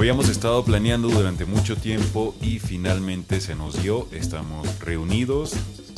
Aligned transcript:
Habíamos 0.00 0.30
estado 0.30 0.64
planeando 0.64 1.08
durante 1.10 1.44
mucho 1.44 1.76
tiempo 1.76 2.34
y 2.40 2.58
finalmente 2.58 3.38
se 3.38 3.54
nos 3.54 3.82
dio. 3.82 4.08
Estamos 4.12 4.78
reunidos 4.78 5.52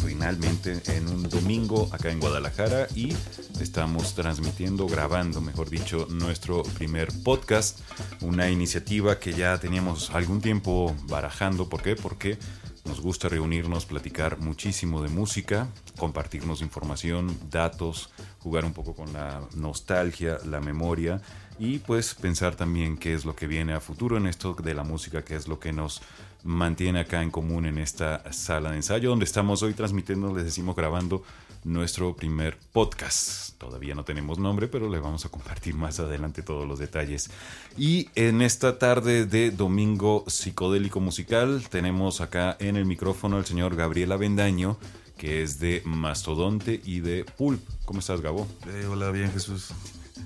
finalmente 0.05 0.83
en 0.87 1.09
un 1.09 1.29
domingo 1.29 1.89
acá 1.93 2.11
en 2.11 2.19
Guadalajara 2.19 2.89
y 2.97 3.15
estamos 3.61 4.17
transmitiendo, 4.17 4.89
grabando, 4.89 5.41
mejor 5.41 5.71
dicho, 5.71 6.09
nuestro 6.11 6.65
primer 6.65 7.11
podcast. 7.23 7.79
Una 8.23 8.51
iniciativa 8.51 9.21
que 9.21 9.35
ya 9.35 9.59
teníamos 9.59 10.11
algún 10.11 10.41
tiempo 10.41 10.97
barajando. 11.05 11.69
¿Por 11.69 11.81
qué? 11.83 11.95
Porque 11.95 12.39
nos 12.85 13.01
gusta 13.01 13.29
reunirnos, 13.29 13.87
platicar 13.87 14.41
muchísimo 14.41 15.01
de 15.01 15.11
música, 15.11 15.69
compartirnos 15.97 16.61
información, 16.61 17.39
datos, 17.53 18.11
jugar 18.43 18.65
un 18.65 18.73
poco 18.73 18.95
con 18.95 19.13
la 19.13 19.41
nostalgia, 19.55 20.39
la 20.45 20.61
memoria 20.61 21.21
y 21.59 21.79
pues 21.79 22.15
pensar 22.15 22.57
también 22.57 22.97
qué 22.97 23.15
es 23.15 23.25
lo 23.25 23.37
que 23.37 23.47
viene 23.47 23.73
a 23.73 23.81
futuro 23.81 24.17
en 24.17 24.27
esto 24.27 24.55
de 24.55 24.75
la 24.75 24.85
música, 24.85 25.25
qué 25.25 25.37
es 25.37 25.49
lo 25.49 25.61
que 25.61 25.73
nos 25.73 26.03
mantiene 26.45 27.01
acá 27.01 27.23
en 27.23 27.31
común 27.31 27.67
en 27.67 27.79
esta 27.79 28.33
sala 28.33 28.71
de 28.71 28.77
ensayo 28.77 29.11
donde 29.11 29.25
estamos 29.25 29.63
hoy 29.63 29.75
transmitiendo, 29.75 30.35
les 30.35 30.45
decimos 30.45 30.75
grabando 30.75 31.23
nuestro 31.65 32.17
primer 32.17 32.59
podcast. 32.73 33.57
Todavía 33.59 33.95
no 33.95 34.05
tenemos 34.05 34.39
nombre, 34.39 34.67
pero 34.67 34.91
le 34.91 34.99
vamos 34.99 35.25
a 35.25 35.29
compartir 35.29 35.75
más 35.75 36.01
adelante 36.01 36.43
todos 36.43 36.67
los 36.67 36.79
detalles. 36.79 37.31
Y 37.79 38.09
en 38.17 38.43
esta 38.43 38.79
tarde 38.79 39.27
de 39.27 39.53
domingo 39.53 40.25
psicodélico 40.27 40.99
musical 40.99 41.63
tenemos 41.71 42.21
acá 42.21 42.57
en 42.59 42.77
el 42.77 42.85
micrófono 42.85 43.37
al 43.37 43.47
señor 43.47 43.77
Gabriel 43.77 44.11
Avendaño, 44.11 44.79
que 45.17 45.43
es 45.43 45.59
de 45.59 45.83
Mastodonte 45.85 46.81
y 46.85 47.01
de 47.01 47.25
Pulp. 47.25 47.61
¿Cómo 47.85 48.01
estás, 48.01 48.21
Gabo? 48.21 48.47
Eh, 48.67 48.87
hola, 48.87 49.11
bien 49.11 49.31
Jesús. 49.33 49.69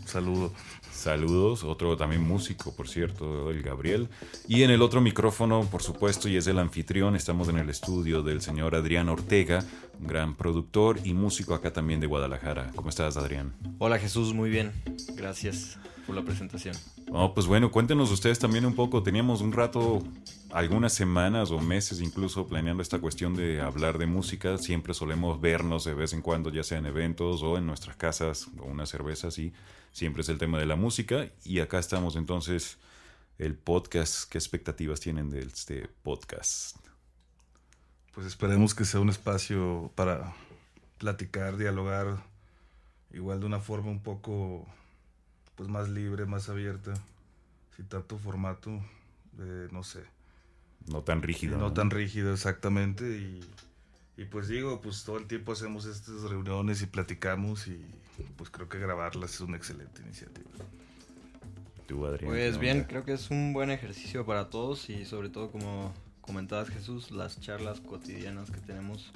Saludo. 0.04 0.52
Saludos, 0.90 1.62
otro 1.62 1.96
también 1.96 2.22
músico, 2.22 2.74
por 2.74 2.88
cierto, 2.88 3.50
el 3.50 3.62
Gabriel. 3.62 4.08
Y 4.48 4.62
en 4.62 4.70
el 4.70 4.80
otro 4.80 5.00
micrófono, 5.02 5.68
por 5.70 5.82
supuesto, 5.82 6.28
y 6.28 6.36
es 6.36 6.46
el 6.46 6.58
anfitrión, 6.58 7.14
estamos 7.14 7.48
en 7.48 7.58
el 7.58 7.68
estudio 7.68 8.22
del 8.22 8.40
señor 8.40 8.74
Adrián 8.74 9.10
Ortega, 9.10 9.62
un 10.00 10.06
gran 10.06 10.34
productor 10.34 10.98
y 11.04 11.12
músico 11.12 11.54
acá 11.54 11.72
también 11.72 12.00
de 12.00 12.06
Guadalajara. 12.06 12.72
¿Cómo 12.74 12.88
estás, 12.88 13.18
Adrián? 13.18 13.54
Hola 13.78 13.98
Jesús, 13.98 14.32
muy 14.32 14.48
bien. 14.48 14.72
Gracias 15.14 15.78
por 16.06 16.14
la 16.14 16.22
presentación. 16.22 16.76
Oh, 17.10 17.34
pues 17.34 17.46
bueno, 17.46 17.70
cuéntenos 17.70 18.10
ustedes 18.10 18.38
también 18.38 18.64
un 18.64 18.74
poco. 18.74 19.02
Teníamos 19.02 19.40
un 19.40 19.52
rato, 19.52 20.02
algunas 20.50 20.92
semanas 20.92 21.50
o 21.50 21.58
meses 21.60 22.00
incluso 22.00 22.46
planeando 22.46 22.82
esta 22.82 23.00
cuestión 23.00 23.34
de 23.34 23.60
hablar 23.60 23.98
de 23.98 24.06
música. 24.06 24.56
Siempre 24.58 24.94
solemos 24.94 25.40
vernos 25.40 25.84
de 25.84 25.94
vez 25.94 26.12
en 26.12 26.22
cuando, 26.22 26.50
ya 26.50 26.62
sea 26.62 26.78
en 26.78 26.86
eventos 26.86 27.42
o 27.42 27.58
en 27.58 27.66
nuestras 27.66 27.96
casas 27.96 28.48
o 28.58 28.64
unas 28.64 28.88
cervezas 28.88 29.38
y 29.38 29.52
siempre 29.92 30.22
es 30.22 30.28
el 30.28 30.38
tema 30.38 30.58
de 30.58 30.66
la 30.66 30.76
música. 30.76 31.28
Y 31.44 31.58
acá 31.58 31.78
estamos 31.78 32.16
entonces, 32.16 32.78
el 33.38 33.54
podcast. 33.54 34.30
¿Qué 34.30 34.38
expectativas 34.38 35.00
tienen 35.00 35.28
de 35.30 35.40
este 35.40 35.88
podcast? 36.02 36.76
Pues 38.14 38.26
esperemos 38.26 38.74
que 38.74 38.84
sea 38.84 39.00
un 39.00 39.10
espacio 39.10 39.90
para 39.94 40.34
platicar, 40.98 41.56
dialogar, 41.56 42.24
igual 43.12 43.40
de 43.40 43.46
una 43.46 43.60
forma 43.60 43.90
un 43.90 44.02
poco 44.02 44.66
pues 45.56 45.68
más 45.68 45.88
libre, 45.88 46.26
más 46.26 46.48
abierta, 46.48 46.94
sin 47.74 47.86
tanto 47.86 48.18
formato, 48.18 48.70
eh, 49.40 49.68
no 49.72 49.82
sé. 49.82 50.04
No 50.86 51.02
tan 51.02 51.22
rígido. 51.22 51.58
No, 51.58 51.72
tan 51.72 51.90
rígido, 51.90 52.32
exactamente. 52.32 53.04
Y, 53.18 53.40
y, 54.16 54.24
pues 54.26 54.48
digo, 54.48 54.80
pues 54.80 55.02
todo 55.04 55.18
el 55.18 55.26
tiempo 55.26 55.52
hacemos 55.52 55.86
estas 55.86 56.22
reuniones 56.22 56.82
y 56.82 56.86
platicamos 56.86 57.66
y 57.66 57.84
pues 58.36 58.50
creo 58.50 58.68
que 58.68 58.78
grabarlas 58.78 59.34
es 59.34 59.40
una 59.40 59.56
excelente 59.56 60.02
iniciativa. 60.02 60.48
¿Tú, 61.86 62.04
Adrián, 62.06 62.30
pues 62.30 62.58
bien, 62.58 62.84
creo 62.84 63.04
que 63.04 63.12
es 63.12 63.30
un 63.30 63.52
buen 63.52 63.70
ejercicio 63.70 64.26
para 64.26 64.50
todos 64.50 64.90
y 64.90 65.04
sobre 65.04 65.28
todo 65.28 65.50
como 65.50 65.92
comentabas 66.20 66.68
Jesús, 66.68 67.12
las 67.12 67.40
charlas 67.40 67.80
cotidianas 67.80 68.50
que 68.50 68.60
tenemos 68.60 69.12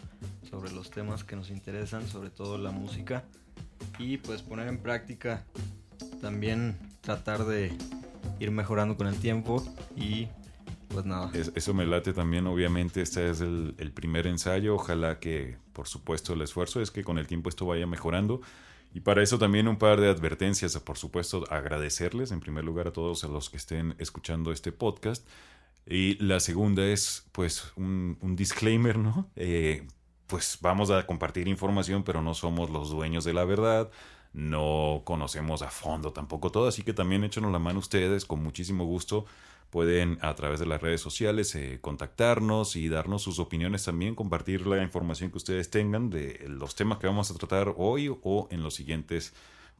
sobre 0.49 0.71
los 0.71 0.91
temas 0.91 1.25
que 1.25 1.35
nos 1.35 1.51
interesan, 1.51 2.07
sobre 2.07 2.31
todo 2.31 2.59
la 2.59 2.71
música 2.71 3.25
y 3.99 4.19
pues 4.19 4.43
poner 4.43 4.69
en 4.69 4.79
práctica 4.79 5.45
también 6.21 6.77
tratar 7.01 7.45
de 7.45 7.73
ir 8.39 8.51
mejorando 8.51 8.97
con 8.97 9.07
el 9.07 9.17
tiempo 9.17 9.63
y 9.97 10.29
pues 10.89 11.05
nada. 11.05 11.31
eso 11.33 11.75
me 11.75 11.87
late 11.87 12.13
también, 12.13 12.47
obviamente 12.47 13.01
este 13.01 13.31
es 13.31 13.41
el, 13.41 13.93
primer 13.95 14.27
ensayo, 14.27 14.75
ojalá 14.75 15.21
que 15.21 15.57
por 15.73 15.87
supuesto 15.87 16.33
el 16.33 16.43
esfuerzo 16.43 16.81
es 16.81 16.91
que 16.91 17.05
con 17.05 17.19
el 17.19 17.27
tiempo 17.27 17.49
esto 17.49 17.67
vaya 17.67 17.87
mejorando. 17.87 18.41
Y 18.93 19.01
para 19.01 19.23
eso 19.23 19.39
también 19.39 19.69
un 19.69 19.77
par 19.77 20.01
de 20.01 20.09
advertencias, 20.09 20.77
por 20.81 20.99
supuesto 20.99 21.45
agradecerles 21.49 22.33
en 22.33 22.41
primer 22.41 22.65
lugar 22.65 22.89
a 22.89 22.93
todos 22.93 23.23
a 23.23 23.29
los 23.29 23.49
que 23.49 23.57
estén 23.57 23.95
escuchando 23.99 24.51
este 24.51 24.73
podcast. 24.73 25.25
Y 25.87 26.17
la 26.17 26.41
segunda 26.41 26.85
es 26.85 27.25
pues 27.31 27.73
un, 27.77 28.19
un 28.21 28.35
disclaimer, 28.35 28.99
¿no? 28.99 29.31
Eh, 29.37 29.87
pues 30.27 30.59
vamos 30.61 30.91
a 30.91 31.07
compartir 31.07 31.47
información, 31.47 32.03
pero 32.03 32.21
no 32.21 32.35
somos 32.35 32.69
los 32.69 32.91
dueños 32.91 33.23
de 33.23 33.33
la 33.33 33.45
verdad 33.45 33.91
no 34.33 35.03
conocemos 35.05 35.63
a 35.63 35.71
fondo 35.71 36.13
tampoco 36.13 36.51
todo, 36.51 36.69
así 36.69 36.83
que 36.83 36.93
también 36.93 37.25
échenos 37.25 37.53
la 37.53 37.59
mano 37.59 37.79
ustedes, 37.79 38.25
con 38.25 38.43
muchísimo 38.43 38.85
gusto 38.85 39.27
pueden 39.71 40.19
a 40.21 40.35
través 40.35 40.61
de 40.61 40.67
las 40.67 40.83
redes 40.83 41.01
sociales 41.01 41.55
eh, 41.55 41.79
contactarnos 41.81 42.77
y 42.77 42.89
darnos 42.89 43.23
sus 43.23 43.39
opiniones 43.39 43.85
también, 43.85 44.15
compartir 44.15 44.67
la 44.67 44.83
información 44.83 45.31
que 45.31 45.39
ustedes 45.39 45.71
tengan 45.71 46.11
de 46.11 46.45
los 46.49 46.75
temas 46.75 46.99
que 46.99 47.07
vamos 47.07 47.31
a 47.31 47.35
tratar 47.35 47.75
hoy 47.77 48.15
o 48.23 48.49
en 48.51 48.63
los 48.63 48.75
siguientes 48.75 49.33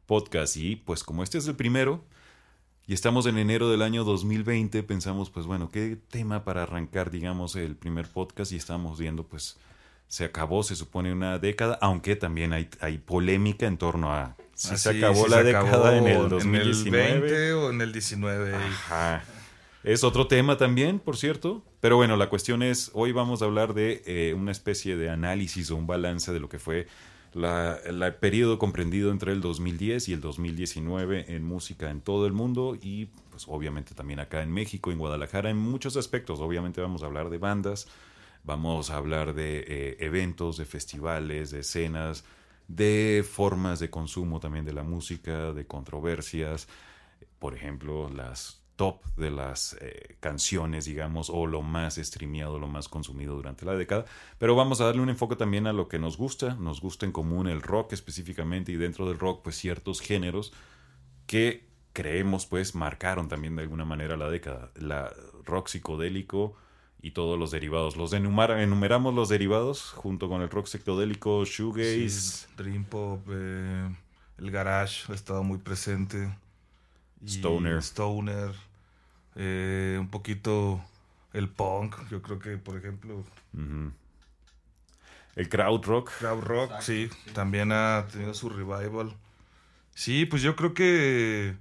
podcasts. 0.05 0.57
Y 0.57 0.77
pues 0.77 1.03
como 1.03 1.23
este 1.23 1.37
es 1.37 1.47
el 1.47 1.55
primero 1.55 2.03
y 2.87 2.93
estamos 2.93 3.25
en 3.25 3.37
enero 3.37 3.69
del 3.69 3.81
año 3.81 4.03
2020, 4.03 4.81
pensamos 4.83 5.29
pues 5.29 5.45
bueno, 5.45 5.69
¿qué 5.69 5.97
tema 6.09 6.43
para 6.43 6.63
arrancar 6.63 7.11
digamos 7.11 7.55
el 7.55 7.75
primer 7.75 8.07
podcast? 8.07 8.53
Y 8.53 8.55
estamos 8.55 8.97
viendo 8.97 9.25
pues 9.25 9.57
se 10.11 10.25
acabó, 10.25 10.61
se 10.61 10.75
supone, 10.75 11.13
una 11.13 11.39
década, 11.39 11.79
aunque 11.79 12.17
también 12.17 12.51
hay, 12.51 12.67
hay 12.81 12.97
polémica 12.97 13.65
en 13.65 13.77
torno 13.77 14.11
a 14.13 14.35
si 14.55 14.75
se 14.75 14.89
acabó 14.89 15.29
la 15.29 15.41
década 15.41 15.95
en 15.95 16.05
el 16.05 16.27
2019. 16.27 17.07
¿En 17.07 17.15
el 17.15 17.21
20 17.21 17.53
o 17.53 17.69
en 17.69 17.79
el 17.79 17.93
19? 17.93 18.53
Ajá. 18.53 19.23
Es 19.85 20.03
otro 20.03 20.27
tema 20.27 20.57
también, 20.57 20.99
por 20.99 21.15
cierto. 21.15 21.63
Pero 21.79 21.95
bueno, 21.95 22.17
la 22.17 22.27
cuestión 22.27 22.61
es, 22.61 22.91
hoy 22.93 23.13
vamos 23.13 23.41
a 23.41 23.45
hablar 23.45 23.73
de 23.73 24.03
eh, 24.05 24.33
una 24.33 24.51
especie 24.51 24.97
de 24.97 25.09
análisis 25.09 25.71
o 25.71 25.77
un 25.77 25.87
balance 25.87 26.33
de 26.33 26.41
lo 26.41 26.49
que 26.49 26.59
fue 26.59 26.87
la, 27.31 27.77
el 27.85 28.13
periodo 28.15 28.59
comprendido 28.59 29.11
entre 29.11 29.31
el 29.31 29.39
2010 29.39 30.09
y 30.09 30.13
el 30.13 30.19
2019 30.19 31.33
en 31.33 31.45
música 31.45 31.89
en 31.89 32.01
todo 32.01 32.27
el 32.27 32.33
mundo 32.33 32.77
y 32.81 33.05
pues 33.29 33.45
obviamente 33.47 33.95
también 33.95 34.19
acá 34.19 34.43
en 34.43 34.51
México, 34.51 34.91
en 34.91 34.97
Guadalajara, 34.97 35.49
en 35.49 35.57
muchos 35.57 35.95
aspectos. 35.95 36.41
Obviamente 36.41 36.81
vamos 36.81 37.01
a 37.01 37.05
hablar 37.05 37.29
de 37.29 37.37
bandas, 37.37 37.87
Vamos 38.43 38.89
a 38.89 38.97
hablar 38.97 39.33
de 39.33 39.63
eh, 39.67 39.97
eventos, 39.99 40.57
de 40.57 40.65
festivales, 40.65 41.51
de 41.51 41.59
escenas, 41.59 42.25
de 42.67 43.25
formas 43.29 43.79
de 43.79 43.89
consumo 43.89 44.39
también 44.39 44.65
de 44.65 44.73
la 44.73 44.83
música, 44.83 45.53
de 45.53 45.67
controversias, 45.67 46.67
por 47.39 47.55
ejemplo, 47.55 48.09
las 48.09 48.61
top 48.75 49.03
de 49.15 49.29
las 49.29 49.77
eh, 49.79 50.15
canciones, 50.19 50.85
digamos, 50.85 51.29
o 51.29 51.45
lo 51.45 51.61
más 51.61 51.97
streameado, 51.97 52.57
lo 52.57 52.67
más 52.67 52.89
consumido 52.89 53.35
durante 53.35 53.63
la 53.63 53.75
década. 53.75 54.05
Pero 54.39 54.55
vamos 54.55 54.81
a 54.81 54.85
darle 54.85 55.03
un 55.03 55.09
enfoque 55.09 55.35
también 55.35 55.67
a 55.67 55.73
lo 55.73 55.87
que 55.87 55.99
nos 55.99 56.17
gusta. 56.17 56.55
Nos 56.55 56.81
gusta 56.81 57.05
en 57.05 57.11
común 57.11 57.47
el 57.47 57.61
rock 57.61 57.93
específicamente 57.93 58.71
y 58.71 58.77
dentro 58.77 59.07
del 59.07 59.19
rock, 59.19 59.43
pues 59.43 59.55
ciertos 59.55 60.01
géneros 60.01 60.51
que 61.27 61.69
creemos, 61.93 62.47
pues, 62.47 62.73
marcaron 62.73 63.27
también 63.27 63.55
de 63.55 63.61
alguna 63.61 63.85
manera 63.85 64.17
la 64.17 64.31
década. 64.31 64.71
La 64.75 65.13
rock 65.45 65.67
psicodélico 65.67 66.55
y 67.01 67.11
todos 67.11 67.37
los 67.37 67.51
derivados. 67.51 67.95
Los 67.95 68.13
enumeramos 68.13 69.13
los 69.13 69.29
derivados 69.29 69.91
junto 69.91 70.29
con 70.29 70.41
el 70.41 70.49
rock 70.49 70.67
psicodélico, 70.67 71.45
shoegaze, 71.45 72.47
dream 72.57 72.83
pop, 72.83 73.25
eh, 73.29 73.89
el 74.37 74.51
garage 74.51 75.11
ha 75.11 75.15
estado 75.15 75.43
muy 75.43 75.57
presente. 75.57 76.35
Stoner. 77.25 77.77
Stoner. 77.81 78.55
Eh, 79.35 79.97
un 79.99 80.09
poquito 80.09 80.83
el 81.33 81.49
punk, 81.49 81.95
yo 82.09 82.21
creo 82.21 82.39
que, 82.39 82.57
por 82.57 82.77
ejemplo. 82.77 83.23
El 85.35 85.49
crowd 85.49 85.85
rock. 85.85 86.11
Crowd 86.19 86.43
rock, 86.43 86.81
sí, 86.81 87.09
también 87.33 87.71
ha 87.71 88.05
tenido 88.11 88.33
su 88.33 88.49
revival. 88.49 89.15
Sí, 89.93 90.25
pues 90.25 90.41
yo 90.41 90.55
creo 90.55 90.73
que 90.73 91.55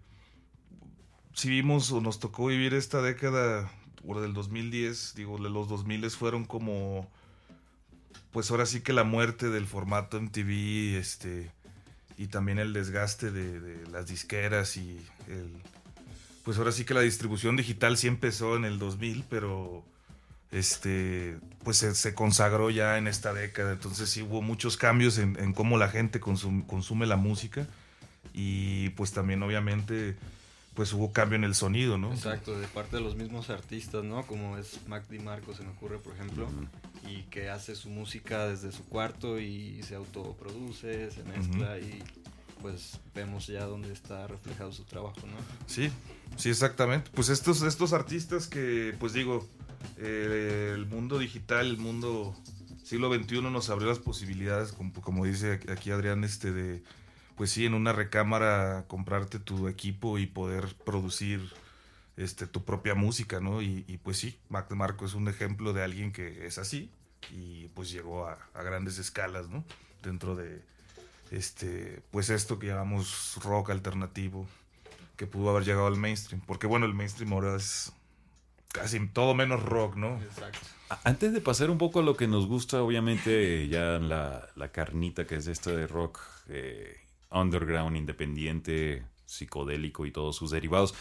si 1.32 1.48
vimos 1.48 1.90
o 1.92 2.00
nos 2.00 2.18
tocó 2.18 2.46
vivir 2.46 2.74
esta 2.74 3.02
década 3.02 3.70
o 4.06 4.20
del 4.20 4.32
2010, 4.32 5.14
digo, 5.14 5.38
los 5.38 5.68
2000 5.68 6.10
fueron 6.10 6.44
como, 6.44 7.08
pues 8.32 8.50
ahora 8.50 8.66
sí 8.66 8.80
que 8.80 8.92
la 8.92 9.04
muerte 9.04 9.50
del 9.50 9.66
formato 9.66 10.20
MTV, 10.20 10.96
este, 10.98 11.50
y 12.16 12.26
también 12.26 12.58
el 12.58 12.72
desgaste 12.72 13.30
de, 13.30 13.86
las 13.90 14.06
disqueras 14.06 14.76
y 14.76 15.00
el, 15.28 15.50
pues 16.44 16.58
ahora 16.58 16.72
sí 16.72 16.84
que 16.84 16.94
la 16.94 17.00
distribución 17.00 17.56
digital 17.56 17.96
sí 17.96 18.06
empezó 18.06 18.56
en 18.56 18.64
el 18.64 18.78
2000, 18.78 19.24
pero 19.28 19.84
este, 20.50 21.38
pues 21.62 21.78
se, 21.78 22.14
consagró 22.14 22.70
ya 22.70 22.98
en 22.98 23.06
esta 23.06 23.32
década, 23.32 23.72
entonces 23.72 24.08
sí 24.08 24.22
hubo 24.22 24.42
muchos 24.42 24.76
cambios 24.76 25.18
en, 25.18 25.38
en 25.38 25.52
cómo 25.52 25.78
la 25.78 25.88
gente 25.88 26.20
consume 26.20 27.06
la 27.06 27.16
música 27.16 27.66
y 28.32 28.90
pues 28.90 29.12
también 29.12 29.42
obviamente 29.42 30.16
pues 30.74 30.92
hubo 30.92 31.12
cambio 31.12 31.36
en 31.36 31.44
el 31.44 31.54
sonido, 31.54 31.98
¿no? 31.98 32.12
Exacto, 32.12 32.58
de 32.58 32.66
parte 32.68 32.96
de 32.96 33.02
los 33.02 33.16
mismos 33.16 33.50
artistas, 33.50 34.04
¿no? 34.04 34.26
Como 34.26 34.56
es 34.56 34.86
Mac 34.86 35.08
DiMarco, 35.08 35.54
se 35.54 35.62
me 35.62 35.70
ocurre, 35.70 35.98
por 35.98 36.14
ejemplo, 36.14 36.48
y 37.08 37.22
que 37.24 37.50
hace 37.50 37.74
su 37.74 37.90
música 37.90 38.46
desde 38.46 38.72
su 38.72 38.84
cuarto 38.84 39.40
y 39.40 39.82
se 39.82 39.96
autoproduce, 39.96 41.10
se 41.10 41.24
mezcla 41.24 41.78
y 41.78 42.02
pues 42.62 43.00
vemos 43.14 43.46
ya 43.46 43.64
dónde 43.64 43.92
está 43.92 44.26
reflejado 44.26 44.70
su 44.72 44.84
trabajo, 44.84 45.20
¿no? 45.26 45.36
Sí, 45.66 45.90
sí, 46.36 46.50
exactamente. 46.50 47.10
Pues 47.14 47.30
estos, 47.30 47.62
estos 47.62 47.92
artistas 47.92 48.46
que, 48.46 48.94
pues 48.98 49.12
digo, 49.12 49.48
eh, 49.96 50.72
el 50.74 50.86
mundo 50.86 51.18
digital, 51.18 51.66
el 51.66 51.78
mundo 51.78 52.36
siglo 52.84 53.12
XXI 53.14 53.42
nos 53.42 53.70
abrió 53.70 53.88
las 53.88 53.98
posibilidades, 53.98 54.72
como, 54.72 54.92
como 54.92 55.24
dice 55.24 55.60
aquí 55.72 55.90
Adrián, 55.90 56.24
este 56.24 56.52
de 56.52 56.82
pues 57.40 57.52
sí, 57.52 57.64
en 57.64 57.72
una 57.72 57.94
recámara 57.94 58.84
comprarte 58.86 59.38
tu 59.38 59.66
equipo 59.66 60.18
y 60.18 60.26
poder 60.26 60.76
producir 60.84 61.40
este, 62.18 62.46
tu 62.46 62.66
propia 62.66 62.94
música, 62.94 63.40
¿no? 63.40 63.62
Y, 63.62 63.98
pues 64.02 64.18
sí, 64.18 64.38
Mac 64.50 64.70
Marco 64.72 65.06
es 65.06 65.14
un 65.14 65.26
ejemplo 65.26 65.72
de 65.72 65.82
alguien 65.82 66.12
que 66.12 66.46
es 66.46 66.58
así 66.58 66.90
y 67.30 67.68
pues 67.68 67.90
llegó 67.90 68.28
a, 68.28 68.36
grandes 68.62 68.98
escalas, 68.98 69.48
¿no? 69.48 69.64
Dentro 70.02 70.36
de, 70.36 70.60
este, 71.30 72.02
pues 72.10 72.28
esto 72.28 72.58
que 72.58 72.66
llamamos 72.66 73.38
rock 73.42 73.70
alternativo, 73.70 74.46
que 75.16 75.26
pudo 75.26 75.48
haber 75.48 75.64
llegado 75.64 75.86
al 75.86 75.96
mainstream, 75.96 76.42
porque 76.46 76.66
bueno, 76.66 76.84
el 76.84 76.92
mainstream 76.92 77.32
ahora 77.32 77.56
es 77.56 77.90
casi 78.70 79.00
todo 79.08 79.32
menos 79.32 79.62
rock, 79.62 79.96
¿no? 79.96 80.20
Exacto. 80.20 80.58
Antes 81.04 81.32
de 81.32 81.40
pasar 81.40 81.70
un 81.70 81.78
poco 81.78 82.00
a 82.00 82.02
lo 82.02 82.18
que 82.18 82.26
nos 82.26 82.46
gusta, 82.46 82.82
obviamente 82.82 83.66
ya 83.68 83.98
la, 83.98 84.46
la 84.56 84.72
carnita 84.72 85.26
que 85.26 85.36
es 85.36 85.46
esta 85.46 85.70
de 85.70 85.86
rock 85.86 86.20
eh, 86.50 87.00
underground, 87.30 87.96
independiente, 87.96 89.04
psicodélico 89.26 90.06
y 90.06 90.10
todos 90.10 90.36
sus 90.36 90.50
derivados. 90.50 90.94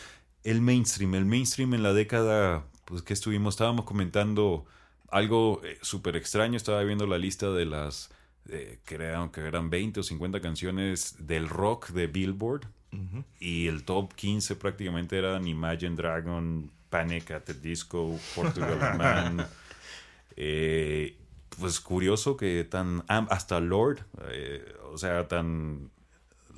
El 0.43 0.61
mainstream, 0.61 1.15
el 1.15 1.25
mainstream 1.25 1.73
en 1.73 1.83
la 1.83 1.93
década, 1.93 2.65
pues 2.85 3.01
que 3.01 3.13
estuvimos, 3.13 3.55
estábamos 3.55 3.85
comentando 3.85 4.65
algo 5.09 5.61
eh, 5.63 5.77
súper 5.81 6.15
extraño, 6.15 6.55
estaba 6.55 6.83
viendo 6.83 7.07
la 7.07 7.17
lista 7.17 7.51
de 7.51 7.65
las, 7.65 8.11
eh, 8.47 8.79
creo 8.85 9.31
que 9.31 9.41
eran 9.41 9.69
20 9.69 9.99
o 9.99 10.03
50 10.03 10.39
canciones 10.39 11.15
del 11.19 11.49
rock 11.49 11.89
de 11.89 12.07
Billboard. 12.07 12.67
Y 13.39 13.67
el 13.67 13.83
top 13.83 14.15
15 14.15 14.55
prácticamente 14.55 15.15
eran 15.15 15.47
Imagine 15.47 15.95
Dragon, 15.95 16.71
Panic 16.89 17.29
at 17.29 17.43
the 17.43 17.53
Disco, 17.53 18.19
Portugal 18.33 18.79
Man. 18.97 19.45
Eh, 20.35 21.15
pues 21.59 21.79
curioso 21.81 22.35
que 22.35 22.63
tan. 22.63 23.03
hasta 23.07 23.59
Lord, 23.59 24.05
o 24.91 24.97
sea, 24.97 25.27
tan 25.27 25.91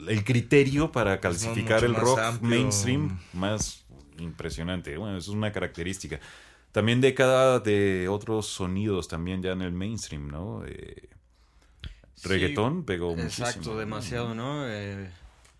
el 0.07 0.23
criterio 0.23 0.91
para 0.91 1.19
calcificar 1.19 1.83
el 1.83 1.95
rock 1.95 2.41
mainstream 2.41 3.19
más 3.33 3.85
impresionante. 4.17 4.97
Bueno, 4.97 5.17
eso 5.17 5.31
es 5.31 5.37
una 5.37 5.51
característica. 5.51 6.19
También 6.71 7.01
década 7.01 7.59
de 7.59 8.07
otros 8.07 8.47
sonidos 8.47 9.07
también 9.07 9.41
ya 9.41 9.51
en 9.51 9.61
el 9.61 9.73
mainstream, 9.73 10.29
¿no? 10.29 10.63
Eh, 10.65 11.09
reggaetón 12.23 12.85
pegó 12.85 13.15
muchísimo. 13.15 13.47
Exacto, 13.47 13.77
demasiado, 13.77 14.33
¿no? 14.33 14.67
Eh, 14.67 15.09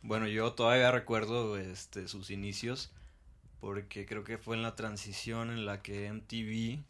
bueno, 0.04 0.28
yo 0.28 0.54
todavía 0.54 0.92
recuerdo 0.92 1.58
este, 1.58 2.08
sus 2.08 2.30
inicios 2.30 2.92
porque 3.60 4.06
creo 4.06 4.24
que 4.24 4.38
fue 4.38 4.56
en 4.56 4.64
la 4.64 4.76
transición 4.76 5.52
en 5.52 5.66
la 5.66 5.82
que 5.82 6.12
MTV 6.12 6.84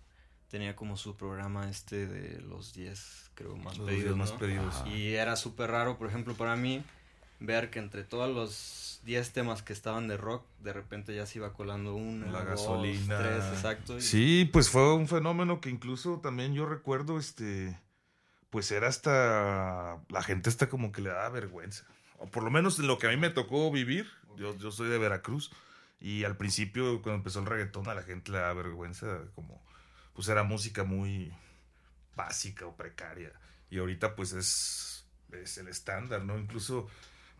tenía 0.49 0.75
como 0.75 0.97
su 0.97 1.15
programa 1.15 1.69
este 1.69 2.07
de 2.07 2.41
los 2.41 2.73
10, 2.73 3.31
creo, 3.35 3.57
más 3.57 3.79
pedidos. 3.79 4.17
Más 4.17 4.31
pedidos. 4.33 4.83
Y 4.85 5.15
era 5.15 5.35
súper 5.35 5.71
raro, 5.71 5.97
por 5.97 6.07
ejemplo, 6.07 6.33
para 6.33 6.55
mí 6.55 6.83
ver 7.41 7.69
que 7.69 7.79
entre 7.79 8.03
todos 8.03 8.33
los 8.33 9.01
10 9.03 9.33
temas 9.33 9.63
que 9.63 9.73
estaban 9.73 10.07
de 10.07 10.15
rock, 10.15 10.45
de 10.59 10.73
repente 10.73 11.13
ya 11.13 11.25
se 11.25 11.39
iba 11.39 11.53
colando 11.53 11.95
una, 11.95 12.27
la 12.27 12.43
gasolina. 12.43 13.17
tres, 13.17 13.43
exacto. 13.53 13.99
Sí, 13.99 14.49
pues 14.51 14.69
fue 14.69 14.93
un 14.93 15.07
fenómeno 15.07 15.59
que 15.59 15.69
incluso 15.69 16.19
también 16.19 16.53
yo 16.53 16.65
recuerdo, 16.65 17.17
este, 17.17 17.77
pues 18.51 18.71
era 18.71 18.87
hasta, 18.87 19.99
la 20.09 20.23
gente 20.23 20.49
está 20.49 20.69
como 20.69 20.91
que 20.91 21.01
le 21.01 21.09
daba 21.09 21.29
vergüenza. 21.29 21.85
O 22.19 22.27
por 22.27 22.43
lo 22.43 22.51
menos 22.51 22.77
en 22.79 22.87
lo 22.87 22.99
que 22.99 23.07
a 23.07 23.09
mí 23.09 23.17
me 23.17 23.31
tocó 23.31 23.71
vivir, 23.71 24.07
yo, 24.37 24.55
yo 24.57 24.71
soy 24.71 24.89
de 24.89 24.99
Veracruz, 24.99 25.51
y 25.99 26.23
al 26.23 26.37
principio 26.37 27.01
cuando 27.01 27.17
empezó 27.17 27.39
el 27.39 27.47
reggaetón 27.47 27.87
a 27.89 27.95
la 27.95 28.03
gente 28.03 28.31
le 28.31 28.37
daba 28.37 28.53
vergüenza, 28.53 29.21
como, 29.33 29.63
pues 30.13 30.27
era 30.27 30.43
música 30.43 30.83
muy 30.83 31.33
básica 32.15 32.67
o 32.67 32.75
precaria. 32.75 33.31
Y 33.71 33.79
ahorita 33.79 34.15
pues 34.15 34.33
es, 34.33 35.05
es 35.31 35.57
el 35.57 35.69
estándar, 35.69 36.23
¿no? 36.23 36.37
Incluso 36.37 36.87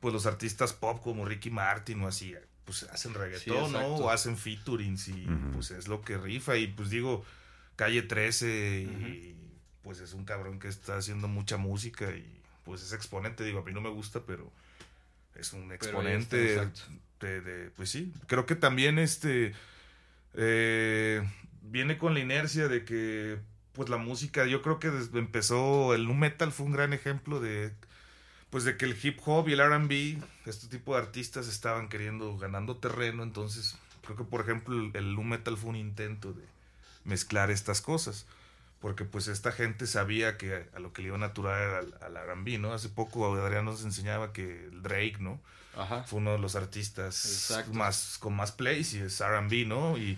pues 0.02 0.14
los 0.14 0.26
artistas 0.26 0.74
pop 0.74 1.02
como 1.02 1.24
Ricky 1.24 1.50
Martin 1.50 2.02
o 2.02 2.08
así, 2.08 2.36
pues 2.66 2.84
hacen 2.84 3.14
reggaetón, 3.14 3.72
¿no? 3.72 3.96
O 3.96 4.10
hacen 4.10 4.36
featurings 4.36 5.08
y 5.08 5.28
pues 5.54 5.72
es 5.72 5.88
lo 5.88 6.02
que 6.02 6.18
rifa. 6.18 6.58
Y 6.58 6.68
pues 6.68 6.90
digo, 6.90 7.24
Calle 7.78 8.02
13 8.02 8.82
y 8.82 9.36
pues 9.84 10.00
es 10.00 10.14
un 10.14 10.26
cabrón 10.26 10.60
que 10.60 10.68
está 10.68 10.98
haciendo 10.98 11.28
mucha 11.28 11.58
música 11.58 12.12
y 12.12 12.42
pues 12.64 12.84
es 12.84 12.94
exponente, 12.94 13.44
digo, 13.44 13.60
a 13.60 13.64
mí 13.64 13.72
no 13.72 13.82
me 13.82 13.90
gusta, 13.90 14.22
pero 14.26 14.52
es 15.36 15.54
un 15.54 15.72
exponente 15.72 16.70
de, 17.20 17.72
pues 17.76 17.90
sí, 17.90 18.12
creo 18.28 18.48
que 18.48 18.56
también 18.56 18.98
este 18.98 19.54
eh, 20.34 21.24
viene 21.62 21.98
con 21.98 22.16
la 22.16 22.20
inercia 22.20 22.68
de 22.68 22.84
que 22.84 23.40
pues 23.74 23.90
la 23.90 23.98
música, 23.98 24.46
yo 24.46 24.62
creo 24.62 24.80
que 24.80 24.90
desde 24.90 25.20
empezó, 25.20 25.94
el 25.94 26.08
nu 26.08 26.14
metal 26.14 26.52
fue 26.52 26.66
un 26.66 26.74
gran 26.74 26.94
ejemplo 26.94 27.40
de 27.40 27.74
pues 28.52 28.66
de 28.66 28.78
que 28.78 28.86
el 28.86 28.98
hip 29.02 29.20
hop 29.26 29.48
y 29.48 29.54
el 29.54 29.62
RB, 29.62 30.22
este 30.46 30.68
tipo 30.68 30.94
de 30.94 31.02
artistas 31.02 31.48
estaban 31.48 31.90
queriendo, 31.90 32.38
ganando 32.38 32.78
terreno, 32.78 33.24
entonces 33.24 33.78
creo 34.04 34.18
que 34.18 34.24
por 34.26 34.42
ejemplo 34.42 34.78
el, 34.78 34.92
el 34.94 35.18
metal 35.18 35.58
fue 35.58 35.72
un 35.72 35.78
intento 35.78 36.34
de 36.34 36.44
mezclar 37.06 37.50
estas 37.50 37.82
cosas, 37.82 38.28
porque 38.82 39.06
pues 39.06 39.28
esta 39.30 39.54
gente 39.54 39.88
sabía 39.88 40.38
que 40.38 40.68
a, 40.76 40.80
lo 40.80 40.92
que 40.92 41.02
le 41.02 41.08
iba 41.08 41.16
a 41.16 41.20
natural 41.20 41.94
al, 42.02 42.18
al 42.18 42.18
R&B, 42.18 42.58
¿no? 42.58 42.74
Hace 42.74 42.90
poco 42.90 43.34
Adrián 43.34 43.66
nos 43.66 43.86
enseñaba 43.86 44.34
que 44.34 44.66
el 44.66 44.84
Drake, 44.84 45.18
¿no? 45.20 45.40
Ajá. 45.78 46.04
Fue 46.04 46.20
uno 46.20 46.34
de 46.34 46.40
los 46.40 46.58
artistas 46.58 47.64
más 47.72 48.18
con 48.20 48.36
más 48.36 48.52
plays 48.52 48.94
y 48.94 49.00
es 49.00 49.22
R&B, 49.22 49.66
¿no? 49.66 49.98
Y 49.98 50.18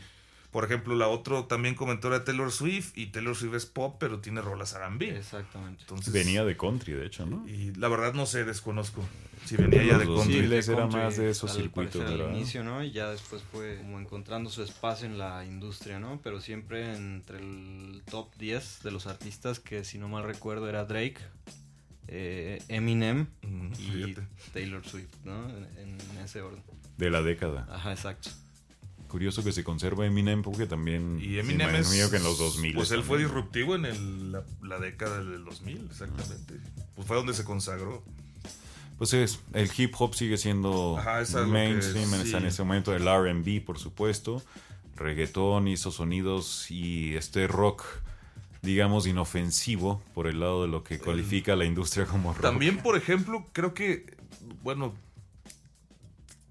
por 0.54 0.66
ejemplo, 0.66 0.96
la 0.96 1.08
otra 1.08 1.48
también 1.48 1.74
comentó 1.74 2.10
era 2.10 2.24
Taylor 2.24 2.52
Swift 2.52 2.96
y 2.96 3.08
Taylor 3.08 3.36
Swift 3.36 3.56
es 3.56 3.66
pop, 3.66 3.96
pero 4.00 4.20
tiene 4.20 4.40
rolas 4.40 4.74
R&B. 4.74 5.18
Exactamente. 5.18 5.82
Entonces, 5.82 6.14
venía 6.14 6.46
de 6.46 6.56
country, 6.56 6.94
de 6.94 7.08
hecho, 7.08 7.26
¿no? 7.26 7.48
Y, 7.48 7.74
la 7.74 7.88
verdad 7.88 8.14
no 8.14 8.28
sé, 8.28 8.46
desconozco 8.46 9.04
si 9.46 9.58
venía 9.58 9.84
ya 9.84 9.98
de 9.98 10.06
country. 10.06 10.62
Sí, 10.62 10.72
era 10.72 10.86
más 10.86 11.18
de 11.18 11.32
esos 11.32 11.52
circuitos, 11.52 12.08
Al 12.08 12.36
inicio, 12.36 12.64
¿no? 12.64 12.84
Y 12.84 12.92
ya 12.92 13.10
después 13.10 13.42
fue 13.52 13.78
como 13.80 14.00
encontrando 14.00 14.52
su 14.52 14.62
espacio 14.62 15.08
en 15.08 15.18
la 15.18 15.44
industria, 15.44 16.00
¿no? 16.00 16.22
Pero 16.24 16.40
siempre 16.40 16.96
entre 16.96 17.40
el 17.40 18.04
top 18.06 18.30
10 18.38 18.84
de 18.84 18.92
los 18.92 19.08
artistas 19.08 19.60
que 19.60 19.84
si 19.84 19.98
no 19.98 20.08
mal 20.08 20.24
recuerdo 20.24 20.70
era 20.70 20.86
Drake, 20.86 21.18
eh, 22.10 22.62
Eminem 22.68 23.26
y 23.80 24.16
Taylor 24.54 24.86
Swift, 24.86 25.16
¿no? 25.24 25.50
en 25.50 25.98
ese 26.24 26.44
orden. 26.44 26.62
De 26.98 27.10
la 27.10 27.24
década. 27.24 27.68
Ajá, 27.72 27.92
exacto 27.92 28.30
curioso 29.14 29.44
que 29.44 29.52
se 29.52 29.64
conserva 29.64 30.08
Eminem 30.08 30.42
porque 30.42 30.66
también 30.66 31.20
Y 31.22 31.38
Eminem 31.38 31.70
es, 31.76 31.88
que 32.10 32.18
en 32.18 32.24
los 32.24 32.40
2000 32.40 32.74
Pues 32.74 32.90
él 32.90 33.04
fue 33.04 33.20
disruptivo 33.20 33.76
en 33.76 33.86
el- 33.86 34.32
la, 34.32 34.44
la 34.64 34.80
década 34.80 35.24
del 35.24 35.46
2000, 35.46 35.86
exactamente. 35.92 36.56
Pues 36.96 37.08
fue 37.08 37.16
donde 37.18 37.36
se 37.36 37.44
consagró. 37.44 38.04
Pues 38.98 39.14
es, 39.14 39.40
el 39.54 39.70
hip 39.78 39.94
hop 40.00 40.16
sigue 40.16 40.38
siendo 40.38 40.98
Ajá, 40.98 41.22
es 41.22 41.32
mainstream 41.36 42.10
sí. 42.26 42.36
en 42.36 42.46
ese 42.48 42.64
momento, 42.64 42.96
el 42.96 43.08
R&B 43.08 43.62
por 43.62 43.78
supuesto, 43.78 44.42
reggaetón 44.96 45.68
hizo 45.68 45.92
sonidos 45.92 46.72
y 46.72 47.16
este 47.16 47.46
rock 47.46 47.84
digamos 48.64 49.06
inofensivo 49.06 50.02
por 50.16 50.26
el 50.26 50.40
lado 50.40 50.64
de 50.64 50.70
lo 50.70 50.84
que 50.84 50.98
cualifica 50.98 51.56
la 51.56 51.66
industria 51.66 52.08
como 52.08 52.34
rock. 52.34 52.42
También, 52.42 52.80
por 52.80 52.98
ejemplo, 52.98 53.46
creo 53.54 53.76
que, 53.76 54.08
bueno, 54.64 54.96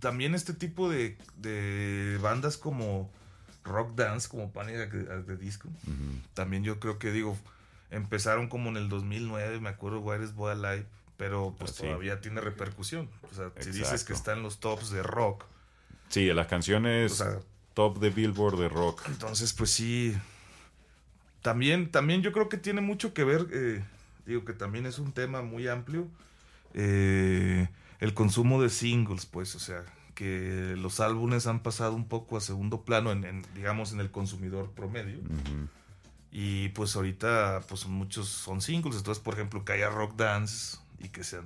también 0.03 0.35
este 0.35 0.53
tipo 0.53 0.91
de, 0.91 1.17
de 1.37 2.19
bandas 2.21 2.59
como 2.59 3.09
Rock 3.63 3.95
Dance, 3.95 4.29
como 4.29 4.53
Panic 4.53 4.93
at 5.09 5.25
the 5.27 5.37
Disco, 5.37 5.69
también 6.35 6.65
yo 6.65 6.81
creo 6.81 6.99
que, 6.99 7.13
digo, 7.13 7.39
empezaron 7.93 8.49
como 8.49 8.69
en 8.71 8.79
el 8.79 8.89
2009, 8.89 9.61
me 9.61 9.69
acuerdo, 9.69 10.01
Where 10.01 10.25
is 10.25 10.35
Boy 10.35 10.51
Alive, 10.51 10.87
pero 11.17 11.55
pues 11.57 11.71
Ah, 11.79 11.85
todavía 11.85 12.21
tiene 12.21 12.41
repercusión. 12.41 13.09
O 13.31 13.35
sea, 13.35 13.53
si 13.61 13.71
dices 13.71 14.03
que 14.03 14.13
está 14.13 14.33
en 14.33 14.43
los 14.43 14.59
tops 14.59 14.91
de 14.91 15.05
rock, 15.05 15.45
Sí, 16.09 16.27
de 16.27 16.35
las 16.35 16.49
canciones 16.49 17.13
o 17.13 17.15
sea, 17.15 17.39
top 17.73 17.99
de 18.01 18.11
Billboard 18.11 18.59
de 18.59 18.69
rock. 18.69 19.03
Entonces, 19.07 19.53
pues 19.53 19.71
sí. 19.71 20.15
También, 21.43 21.91
también 21.91 22.23
yo 22.23 22.33
creo 22.33 22.49
que 22.49 22.57
tiene 22.59 22.81
mucho 22.81 23.15
que 23.15 23.23
ver, 23.25 23.47
eh, 23.53 23.83
digo 24.27 24.45
que 24.45 24.53
también 24.53 24.85
es 24.85 24.99
un 24.99 25.13
tema 25.13 25.43
muy 25.43 25.69
amplio, 25.69 26.09
eh, 26.75 27.69
el 28.03 28.15
consumo 28.15 28.61
de 28.61 28.69
singles, 28.69 29.27
pues, 29.27 29.55
o 29.55 29.61
sea, 29.61 29.85
que 30.17 30.75
los 30.77 30.99
álbumes 30.99 31.47
han 31.47 31.63
pasado 31.63 31.95
un 31.95 32.09
poco 32.09 32.37
a 32.37 32.41
segundo 32.41 32.83
plano, 32.83 33.13
en, 33.13 33.25
en, 33.25 33.47
digamos, 33.55 33.93
en 33.93 34.01
el 34.01 34.11
consumidor 34.11 34.73
promedio. 34.73 35.21
Y 36.33 36.71
pues 36.71 36.97
ahorita, 36.97 37.61
pues 37.69 37.87
muchos 37.87 38.27
son 38.27 38.61
singles. 38.61 38.97
Entonces, 38.97 39.23
por 39.23 39.35
ejemplo, 39.35 39.65
que 39.65 39.75
haya 39.75 39.89
rock 39.89 40.17
dance 40.17 40.79
y 40.99 41.11
que 41.11 41.23
sean, 41.23 41.45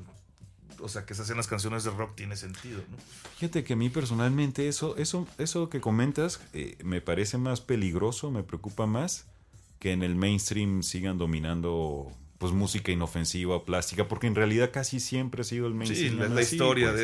o 0.80 0.88
sea, 0.88 1.04
que 1.04 1.14
se 1.14 1.22
hacen 1.22 1.36
las 1.36 1.46
canciones 1.46 1.84
de 1.84 1.90
rock 1.90 2.14
tiene 2.14 2.36
sentido, 2.36 2.78
¿no? 2.90 2.96
Fíjate 3.36 3.62
que 3.62 3.74
a 3.74 3.76
mí 3.76 3.90
personalmente 3.90 4.66
eso, 4.66 4.96
eso, 4.96 5.28
eso 5.36 5.68
que 5.68 5.82
comentas 5.82 6.40
eh, 6.54 6.78
me 6.82 7.02
parece 7.02 7.36
más 7.36 7.60
peligroso, 7.60 8.30
me 8.30 8.42
preocupa 8.42 8.86
más 8.86 9.26
que 9.78 9.92
en 9.92 10.02
el 10.02 10.14
mainstream 10.14 10.82
sigan 10.82 11.18
dominando 11.18 12.10
pues 12.38 12.52
música 12.52 12.92
inofensiva 12.92 13.56
o 13.56 13.64
plástica, 13.64 14.08
porque 14.08 14.26
en 14.26 14.34
realidad 14.34 14.70
casi 14.72 15.00
siempre 15.00 15.40
ha 15.40 15.44
sido 15.44 15.66
el 15.66 15.72
Sí, 15.72 15.78
mainstream. 15.78 16.18
la, 16.18 16.28
la 16.28 16.40
así, 16.42 16.54
historia 16.56 16.90
pues. 16.92 17.00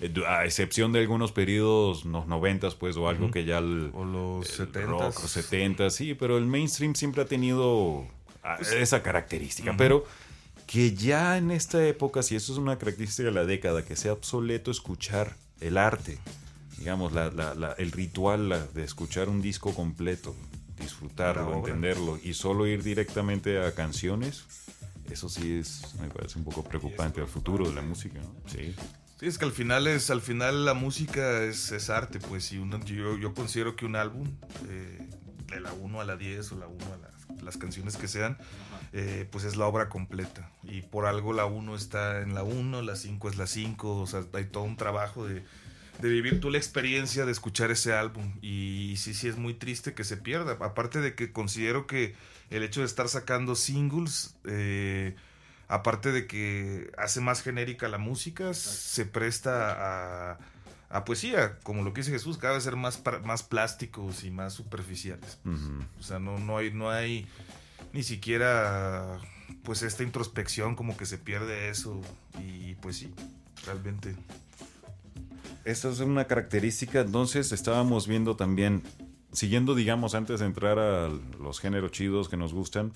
de... 0.00 0.06
Eh, 0.06 0.26
A 0.28 0.44
excepción 0.44 0.92
de 0.92 1.00
algunos 1.00 1.32
periodos, 1.32 2.04
los 2.04 2.26
noventas, 2.28 2.74
pues, 2.76 2.96
o 2.96 3.08
algo 3.08 3.30
que 3.30 3.44
ya 3.44 3.58
el, 3.58 3.90
O 3.94 4.04
los 4.04 4.60
el 4.60 4.72
70s. 4.72 4.84
rock, 4.86 5.24
o 5.24 5.28
70, 5.28 5.90
sí, 5.90 6.14
pero 6.14 6.38
el 6.38 6.46
mainstream 6.46 6.94
siempre 6.94 7.22
ha 7.22 7.26
tenido 7.26 8.06
ah, 8.44 8.58
esa 8.78 9.02
característica. 9.02 9.74
Pero 9.76 10.04
que 10.68 10.94
ya 10.94 11.36
en 11.36 11.50
esta 11.50 11.84
época, 11.86 12.22
si 12.22 12.36
eso 12.36 12.52
es 12.52 12.58
una 12.58 12.78
característica 12.78 13.28
de 13.28 13.34
la 13.34 13.44
década, 13.44 13.84
que 13.84 13.96
sea 13.96 14.12
obsoleto 14.12 14.70
escuchar 14.70 15.34
el 15.60 15.78
arte, 15.78 16.18
digamos, 16.78 17.12
la- 17.12 17.30
la- 17.30 17.54
la- 17.54 17.72
el 17.72 17.90
ritual 17.90 18.48
la- 18.50 18.66
de 18.66 18.84
escuchar 18.84 19.28
un 19.28 19.42
disco 19.42 19.74
completo, 19.74 20.34
La 20.42 20.65
disfrutarlo, 20.78 21.54
entenderlo 21.54 22.18
y 22.22 22.34
solo 22.34 22.66
ir 22.66 22.82
directamente 22.82 23.62
a 23.64 23.74
canciones. 23.74 24.44
Eso 25.10 25.28
sí 25.28 25.58
es, 25.58 25.82
me 26.00 26.08
parece 26.08 26.38
un 26.38 26.44
poco 26.44 26.64
preocupante 26.64 27.20
al 27.20 27.28
futuro 27.28 27.68
de 27.68 27.74
la 27.74 27.82
música, 27.82 28.18
¿no? 28.20 28.34
Sí. 28.50 28.74
Sí, 29.18 29.26
es 29.26 29.38
que 29.38 29.44
al 29.46 29.52
final 29.52 29.86
es, 29.86 30.10
al 30.10 30.20
final 30.20 30.64
la 30.66 30.74
música 30.74 31.42
es, 31.44 31.72
es 31.72 31.88
arte, 31.90 32.18
pues, 32.18 32.52
y 32.52 32.58
uno- 32.58 32.84
yo, 32.84 33.16
yo 33.16 33.32
considero 33.32 33.74
que 33.76 33.86
un 33.86 33.96
álbum, 33.96 34.28
eh, 34.68 34.98
de 35.46 35.60
la 35.60 35.72
1 35.72 36.00
a 36.00 36.04
la 36.04 36.16
10 36.16 36.52
o 36.52 36.56
la 36.58 36.66
1 36.66 36.84
a 36.92 36.96
las, 36.98 37.42
las 37.42 37.56
canciones 37.56 37.96
que 37.96 38.08
sean, 38.08 38.36
eh, 38.92 39.26
pues 39.30 39.44
es 39.44 39.56
la 39.56 39.66
obra 39.66 39.88
completa. 39.88 40.50
Y 40.64 40.82
por 40.82 41.06
algo 41.06 41.32
la 41.32 41.46
1 41.46 41.76
está 41.76 42.20
en 42.20 42.34
la 42.34 42.42
1, 42.42 42.82
la 42.82 42.96
5 42.96 43.30
es 43.30 43.38
la 43.38 43.46
5, 43.46 44.00
o 44.00 44.06
sea, 44.06 44.24
hay 44.34 44.46
todo 44.46 44.64
un 44.64 44.76
trabajo 44.76 45.26
de, 45.26 45.44
de 46.00 46.08
vivir 46.08 46.40
tú 46.40 46.50
la 46.50 46.58
experiencia 46.58 47.24
de 47.24 47.32
escuchar 47.32 47.70
ese 47.70 47.94
álbum. 47.94 48.32
Y 48.42 48.94
sí, 48.98 49.14
sí 49.14 49.28
es 49.28 49.36
muy 49.36 49.54
triste 49.54 49.94
que 49.94 50.04
se 50.04 50.16
pierda. 50.16 50.56
Aparte 50.60 51.00
de 51.00 51.14
que 51.14 51.32
considero 51.32 51.86
que 51.86 52.14
el 52.50 52.62
hecho 52.62 52.80
de 52.80 52.86
estar 52.86 53.08
sacando 53.08 53.54
singles, 53.54 54.36
eh, 54.44 55.16
aparte 55.68 56.12
de 56.12 56.26
que 56.26 56.90
hace 56.98 57.20
más 57.20 57.42
genérica 57.42 57.88
la 57.88 57.98
música, 57.98 58.54
se 58.54 59.04
presta 59.06 60.32
a, 60.32 60.38
a 60.90 61.04
poesía, 61.04 61.58
como 61.62 61.82
lo 61.82 61.92
que 61.92 62.00
dice 62.00 62.12
Jesús, 62.12 62.38
cada 62.38 62.54
vez 62.54 62.64
ser 62.64 62.76
más, 62.76 63.02
más 63.24 63.42
plásticos 63.42 64.24
y 64.24 64.30
más 64.30 64.52
superficiales. 64.52 65.38
O 65.98 66.02
sea, 66.02 66.18
no, 66.18 66.38
no 66.38 66.58
hay, 66.58 66.72
no 66.72 66.90
hay 66.90 67.26
ni 67.92 68.02
siquiera 68.02 69.18
pues 69.62 69.82
esta 69.82 70.02
introspección, 70.02 70.76
como 70.76 70.96
que 70.96 71.06
se 71.06 71.18
pierde 71.18 71.70
eso. 71.70 72.00
Y 72.40 72.74
pues 72.76 72.98
sí, 72.98 73.12
realmente. 73.64 74.14
Esta 75.66 75.90
es 75.90 75.98
una 75.98 76.26
característica, 76.28 77.00
entonces 77.00 77.50
estábamos 77.50 78.06
viendo 78.06 78.36
también, 78.36 78.84
siguiendo, 79.32 79.74
digamos, 79.74 80.14
antes 80.14 80.38
de 80.38 80.46
entrar 80.46 80.78
a 80.78 81.08
los 81.40 81.58
géneros 81.58 81.90
chidos 81.90 82.28
que 82.28 82.36
nos 82.36 82.54
gustan, 82.54 82.92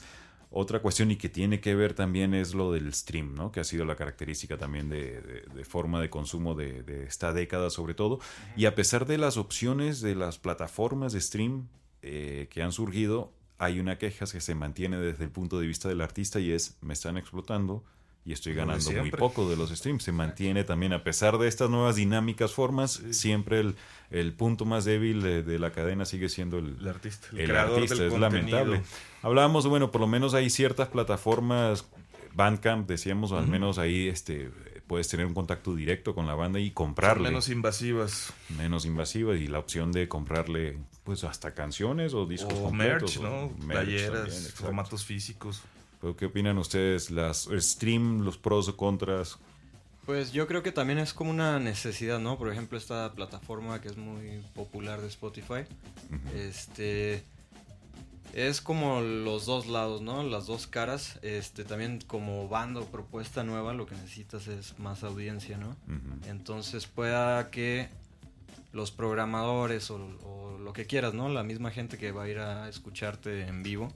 otra 0.52 0.80
cuestión 0.80 1.10
y 1.10 1.16
que 1.16 1.28
tiene 1.28 1.60
que 1.60 1.74
ver 1.74 1.94
también 1.94 2.32
es 2.32 2.54
lo 2.54 2.70
del 2.72 2.94
stream, 2.94 3.34
¿no? 3.34 3.50
Que 3.50 3.58
ha 3.58 3.64
sido 3.64 3.84
la 3.84 3.96
característica 3.96 4.56
también 4.56 4.88
de, 4.88 5.20
de- 5.20 5.40
de 5.52 5.64
forma 5.64 6.00
de 6.00 6.10
consumo 6.10 6.54
de, 6.54 6.84
de 6.84 7.04
esta 7.06 7.32
década 7.32 7.70
sobre 7.70 7.94
todo. 7.94 8.20
Y 8.56 8.66
a 8.66 8.74
pesar 8.76 9.04
de 9.04 9.18
las 9.18 9.36
opciones 9.36 10.00
de 10.00 10.14
las 10.14 10.38
plataformas 10.38 11.12
de 11.12 11.20
stream 11.20 11.66
eh, 12.02 12.46
que 12.50 12.62
han 12.62 12.70
surgido, 12.72 13.32
hay 13.58 13.80
una 13.80 13.98
queja 13.98 14.26
que 14.26 14.40
se 14.40 14.54
mantiene 14.54 14.96
desde 14.98 15.24
el 15.24 15.30
punto 15.30 15.58
de 15.58 15.66
vista 15.66 15.88
del 15.88 16.00
artista 16.00 16.38
y 16.38 16.52
es, 16.52 16.76
me 16.82 16.94
están 16.94 17.16
explotando 17.16 17.82
y 18.24 18.32
estoy 18.32 18.54
ganando 18.54 18.90
muy 18.92 19.10
poco 19.10 19.48
de 19.48 19.56
los 19.56 19.70
streams. 19.70 20.02
Se 20.02 20.12
mantiene 20.12 20.62
también, 20.64 20.92
a 20.92 21.02
pesar 21.02 21.38
de 21.38 21.48
estas 21.48 21.70
nuevas 21.70 21.96
dinámicas, 21.96 22.52
formas, 22.52 23.02
siempre 23.12 23.60
el, 23.60 23.76
el 24.10 24.32
punto 24.34 24.64
más 24.66 24.84
débil 24.84 25.22
de, 25.22 25.42
de 25.42 25.58
la 25.58 25.72
cadena 25.72 26.04
sigue 26.04 26.28
siendo 26.28 26.58
el, 26.58 26.76
El 26.80 26.88
artista, 26.88 27.28
el 27.32 27.40
el 27.40 27.48
creador 27.48 27.74
artista. 27.82 27.94
del 27.96 28.04
Es 28.06 28.12
contenido. 28.12 28.58
lamentable. 28.58 28.82
Hablábamos, 29.22 29.66
bueno, 29.66 29.90
por 29.90 30.00
lo 30.02 30.06
menos 30.06 30.34
hay 30.34 30.50
ciertas 30.50 30.88
plataformas, 30.88 31.86
Bandcamp, 32.34 32.88
decíamos, 32.88 33.32
al 33.32 33.42
Ujú. 33.44 33.50
menos 33.52 33.78
ahí 33.78 34.08
este 34.08 34.50
puedes 34.86 35.06
tener 35.08 35.24
un 35.24 35.34
contacto 35.34 35.74
directo 35.76 36.16
con 36.16 36.26
la 36.26 36.34
banda 36.34 36.58
y 36.58 36.72
comprarle 36.72 37.28
Menos 37.28 37.48
invasivas. 37.48 38.32
menos 38.58 38.84
invasiva 38.84 39.36
y 39.36 39.46
la 39.46 39.60
opción 39.60 39.92
de 39.92 40.08
comprarle 40.08 40.78
pues 41.04 41.22
hasta 41.22 41.54
canciones 41.54 42.12
o 42.12 42.26
discos 42.26 42.52
O 42.54 42.62
completos, 42.64 43.20
merch, 43.20 43.22
¿no? 43.22 43.52
Playeras, 43.68 44.52
formatos 44.56 45.04
físicos. 45.04 45.62
Pero, 46.00 46.16
¿Qué 46.16 46.26
opinan 46.26 46.58
ustedes? 46.58 47.10
Las 47.10 47.48
stream, 47.52 48.22
los 48.22 48.38
pros 48.38 48.68
o 48.68 48.76
contras. 48.76 49.38
Pues 50.06 50.32
yo 50.32 50.46
creo 50.46 50.62
que 50.62 50.72
también 50.72 50.98
es 50.98 51.14
como 51.14 51.30
una 51.30 51.58
necesidad, 51.60 52.18
¿no? 52.18 52.38
Por 52.38 52.50
ejemplo, 52.50 52.76
esta 52.78 53.12
plataforma 53.12 53.80
que 53.80 53.88
es 53.88 53.96
muy 53.96 54.42
popular 54.54 55.00
de 55.00 55.08
Spotify, 55.08 55.64
este 56.34 57.22
es 58.32 58.60
como 58.60 59.00
los 59.00 59.46
dos 59.46 59.66
lados, 59.66 60.00
¿no? 60.00 60.22
Las 60.22 60.46
dos 60.46 60.66
caras. 60.66 61.18
Este 61.22 61.64
también 61.64 62.00
como 62.06 62.48
banda 62.48 62.80
o 62.80 62.86
propuesta 62.86 63.44
nueva, 63.44 63.72
lo 63.74 63.86
que 63.86 63.94
necesitas 63.94 64.46
es 64.48 64.78
más 64.78 65.04
audiencia, 65.04 65.58
¿no? 65.58 65.76
Entonces 66.26 66.86
pueda 66.86 67.50
que 67.50 67.88
los 68.72 68.90
programadores 68.90 69.90
o, 69.90 69.96
o 70.24 70.58
lo 70.58 70.72
que 70.72 70.86
quieras, 70.86 71.14
¿no? 71.14 71.28
La 71.28 71.42
misma 71.42 71.70
gente 71.70 71.98
que 71.98 72.12
va 72.12 72.24
a 72.24 72.28
ir 72.28 72.38
a 72.38 72.68
escucharte 72.68 73.46
en 73.46 73.62
vivo, 73.62 73.92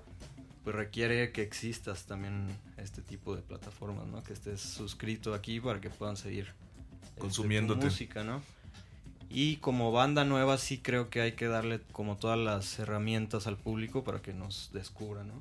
pues 0.64 0.74
requiere 0.74 1.30
que 1.30 1.42
existas 1.42 2.06
también 2.06 2.48
este 2.78 3.02
tipo 3.02 3.36
de 3.36 3.42
plataformas, 3.42 4.06
¿no? 4.06 4.24
Que 4.24 4.32
estés 4.32 4.60
suscrito 4.60 5.34
aquí 5.34 5.60
para 5.60 5.80
que 5.80 5.90
puedan 5.90 6.16
seguir 6.16 6.52
este, 7.02 7.14
tu 7.16 7.20
Consumiéndote. 7.20 7.84
música, 7.84 8.24
¿no? 8.24 8.42
Y 9.28 9.56
como 9.56 9.92
banda 9.92 10.24
nueva 10.24 10.56
sí 10.58 10.78
creo 10.78 11.10
que 11.10 11.20
hay 11.20 11.32
que 11.32 11.48
darle 11.48 11.80
como 11.92 12.16
todas 12.16 12.38
las 12.38 12.78
herramientas 12.78 13.46
al 13.46 13.58
público 13.58 14.04
para 14.04 14.22
que 14.22 14.32
nos 14.32 14.70
descubra, 14.72 15.22
¿no? 15.22 15.34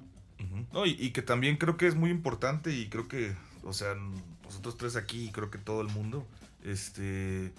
No, 0.74 0.86
y, 0.86 0.92
y 1.00 1.12
que 1.12 1.22
también 1.22 1.56
creo 1.56 1.78
que 1.78 1.88
es 1.88 1.96
muy 1.96 2.10
importante 2.10 2.76
y 2.76 2.90
creo 2.90 3.08
que, 3.08 3.34
o 3.64 3.72
sea, 3.72 3.96
nosotros 4.44 4.76
tres 4.78 4.98
aquí 4.98 5.26
y 5.26 5.32
creo 5.32 5.50
que 5.50 5.58
todo 5.58 5.82
el 5.82 5.88
mundo, 5.88 6.28
este, 6.64 7.54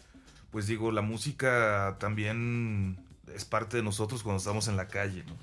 pues 0.50 0.66
digo, 0.66 0.92
la 0.92 1.00
música 1.00 1.96
también 1.98 2.98
es 3.34 3.46
parte 3.46 3.78
de 3.78 3.82
nosotros 3.82 4.22
cuando 4.22 4.38
estamos 4.38 4.68
en 4.68 4.76
la 4.76 4.88
calle, 4.88 5.24
¿no? 5.24 5.34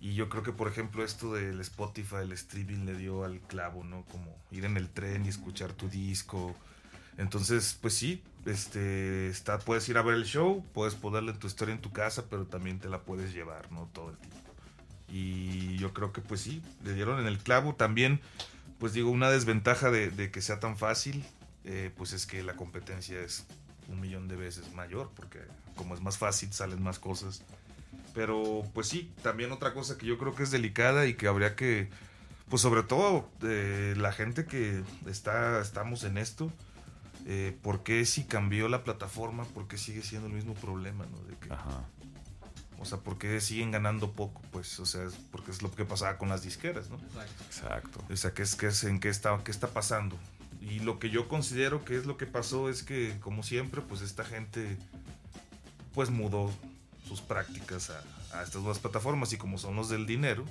Y 0.00 0.14
yo 0.14 0.30
creo 0.30 0.42
que, 0.42 0.52
por 0.52 0.66
ejemplo, 0.66 1.04
esto 1.04 1.34
del 1.34 1.60
Spotify, 1.60 2.16
el 2.22 2.32
streaming 2.32 2.86
le 2.86 2.94
dio 2.94 3.24
al 3.24 3.40
clavo, 3.40 3.84
¿no? 3.84 4.04
Como 4.06 4.34
ir 4.50 4.64
en 4.64 4.78
el 4.78 4.88
tren 4.88 5.26
y 5.26 5.28
escuchar 5.28 5.74
tu 5.74 5.88
disco. 5.90 6.56
Entonces, 7.18 7.76
pues 7.82 7.94
sí, 7.94 8.22
este, 8.46 9.28
está, 9.28 9.58
puedes 9.58 9.86
ir 9.90 9.98
a 9.98 10.02
ver 10.02 10.14
el 10.14 10.24
show, 10.24 10.64
puedes 10.72 10.94
ponerle 10.94 11.34
tu 11.34 11.46
historia 11.46 11.74
en 11.74 11.82
tu 11.82 11.92
casa, 11.92 12.24
pero 12.30 12.46
también 12.46 12.78
te 12.78 12.88
la 12.88 13.02
puedes 13.02 13.34
llevar, 13.34 13.70
¿no? 13.70 13.90
Todo 13.92 14.10
el 14.10 14.16
tiempo. 14.16 14.38
Y 15.08 15.76
yo 15.76 15.92
creo 15.92 16.12
que 16.12 16.22
pues 16.22 16.40
sí, 16.40 16.62
le 16.82 16.94
dieron 16.94 17.20
en 17.20 17.26
el 17.26 17.38
clavo. 17.38 17.74
También, 17.74 18.20
pues 18.78 18.94
digo, 18.94 19.10
una 19.10 19.30
desventaja 19.30 19.90
de, 19.90 20.30
que 20.30 20.40
sea 20.40 20.60
tan 20.60 20.78
fácil, 20.78 21.24
eh, 21.64 21.92
pues 21.94 22.14
es 22.14 22.24
que 22.24 22.42
la 22.42 22.56
competencia 22.56 23.20
es 23.20 23.44
un 23.88 24.00
millón 24.00 24.28
de 24.28 24.36
veces 24.36 24.72
mayor, 24.72 25.10
porque 25.14 25.40
como 25.76 25.94
es 25.94 26.00
más 26.00 26.16
fácil, 26.16 26.52
salen 26.54 26.82
más 26.82 26.98
cosas. 26.98 27.42
Pero 28.14 28.62
pues 28.74 28.88
sí, 28.88 29.12
también 29.22 29.52
otra 29.52 29.72
cosa 29.72 29.96
que 29.96 30.06
yo 30.06 30.18
creo 30.18 30.34
que 30.34 30.42
es 30.42 30.50
delicada 30.50 31.06
y 31.06 31.14
que 31.14 31.28
habría 31.28 31.54
que, 31.54 31.88
pues 32.48 32.62
sobre 32.62 32.82
todo 32.82 33.30
eh, 33.42 33.94
la 33.96 34.12
gente 34.12 34.46
que 34.46 34.82
está, 35.06 35.60
estamos 35.60 36.04
en 36.04 36.18
esto, 36.18 36.52
eh, 37.26 37.56
¿por 37.62 37.82
qué 37.82 38.04
si 38.06 38.24
cambió 38.24 38.68
la 38.68 38.82
plataforma? 38.82 39.44
¿Por 39.44 39.68
qué 39.68 39.78
sigue 39.78 40.02
siendo 40.02 40.26
el 40.26 40.32
mismo 40.32 40.54
problema? 40.54 41.06
¿no? 41.06 41.18
De 41.24 41.36
que, 41.36 41.52
Ajá. 41.52 41.84
O 42.80 42.86
sea, 42.86 42.98
¿por 42.98 43.18
qué 43.18 43.40
siguen 43.42 43.70
ganando 43.70 44.12
poco? 44.12 44.40
Pues, 44.52 44.80
o 44.80 44.86
sea, 44.86 45.04
es 45.04 45.12
porque 45.30 45.50
es 45.50 45.60
lo 45.60 45.70
que 45.70 45.84
pasaba 45.84 46.16
con 46.16 46.30
las 46.30 46.42
disqueras, 46.42 46.88
¿no? 46.88 46.96
Exacto. 46.96 47.44
Exacto. 47.44 48.04
O 48.10 48.16
sea, 48.16 48.32
¿qué 48.32 48.42
es, 48.42 48.54
qué 48.54 48.66
es, 48.68 48.84
¿en 48.84 49.00
qué 49.00 49.10
está, 49.10 49.38
qué 49.44 49.50
está 49.50 49.68
pasando? 49.68 50.16
Y 50.62 50.80
lo 50.80 50.98
que 50.98 51.10
yo 51.10 51.28
considero 51.28 51.84
que 51.84 51.96
es 51.96 52.06
lo 52.06 52.16
que 52.16 52.26
pasó 52.26 52.70
es 52.70 52.82
que, 52.82 53.18
como 53.20 53.42
siempre, 53.42 53.82
pues 53.82 54.00
esta 54.00 54.24
gente, 54.24 54.78
pues 55.92 56.08
mudó 56.08 56.50
sus 57.10 57.20
prácticas 57.20 57.90
a, 57.90 58.04
a 58.38 58.44
estas 58.44 58.62
nuevas 58.62 58.78
plataformas 58.78 59.32
y 59.32 59.36
como 59.36 59.58
son 59.58 59.74
los 59.74 59.88
del 59.88 60.06
dinero, 60.06 60.44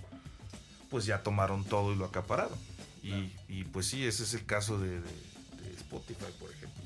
pues 0.89 1.05
ya 1.05 1.23
tomaron 1.23 1.63
todo 1.63 1.93
y 1.93 1.95
lo 1.95 2.03
acapararon. 2.03 2.57
Y, 3.01 3.31
y, 3.47 3.63
pues 3.63 3.87
sí, 3.87 4.05
ese 4.05 4.23
es 4.23 4.33
el 4.33 4.45
caso 4.45 4.77
de, 4.77 4.89
de, 4.89 4.99
de 4.99 5.73
Spotify, 5.77 6.25
por 6.37 6.51
ejemplo, 6.51 6.83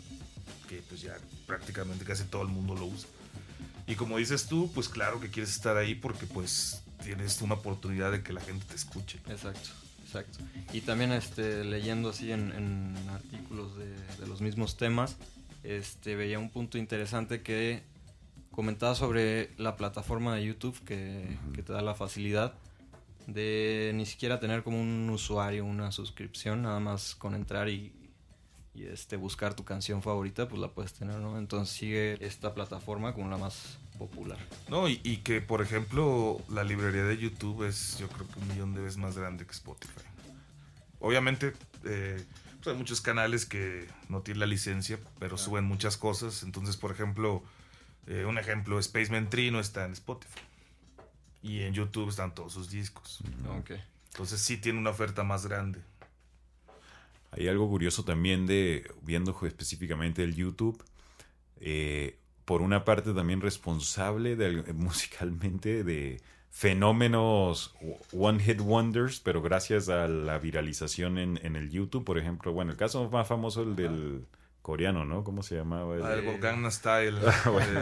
que 0.70 0.84
pues 0.88 1.02
ya 1.02 1.18
prácticamente 1.48 2.06
casi 2.06 2.24
todo 2.26 2.44
el 2.44 2.50
mundo 2.50 2.76
lo 2.76 2.86
usa. 2.86 3.10
Y 3.88 3.96
como 3.96 4.20
dices 4.20 4.46
tú, 4.46 4.72
pues 4.76 4.90
claro 4.90 5.20
que 5.20 5.32
quieres 5.32 5.50
estar 5.50 5.76
ahí 5.76 5.96
porque 5.96 6.28
pues 6.28 6.84
tienes 7.04 7.42
una 7.42 7.56
oportunidad 7.56 8.12
de 8.12 8.22
que 8.22 8.32
la 8.32 8.42
gente 8.42 8.66
te 8.70 8.76
escuche. 8.76 9.18
Exacto, 9.28 9.70
exacto. 10.06 10.38
Y 10.72 10.82
también 10.82 11.12
este, 11.12 11.64
leyendo 11.64 12.10
así 12.10 12.32
en, 12.32 12.52
en 12.52 12.96
artículos 13.10 13.76
de, 13.76 13.88
de, 14.20 14.28
los 14.28 14.40
mismos 14.40 14.78
temas, 14.78 15.18
este, 15.64 16.16
veía 16.16 16.38
un 16.38 16.52
punto 16.52 16.78
interesante 16.78 17.42
que 17.42 17.92
comentaba 18.54 18.96
sobre 18.96 19.52
la 19.58 19.76
plataforma 19.76 20.36
de 20.36 20.46
YouTube 20.46 20.80
que, 20.86 21.26
uh 21.28 21.50
-huh. 21.50 21.56
que 21.56 21.64
te 21.64 21.74
da 21.74 21.82
la 21.82 21.96
facilidad 21.96 22.54
de 23.28 23.92
ni 23.96 24.06
siquiera 24.06 24.40
tener 24.40 24.64
como 24.64 24.80
un 24.80 25.10
usuario, 25.10 25.66
una 25.66 25.92
suscripción, 25.92 26.62
nada 26.62 26.80
más 26.80 27.16
con 27.16 27.36
entrar 27.36 27.68
y, 27.68 27.92
y 28.76 28.86
este 28.86 29.18
buscar 29.18 29.56
tu 29.56 29.64
canción 29.64 30.02
favorita, 30.02 30.48
pues 30.48 30.62
la 30.62 30.70
puedes 30.70 30.94
tener, 30.94 31.20
¿no? 31.20 31.38
Entonces 31.38 31.76
sigue 31.76 32.18
esta 32.26 32.54
plataforma 32.54 33.14
como 33.14 33.30
la 33.30 33.38
más 33.38 33.80
popular. 33.98 34.38
No, 34.70 34.88
y, 34.88 35.00
y, 35.04 35.18
que 35.18 35.42
por 35.42 35.62
ejemplo 35.62 36.42
la 36.50 36.64
librería 36.64 37.04
de 37.04 37.18
YouTube 37.18 37.64
es 37.64 37.98
yo 37.98 38.08
creo 38.10 38.28
que 38.28 38.40
un 38.40 38.48
millón 38.50 38.74
de 38.74 38.82
veces 38.82 38.98
más 38.98 39.18
grande 39.18 39.46
que 39.46 39.52
Spotify. 39.52 39.94
Obviamente 41.00 41.54
eh, 41.86 42.24
pues 42.64 42.74
hay 42.74 42.78
muchos 42.78 43.02
canales 43.02 43.46
que 43.46 43.88
no 44.10 44.22
tienen 44.22 44.40
la 44.40 44.46
licencia, 44.46 44.98
pero 45.20 45.36
claro. 45.36 45.38
suben 45.38 45.66
muchas 45.66 45.98
cosas. 45.98 46.44
Entonces, 46.44 46.78
por 46.78 46.92
ejemplo, 46.92 47.44
eh, 48.08 48.26
un 48.26 48.38
ejemplo, 48.38 48.82
Spaceman 48.82 49.30
Tree 49.30 49.52
no 49.52 49.60
está 49.60 49.86
en 49.86 49.94
Spotify. 49.94 50.42
Y 51.42 51.62
en 51.62 51.74
YouTube 51.74 52.10
están 52.10 52.34
todos 52.34 52.54
sus 52.54 52.70
discos. 52.70 53.22
¿no? 53.44 53.58
Okay. 53.58 53.82
Entonces 54.12 54.42
sí 54.42 54.58
tiene 54.58 54.80
una 54.80 54.92
oferta 54.92 55.24
más 55.24 55.46
grande. 55.46 55.80
Hay 57.32 57.48
algo 57.48 57.68
curioso 57.68 58.06
también 58.06 58.46
de, 58.46 58.90
viendo 59.02 59.36
específicamente 59.46 60.24
el 60.24 60.36
YouTube, 60.36 60.84
eh, 61.60 62.20
por 62.46 62.62
una 62.62 62.86
parte 62.86 63.14
también 63.14 63.42
responsable 63.42 64.36
de, 64.36 64.62
musicalmente 64.74 65.84
de 65.84 66.22
fenómenos 66.52 67.74
one 68.12 68.40
hit 68.40 68.60
wonders, 68.62 69.20
pero 69.20 69.42
gracias 69.42 69.90
a 69.90 70.08
la 70.08 70.38
viralización 70.38 71.18
en, 71.18 71.40
en, 71.42 71.56
el 71.56 71.72
YouTube, 71.72 72.06
por 72.06 72.20
ejemplo, 72.20 72.54
bueno, 72.54 72.72
el 72.72 72.78
caso 72.78 73.10
más 73.10 73.28
famoso 73.28 73.64
el 73.64 73.76
del 73.76 74.26
coreano, 74.64 75.06
¿no? 75.06 75.24
¿Cómo 75.24 75.44
se 75.44 75.56
llamaba? 75.56 75.94
El, 75.96 76.02
ah, 76.04 76.14
el 76.16 76.40
Gangnam 76.40 76.72
Style. 76.72 77.20
bueno, 77.52 77.82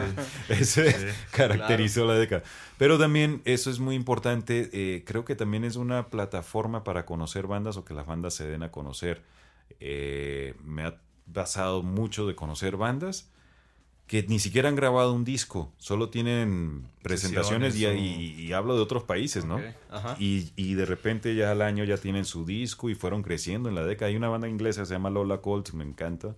ese 0.50 1.14
caracterizó 1.30 2.02
claro. 2.02 2.14
la 2.14 2.18
década. 2.18 2.42
Pero 2.76 2.98
también 2.98 3.40
eso 3.46 3.70
es 3.70 3.78
muy 3.78 3.94
importante, 3.94 4.68
eh, 4.74 5.04
creo 5.06 5.24
que 5.24 5.34
también 5.34 5.64
es 5.64 5.76
una 5.76 6.08
plataforma 6.08 6.84
para 6.84 7.06
conocer 7.06 7.46
bandas 7.46 7.78
o 7.78 7.86
que 7.86 7.94
las 7.94 8.06
bandas 8.06 8.34
se 8.34 8.46
den 8.46 8.62
a 8.62 8.70
conocer. 8.70 9.22
Eh, 9.80 10.54
me 10.62 10.82
ha 10.82 11.00
pasado 11.32 11.82
mucho 11.82 12.26
de 12.26 12.34
conocer 12.34 12.76
bandas 12.76 13.30
que 14.08 14.24
ni 14.24 14.40
siquiera 14.40 14.68
han 14.68 14.74
grabado 14.74 15.14
un 15.14 15.24
disco, 15.24 15.72
solo 15.78 16.10
tienen 16.10 16.84
presentaciones 17.02 17.76
y, 17.76 17.86
y, 17.86 18.34
y, 18.40 18.52
hablo 18.52 18.74
de 18.74 18.82
otros 18.82 19.04
países, 19.04 19.46
¿no? 19.46 19.54
Okay. 19.54 19.72
Y, 20.18 20.52
y, 20.56 20.74
de 20.74 20.84
repente 20.84 21.34
ya 21.34 21.52
al 21.52 21.62
año 21.62 21.84
ya 21.84 21.96
tienen 21.96 22.26
su 22.26 22.44
disco 22.44 22.90
y 22.90 22.94
fueron 22.94 23.22
creciendo 23.22 23.70
en 23.70 23.74
la 23.74 23.86
década. 23.86 24.10
Hay 24.10 24.16
una 24.16 24.28
banda 24.28 24.48
inglesa 24.48 24.82
que 24.82 24.86
se 24.86 24.94
llama 24.94 25.08
Lola 25.08 25.38
Colts, 25.38 25.72
me 25.72 25.84
encanta. 25.84 26.34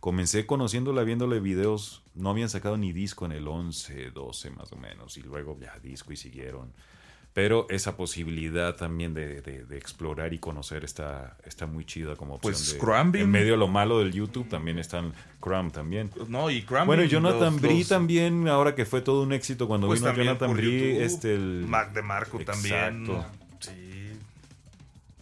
Comencé 0.00 0.46
conociéndola, 0.46 1.02
viéndole 1.02 1.40
videos, 1.40 2.02
no 2.14 2.30
habían 2.30 2.48
sacado 2.48 2.76
ni 2.76 2.92
disco 2.92 3.26
en 3.26 3.32
el 3.32 3.48
11, 3.48 4.12
12 4.12 4.50
más 4.50 4.72
o 4.72 4.76
menos, 4.76 5.16
y 5.16 5.22
luego 5.22 5.58
ya 5.60 5.76
disco 5.80 6.12
y 6.12 6.16
siguieron. 6.16 6.72
Pero 7.34 7.66
esa 7.68 7.96
posibilidad 7.96 8.74
también 8.74 9.12
de, 9.12 9.42
de, 9.42 9.64
de, 9.64 9.76
explorar 9.76 10.32
y 10.34 10.38
conocer 10.38 10.82
está, 10.84 11.36
está 11.44 11.66
muy 11.66 11.84
chida 11.84 12.16
como 12.16 12.34
opción. 12.34 12.52
Pues 12.52 12.72
de, 12.72 12.78
Crumbing. 12.78 13.22
En 13.22 13.30
medio 13.30 13.52
de 13.52 13.58
lo 13.58 13.68
malo 13.68 13.98
del 13.98 14.12
YouTube 14.12 14.48
también 14.48 14.78
están 14.78 15.12
Crumb 15.40 15.70
también. 15.70 16.10
No, 16.28 16.50
y 16.50 16.62
Crumbing. 16.62 16.86
Bueno, 16.86 17.04
Jonathan 17.04 17.60
Bree 17.60 17.84
también, 17.84 18.48
ahora 18.48 18.74
que 18.74 18.84
fue 18.84 19.02
todo 19.02 19.22
un 19.22 19.32
éxito 19.32 19.68
cuando 19.68 19.86
pues 19.86 20.00
vino 20.00 20.14
Jonathan 20.14 20.52
Bree, 20.52 21.02
este 21.04 21.34
el... 21.34 21.64
Mac 21.68 21.92
de 21.92 22.02
Marco 22.02 22.40
Exacto. 22.40 22.52
también. 22.52 23.24
Sí. 23.60 24.18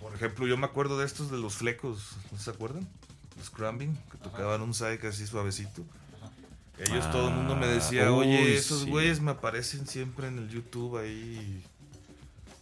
Por 0.01 0.15
ejemplo, 0.15 0.47
yo 0.47 0.57
me 0.57 0.67
acuerdo 0.67 0.99
de 0.99 1.07
estos 1.07 1.31
de 1.31 1.39
los 1.39 1.57
flecos, 1.57 2.17
¿no 2.31 2.39
se 2.39 2.51
acuerdan? 2.51 2.89
Los 3.37 3.51
Crumbing, 3.51 3.95
que 4.11 4.19
tocaban 4.19 4.57
Ajá. 4.57 4.65
un 4.65 4.75
psych 4.75 5.05
así 5.05 5.27
suavecito. 5.27 5.85
Ellos, 6.79 7.05
ah, 7.07 7.11
todo 7.11 7.29
el 7.29 7.35
mundo 7.35 7.57
me 7.57 7.67
decía, 7.67 8.13
oye, 8.13 8.43
uy, 8.43 8.53
esos 8.53 8.83
sí. 8.83 8.91
güeyes 8.91 9.21
me 9.21 9.31
aparecen 9.31 9.87
siempre 9.87 10.29
en 10.29 10.39
el 10.39 10.49
YouTube 10.51 10.99
ahí 10.99 11.65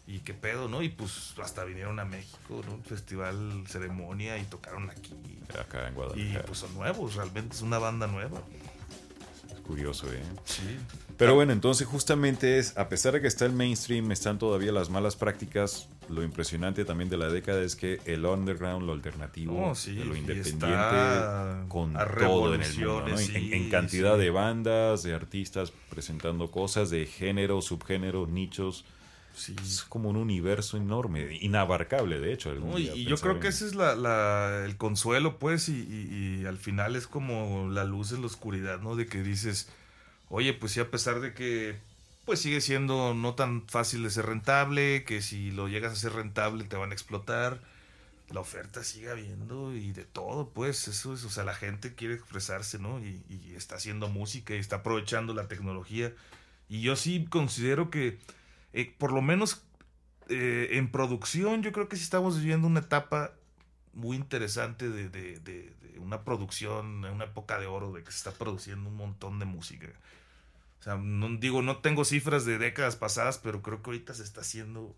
y 0.06 0.18
qué 0.20 0.34
pedo, 0.34 0.68
¿no? 0.68 0.82
Y 0.82 0.88
pues 0.90 1.34
hasta 1.42 1.64
vinieron 1.64 1.98
a 1.98 2.04
México, 2.04 2.62
¿no? 2.66 2.74
Un 2.74 2.84
festival 2.84 3.64
ceremonia 3.66 4.38
y 4.38 4.44
tocaron 4.44 4.90
aquí. 4.90 5.14
Acá 5.58 5.88
en 5.88 5.94
Guadalajara. 5.94 6.40
Y 6.40 6.46
pues 6.46 6.58
son 6.58 6.74
nuevos, 6.74 7.14
realmente 7.14 7.56
es 7.56 7.62
una 7.62 7.78
banda 7.78 8.06
nueva. 8.06 8.40
Es 9.52 9.60
curioso, 9.60 10.12
¿eh? 10.12 10.22
Sí. 10.44 10.78
Pero 11.16 11.34
bueno, 11.34 11.52
entonces 11.52 11.86
justamente 11.86 12.58
es, 12.58 12.76
a 12.76 12.88
pesar 12.88 13.12
de 13.12 13.20
que 13.20 13.28
está 13.28 13.46
el 13.46 13.52
mainstream, 13.52 14.10
están 14.10 14.38
todavía 14.38 14.72
las 14.72 14.90
malas 14.90 15.16
prácticas. 15.16 15.88
Lo 16.08 16.22
impresionante 16.22 16.84
también 16.84 17.08
de 17.08 17.16
la 17.16 17.28
década 17.28 17.62
es 17.62 17.76
que 17.76 18.00
el 18.04 18.26
underground, 18.26 18.84
lo 18.84 18.92
alternativo, 18.92 19.70
oh, 19.70 19.74
sí, 19.74 19.94
lo 19.94 20.16
independiente, 20.16 20.66
con 21.68 21.94
todo 21.94 22.54
en 22.54 22.62
el 22.62 22.74
mundo, 22.76 23.08
¿no? 23.08 23.16
sí, 23.16 23.32
en, 23.34 23.52
en, 23.54 23.70
cantidad 23.70 24.18
de 24.18 24.30
bandas, 24.30 25.02
de 25.02 25.14
artistas 25.14 25.72
presentando 25.88 26.50
cosas, 26.50 26.90
de 26.90 27.06
género, 27.06 27.62
subgéneros, 27.62 28.28
nichos. 28.28 28.84
Sí. 29.34 29.56
Es 29.60 29.82
como 29.82 30.10
un 30.10 30.16
universo 30.16 30.76
enorme, 30.76 31.38
inabarcable, 31.40 32.20
de 32.20 32.32
hecho. 32.32 32.54
No, 32.54 32.78
y, 32.78 32.88
y 32.90 33.04
yo 33.04 33.16
creo 33.16 33.34
en... 33.34 33.40
que 33.40 33.48
ese 33.48 33.66
es 33.66 33.74
la, 33.74 33.96
la, 33.96 34.62
el 34.64 34.76
consuelo, 34.76 35.38
pues, 35.38 35.68
y, 35.68 35.72
y, 35.72 36.40
y, 36.42 36.46
al 36.46 36.56
final 36.56 36.94
es 36.94 37.08
como 37.08 37.68
la 37.68 37.82
luz 37.84 38.12
en 38.12 38.20
la 38.20 38.28
oscuridad, 38.28 38.80
¿no? 38.80 38.94
De 38.94 39.06
que 39.06 39.22
dices, 39.24 39.68
oye, 40.28 40.54
pues 40.54 40.72
sí, 40.72 40.80
a 40.80 40.90
pesar 40.90 41.20
de 41.20 41.34
que, 41.34 41.78
pues 42.24 42.40
sigue 42.40 42.60
siendo 42.60 43.14
no 43.14 43.34
tan 43.34 43.66
fácil 43.68 44.02
de 44.02 44.10
ser 44.10 44.26
rentable, 44.26 45.04
que 45.04 45.22
si 45.22 45.50
lo 45.50 45.68
llegas 45.68 45.92
a 45.92 45.96
ser 45.96 46.12
rentable 46.12 46.64
te 46.64 46.76
van 46.76 46.90
a 46.90 46.94
explotar, 46.94 47.60
la 48.30 48.40
oferta 48.40 48.82
sigue 48.84 49.10
habiendo 49.10 49.74
y 49.74 49.92
de 49.92 50.04
todo, 50.04 50.50
pues, 50.50 50.88
eso 50.88 51.14
es, 51.14 51.24
o 51.24 51.30
sea, 51.30 51.44
la 51.44 51.54
gente 51.54 51.94
quiere 51.94 52.14
expresarse, 52.14 52.78
¿no? 52.78 52.98
Y, 53.00 53.22
y 53.28 53.54
está 53.54 53.76
haciendo 53.76 54.08
música 54.08 54.54
y 54.54 54.58
está 54.58 54.76
aprovechando 54.76 55.34
la 55.34 55.48
tecnología. 55.48 56.12
Y 56.68 56.80
yo 56.80 56.96
sí 56.96 57.26
considero 57.28 57.90
que 57.90 58.18
eh, 58.74 58.92
por 58.98 59.12
lo 59.12 59.22
menos 59.22 59.62
eh, 60.28 60.70
en 60.72 60.90
producción, 60.90 61.62
yo 61.62 61.72
creo 61.72 61.88
que 61.88 61.96
sí 61.96 62.02
estamos 62.02 62.38
viviendo 62.38 62.66
una 62.66 62.80
etapa 62.80 63.32
muy 63.94 64.16
interesante 64.16 64.88
de, 64.88 65.08
de, 65.08 65.38
de, 65.40 65.72
de, 65.82 65.98
una 65.98 66.24
producción, 66.24 67.04
una 67.04 67.24
época 67.24 67.58
de 67.58 67.66
oro, 67.66 67.92
de 67.92 68.02
que 68.02 68.10
se 68.10 68.18
está 68.18 68.32
produciendo 68.32 68.90
un 68.90 68.96
montón 68.96 69.38
de 69.38 69.44
música. 69.44 69.88
O 70.80 70.82
sea, 70.82 70.96
no 70.96 71.28
digo, 71.38 71.62
no 71.62 71.78
tengo 71.78 72.04
cifras 72.04 72.44
de 72.44 72.58
décadas 72.58 72.96
pasadas, 72.96 73.38
pero 73.38 73.62
creo 73.62 73.82
que 73.82 73.90
ahorita 73.90 74.12
se 74.14 74.22
está 74.22 74.42
haciendo, 74.42 74.94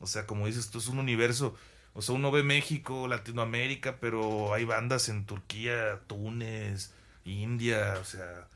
o 0.00 0.06
sea, 0.06 0.26
como 0.26 0.46
dices, 0.46 0.66
esto 0.66 0.78
es 0.78 0.88
un 0.88 0.98
universo. 0.98 1.54
O 1.94 2.02
sea, 2.02 2.14
uno 2.14 2.30
ve 2.30 2.42
México, 2.42 3.06
Latinoamérica, 3.08 3.96
pero 4.00 4.52
hay 4.54 4.64
bandas 4.64 5.08
en 5.08 5.24
Turquía, 5.26 6.00
Túnez, 6.06 6.92
India, 7.24 7.96
o 8.00 8.04
sea, 8.04 8.48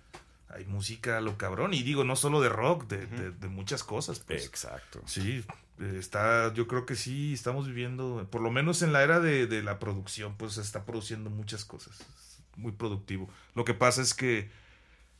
hay 0.48 0.64
música 0.64 1.20
lo 1.20 1.36
cabrón. 1.38 1.74
Y 1.74 1.82
digo, 1.82 2.04
no 2.04 2.16
solo 2.16 2.40
de 2.40 2.48
rock, 2.48 2.86
de, 2.88 2.96
uh 2.96 3.00
-huh. 3.00 3.18
de, 3.18 3.30
de 3.32 3.48
muchas 3.48 3.84
cosas. 3.84 4.20
Pues. 4.20 4.46
Exacto. 4.46 5.02
Sí, 5.06 5.44
está, 5.78 6.52
yo 6.54 6.66
creo 6.66 6.86
que 6.86 6.96
sí, 6.96 7.34
estamos 7.34 7.66
viviendo, 7.66 8.26
por 8.30 8.40
lo 8.40 8.50
menos 8.50 8.82
en 8.82 8.92
la 8.92 9.02
era 9.02 9.20
de, 9.20 9.46
de, 9.46 9.62
la 9.62 9.78
producción, 9.78 10.34
pues 10.36 10.54
se 10.54 10.62
está 10.62 10.84
produciendo 10.84 11.30
muchas 11.30 11.64
cosas. 11.64 11.98
Muy 12.56 12.72
productivo. 12.72 13.28
Lo 13.54 13.64
que 13.64 13.74
pasa 13.74 14.00
es 14.00 14.14
que, 14.14 14.50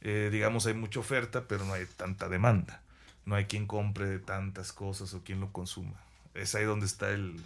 eh, 0.01 0.31
digamos, 0.33 0.67
hay 0.67 0.75
mucha 0.75 1.01
oferta, 1.01 1.47
pero 1.47 1.65
no 1.65 1.75
hay 1.75 1.85
tanta 1.97 2.29
demanda. 2.29 2.81
No 3.27 3.35
hay 3.35 3.45
quien 3.45 3.67
compre 3.67 4.19
tantas 4.19 4.73
cosas 4.73 5.13
o 5.13 5.23
quien 5.23 5.41
lo 5.41 5.53
consuma. 5.53 6.01
Es 6.35 6.55
ahí 6.55 6.65
donde 6.65 6.87
está 6.87 7.11
el, 7.11 7.39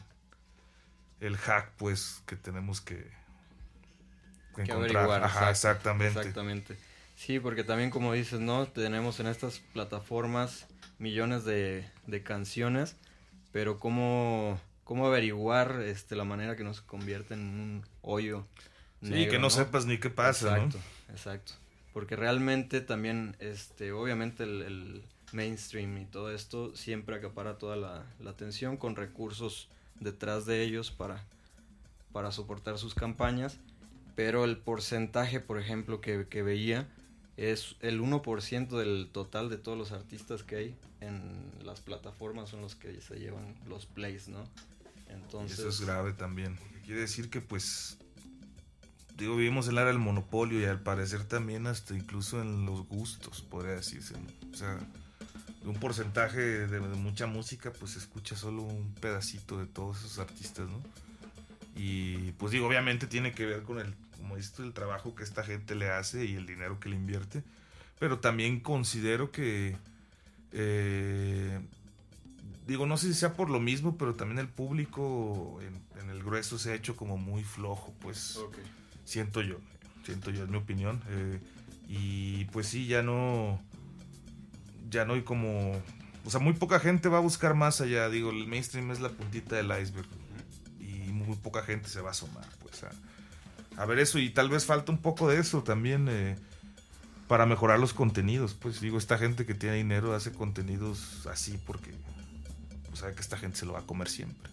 el 1.21 1.37
hack, 1.37 1.73
pues, 1.77 2.23
que 2.27 2.37
tenemos 2.37 2.81
que, 2.81 3.11
que 4.55 4.63
encontrar. 4.63 5.25
Ajá, 5.25 5.51
exactamente. 5.51 6.21
Exactamente. 6.21 6.77
Sí, 7.17 7.41
porque 7.41 7.65
también 7.65 7.91
como 7.91 8.13
dices, 8.13 8.41
¿no? 8.41 8.67
Tenemos 8.67 9.19
en 9.21 9.27
estas 9.27 9.59
plataformas 9.59 10.67
millones 11.01 11.45
de, 11.45 11.85
de 12.07 12.23
canciones, 12.23 12.95
pero 13.53 13.81
¿cómo, 13.81 14.61
cómo 14.85 15.07
averiguar 15.07 15.81
este, 15.83 16.15
la 16.15 16.25
manera 16.25 16.55
que 16.55 16.63
no 16.63 16.75
se 16.75 16.83
convierte 16.83 17.35
en 17.35 17.41
un 17.41 17.87
hoyo? 18.03 18.47
Sí, 19.03 19.27
que 19.29 19.39
no, 19.39 19.49
sepas 19.49 19.87
ni 19.87 19.99
qué 19.99 20.11
pasa, 20.11 20.57
exacto, 20.57 20.79
Exacto, 21.09 21.53
porque 21.95 22.17
realmente 22.17 22.83
también, 22.83 23.35
este, 23.41 23.93
obviamente 23.93 24.45
el, 24.45 24.63
el 24.63 25.03
mainstream 25.33 25.97
y 25.97 26.05
todo 26.05 26.33
esto 26.33 26.77
siempre 26.77 27.17
acapara 27.17 27.57
toda 27.57 27.77
la, 27.77 28.05
la, 28.21 28.31
atención 28.31 28.77
con 28.77 28.97
recursos 28.97 29.69
detrás 30.01 30.45
de 30.45 30.63
ellos 30.63 30.91
para, 30.91 31.25
para 32.13 32.31
soportar 32.31 32.77
sus 32.77 32.95
campañas, 32.95 33.59
pero 34.17 34.45
el 34.45 34.59
porcentaje, 34.59 35.41
por 35.41 35.59
ejemplo, 35.59 36.03
que, 36.03 36.27
que 36.29 36.43
veía 36.43 36.87
es 37.41 37.77
el 37.81 38.03
1% 38.03 38.69
del 38.69 39.09
total 39.11 39.49
de 39.49 39.57
todos 39.57 39.79
los 39.79 39.93
artistas 39.93 40.43
que 40.43 40.57
hay 40.57 40.77
en 41.01 41.51
las 41.65 41.81
plataformas 41.81 42.51
son 42.51 42.61
los 42.61 42.75
que 42.75 43.01
se 43.01 43.19
llevan 43.19 43.55
los 43.67 43.87
plays, 43.87 44.29
¿no? 44.29 44.45
Entonces... 45.09 45.59
eso 45.59 45.69
es 45.71 45.81
grave 45.81 46.13
también. 46.13 46.59
Quiere 46.85 47.01
decir 47.01 47.31
que 47.31 47.41
pues 47.41 47.97
digo, 49.17 49.37
vivimos 49.37 49.69
en 49.69 49.77
la 49.77 49.83
era 49.83 49.91
del 49.91 49.99
monopolio 49.99 50.61
y 50.61 50.65
al 50.65 50.81
parecer 50.81 51.25
también 51.25 51.67
hasta 51.67 51.95
incluso 51.95 52.43
en 52.43 52.67
los 52.67 52.87
gustos, 52.87 53.41
podría 53.41 53.73
decirse. 53.73 54.15
O 54.53 54.57
sea, 54.57 54.79
un 55.65 55.75
porcentaje 55.75 56.41
de, 56.41 56.81
mucha 56.81 57.27
música, 57.27 57.73
pues 57.73 57.93
se 57.93 58.01
escucha 58.01 58.37
solo 58.37 58.63
un 58.63 58.95
pedacito 58.95 59.59
de 59.59 59.67
todos 59.67 59.99
esos 59.99 60.19
artistas, 60.19 60.69
¿no? 60.69 60.83
Y 61.75 62.33
pues 62.33 62.53
digo, 62.53 62.67
obviamente 62.67 63.07
tiene 63.07 63.33
que 63.33 63.47
ver 63.47 63.63
con 63.63 63.79
el, 63.79 63.95
como 64.21 64.37
dices 64.37 64.59
el 64.59 64.75
trabajo 64.75 65.15
que 65.15 65.25
esta 65.25 65.43
gente 65.43 65.75
le 65.75 65.91
hace 65.91 66.27
y 66.27 66.35
el 66.35 66.47
dinero 66.47 66.79
que 66.79 66.91
le 66.91 66.97
invierte. 66.97 67.43
Pero 67.99 68.19
también 68.21 68.61
considero 68.61 69.33
que, 69.33 69.77
eh, 70.53 71.61
digo, 72.67 72.87
no 72.87 72.97
sé 72.97 73.09
si 73.09 73.15
sea 73.15 73.33
por 73.33 73.49
lo 73.51 73.61
mismo, 73.61 73.97
pero 73.97 74.15
también 74.15 74.39
el 74.39 74.49
público 74.49 75.59
en, 75.63 76.11
el 76.11 76.23
grueso 76.23 76.59
se 76.59 76.73
ha 76.73 76.75
hecho 76.75 76.97
como 76.97 77.17
muy 77.17 77.45
flojo, 77.45 77.95
pues. 78.01 78.39
Siento 79.05 79.43
yo, 79.43 79.57
siento 80.05 80.31
yo, 80.31 80.45
es 80.45 80.51
mi 80.51 80.59
opinión. 80.59 81.01
Eh, 81.09 81.41
y 81.89 82.45
pues 82.47 82.69
sí, 82.69 82.87
ya 82.87 83.03
no, 83.03 83.61
ya 84.91 85.05
no 85.05 85.15
hay 85.15 85.23
como, 85.23 85.73
o 86.25 86.31
sea, 86.31 86.41
muy 86.41 86.53
poca 86.53 86.79
gente 86.79 87.09
va 87.09 87.19
a 87.19 87.23
buscar 87.23 87.55
más 87.55 87.81
allá. 87.81 88.09
Digo, 88.09 88.31
el 88.31 88.47
mainstream 88.47 88.91
es 88.91 89.01
la 89.01 89.09
puntita 89.09 89.57
del 89.57 89.67
iceberg 89.67 90.09
y 90.79 91.11
muy 91.13 91.37
poca 91.37 91.63
gente 91.63 91.89
se 91.89 92.01
va 92.01 92.09
a 92.09 92.13
asomar, 92.13 92.47
pues, 92.63 92.85
a, 92.85 92.91
ver 93.87 93.99
eso. 93.99 94.19
Y 94.19 94.31
tal 94.31 94.49
vez 94.49 94.65
falta 94.65 94.93
un 94.93 94.99
poco 94.99 95.29
de 95.29 95.39
eso 95.39 95.63
también 95.63 96.09
eh, 96.09 96.37
para 97.29 97.47
mejorar 97.47 97.79
los 97.79 97.93
contenidos. 97.93 98.55
Pues 98.55 98.81
digo, 98.81 98.99
esta 98.99 99.19
gente 99.19 99.47
que 99.47 99.55
tiene 99.55 99.77
dinero 99.77 100.15
hace 100.15 100.33
contenidos 100.33 101.27
así 101.27 101.59
porque 101.65 101.93
pues, 102.89 103.01
sabe 103.01 103.15
que 103.15 103.21
esta 103.21 103.37
gente 103.37 103.59
se 103.59 103.67
lo 103.67 103.73
va 103.73 103.81
a 103.81 103.87
comer 103.87 104.09
siempre. 104.09 104.51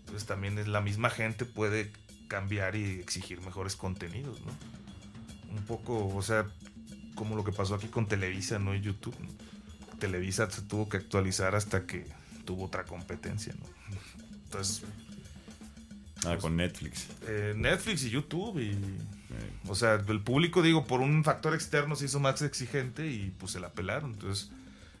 Entonces 0.00 0.26
también 0.26 0.58
es 0.58 0.68
la 0.68 0.80
misma 0.80 1.10
gente 1.10 1.44
puede 1.44 1.90
cambiar 2.28 2.76
y 2.76 3.00
exigir 3.00 3.40
mejores 3.40 3.76
contenidos, 3.76 4.40
¿no? 4.40 4.52
Un 5.56 5.64
poco, 5.64 6.14
o 6.14 6.22
sea, 6.22 6.46
como 7.14 7.36
lo 7.36 7.44
que 7.44 7.52
pasó 7.52 7.74
aquí 7.74 7.88
con 7.88 8.08
Televisa, 8.08 8.58
¿no? 8.58 8.74
Y 8.74 8.80
YouTube. 8.80 9.14
Televisa 9.98 10.50
se 10.50 10.62
tuvo 10.62 10.88
que 10.88 10.96
actualizar 10.96 11.54
hasta 11.54 11.86
que 11.86 12.06
tuvo 12.44 12.64
otra 12.64 12.84
competencia, 12.84 13.54
¿no? 13.58 13.66
Entonces. 14.44 14.82
Ah, 16.24 16.30
pues, 16.30 16.40
con 16.40 16.56
Netflix. 16.56 17.08
Eh, 17.26 17.54
Netflix 17.56 18.04
y 18.04 18.10
YouTube 18.10 18.58
y. 18.58 18.76
O 19.66 19.74
sea, 19.74 19.94
el 19.94 20.20
público, 20.20 20.60
digo, 20.60 20.84
por 20.84 21.00
un 21.00 21.24
factor 21.24 21.54
externo 21.54 21.96
se 21.96 22.04
hizo 22.04 22.20
más 22.20 22.42
exigente 22.42 23.06
y 23.06 23.32
pues 23.38 23.52
se 23.52 23.60
la 23.60 23.70
pelaron. 23.70 24.12
Entonces, 24.12 24.50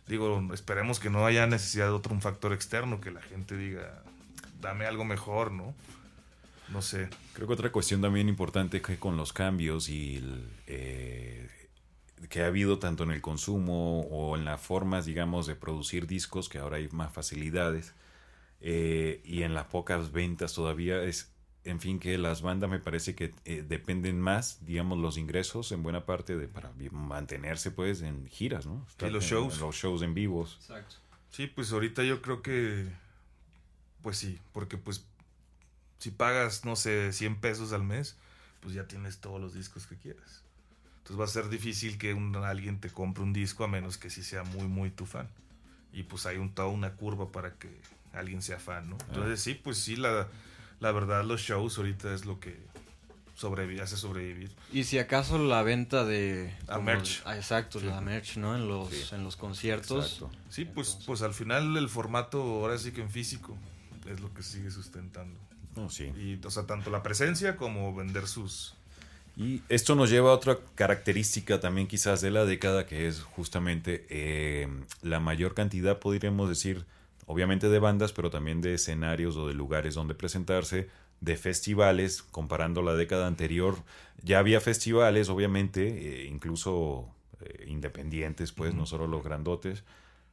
digo, 0.06 0.48
esperemos 0.54 1.00
que 1.00 1.10
no 1.10 1.26
haya 1.26 1.46
necesidad 1.46 1.86
de 1.86 1.92
otro 1.92 2.14
un 2.14 2.22
factor 2.22 2.52
externo, 2.52 3.00
que 3.00 3.10
la 3.10 3.20
gente 3.20 3.56
diga, 3.56 4.02
dame 4.60 4.86
algo 4.86 5.04
mejor, 5.04 5.52
¿no? 5.52 5.74
no 6.72 6.82
sé. 6.82 7.08
Creo 7.34 7.46
que 7.46 7.54
otra 7.54 7.70
cuestión 7.70 8.00
también 8.00 8.28
importante 8.28 8.80
que 8.80 8.98
con 8.98 9.16
los 9.16 9.32
cambios 9.32 9.88
y 9.88 10.16
el, 10.16 10.48
eh, 10.66 11.48
que 12.28 12.42
ha 12.42 12.46
habido 12.46 12.78
tanto 12.78 13.04
en 13.04 13.10
el 13.10 13.20
consumo 13.20 14.00
o 14.00 14.36
en 14.36 14.44
las 14.44 14.60
formas, 14.60 15.04
digamos, 15.04 15.46
de 15.46 15.54
producir 15.54 16.06
discos, 16.06 16.48
que 16.48 16.58
ahora 16.58 16.78
hay 16.78 16.88
más 16.88 17.12
facilidades, 17.12 17.94
eh, 18.62 19.20
y 19.24 19.42
en 19.42 19.54
las 19.54 19.66
pocas 19.66 20.12
ventas 20.12 20.54
todavía 20.54 21.02
es, 21.02 21.32
en 21.64 21.80
fin, 21.80 21.98
que 21.98 22.16
las 22.16 22.42
bandas 22.42 22.70
me 22.70 22.78
parece 22.78 23.16
que 23.16 23.34
eh, 23.44 23.64
dependen 23.68 24.20
más, 24.20 24.64
digamos, 24.64 24.98
los 24.98 25.18
ingresos 25.18 25.72
en 25.72 25.82
buena 25.82 26.06
parte 26.06 26.36
de 26.36 26.46
para 26.46 26.72
mantenerse, 26.92 27.72
pues, 27.72 28.02
en 28.02 28.28
giras, 28.28 28.66
¿no? 28.66 28.86
y 29.00 29.10
los 29.10 29.24
shows. 29.24 29.60
los 29.60 29.74
shows 29.74 30.02
en 30.02 30.14
vivos. 30.14 30.58
Exacto. 30.60 30.96
Sí, 31.30 31.48
pues 31.48 31.72
ahorita 31.72 32.04
yo 32.04 32.22
creo 32.22 32.40
que, 32.40 32.86
pues 34.02 34.18
sí, 34.18 34.38
porque 34.52 34.76
pues 34.76 35.06
si 35.98 36.10
pagas, 36.10 36.64
no 36.64 36.76
sé, 36.76 37.12
100 37.12 37.40
pesos 37.40 37.72
al 37.72 37.82
mes, 37.82 38.16
pues 38.60 38.74
ya 38.74 38.86
tienes 38.86 39.18
todos 39.18 39.40
los 39.40 39.54
discos 39.54 39.86
que 39.86 39.96
quieras. 39.96 40.44
Entonces 40.98 41.20
va 41.20 41.24
a 41.24 41.28
ser 41.28 41.48
difícil 41.48 41.98
que 41.98 42.14
un, 42.14 42.36
alguien 42.36 42.80
te 42.80 42.90
compre 42.90 43.24
un 43.24 43.32
disco 43.32 43.64
a 43.64 43.68
menos 43.68 43.98
que 43.98 44.10
sí 44.10 44.22
sea 44.22 44.44
muy, 44.44 44.68
muy 44.68 44.90
tu 44.90 45.06
fan. 45.06 45.28
Y 45.92 46.04
pues 46.04 46.26
hay 46.26 46.36
un, 46.36 46.54
toda 46.54 46.68
una 46.68 46.94
curva 46.94 47.32
para 47.32 47.54
que 47.54 47.68
alguien 48.12 48.42
sea 48.42 48.58
fan, 48.58 48.90
¿no? 48.90 48.98
Entonces 49.08 49.40
sí, 49.40 49.54
pues 49.54 49.78
sí, 49.78 49.96
la, 49.96 50.28
la 50.80 50.92
verdad 50.92 51.24
los 51.24 51.40
shows 51.40 51.78
ahorita 51.78 52.14
es 52.14 52.24
lo 52.24 52.40
que 52.40 52.56
sobrevive, 53.34 53.82
hace 53.82 53.96
sobrevivir. 53.96 54.50
Y 54.72 54.84
si 54.84 54.98
acaso 54.98 55.38
la 55.38 55.62
venta 55.62 56.04
de... 56.04 56.54
A 56.68 56.78
merch. 56.78 57.22
Ah, 57.24 57.36
exacto, 57.36 57.80
la 57.80 58.00
merch, 58.00 58.36
¿no? 58.36 58.54
En 58.54 58.68
los, 58.68 59.12
en 59.12 59.24
los 59.24 59.36
conciertos. 59.36 60.24
Sí, 60.48 60.64
pues, 60.64 60.98
pues 61.06 61.22
al 61.22 61.34
final 61.34 61.76
el 61.76 61.88
formato 61.88 62.40
ahora 62.40 62.78
sí 62.78 62.92
que 62.92 63.00
en 63.00 63.10
físico 63.10 63.56
es 64.08 64.20
lo 64.20 64.32
que 64.34 64.42
sigue 64.42 64.70
sustentando. 64.70 65.38
Oh, 65.76 65.88
sí. 65.88 66.12
Y, 66.16 66.44
o 66.46 66.50
sea, 66.50 66.66
tanto 66.66 66.90
la 66.90 67.02
presencia 67.02 67.56
como 67.56 67.94
vender 67.94 68.28
sus... 68.28 68.74
Y 69.34 69.62
esto 69.70 69.94
nos 69.94 70.10
lleva 70.10 70.30
a 70.30 70.34
otra 70.34 70.58
característica 70.74 71.58
también 71.58 71.86
quizás 71.86 72.20
de 72.20 72.30
la 72.30 72.44
década, 72.44 72.84
que 72.86 73.08
es 73.08 73.22
justamente 73.22 74.06
eh, 74.10 74.68
la 75.00 75.20
mayor 75.20 75.54
cantidad, 75.54 75.98
podríamos 75.98 76.50
decir, 76.50 76.84
obviamente 77.26 77.68
de 77.68 77.78
bandas, 77.78 78.12
pero 78.12 78.30
también 78.30 78.60
de 78.60 78.74
escenarios 78.74 79.36
o 79.36 79.48
de 79.48 79.54
lugares 79.54 79.94
donde 79.94 80.14
presentarse, 80.14 80.88
de 81.20 81.36
festivales, 81.36 82.22
comparando 82.22 82.82
la 82.82 82.94
década 82.94 83.26
anterior. 83.26 83.76
Ya 84.22 84.38
había 84.38 84.60
festivales, 84.60 85.28
obviamente, 85.28 85.86
eh, 86.22 86.26
incluso 86.26 87.08
eh, 87.40 87.66
independientes, 87.68 88.52
pues, 88.52 88.74
no 88.74 88.86
solo 88.86 89.06
los 89.06 89.22
grandotes 89.22 89.84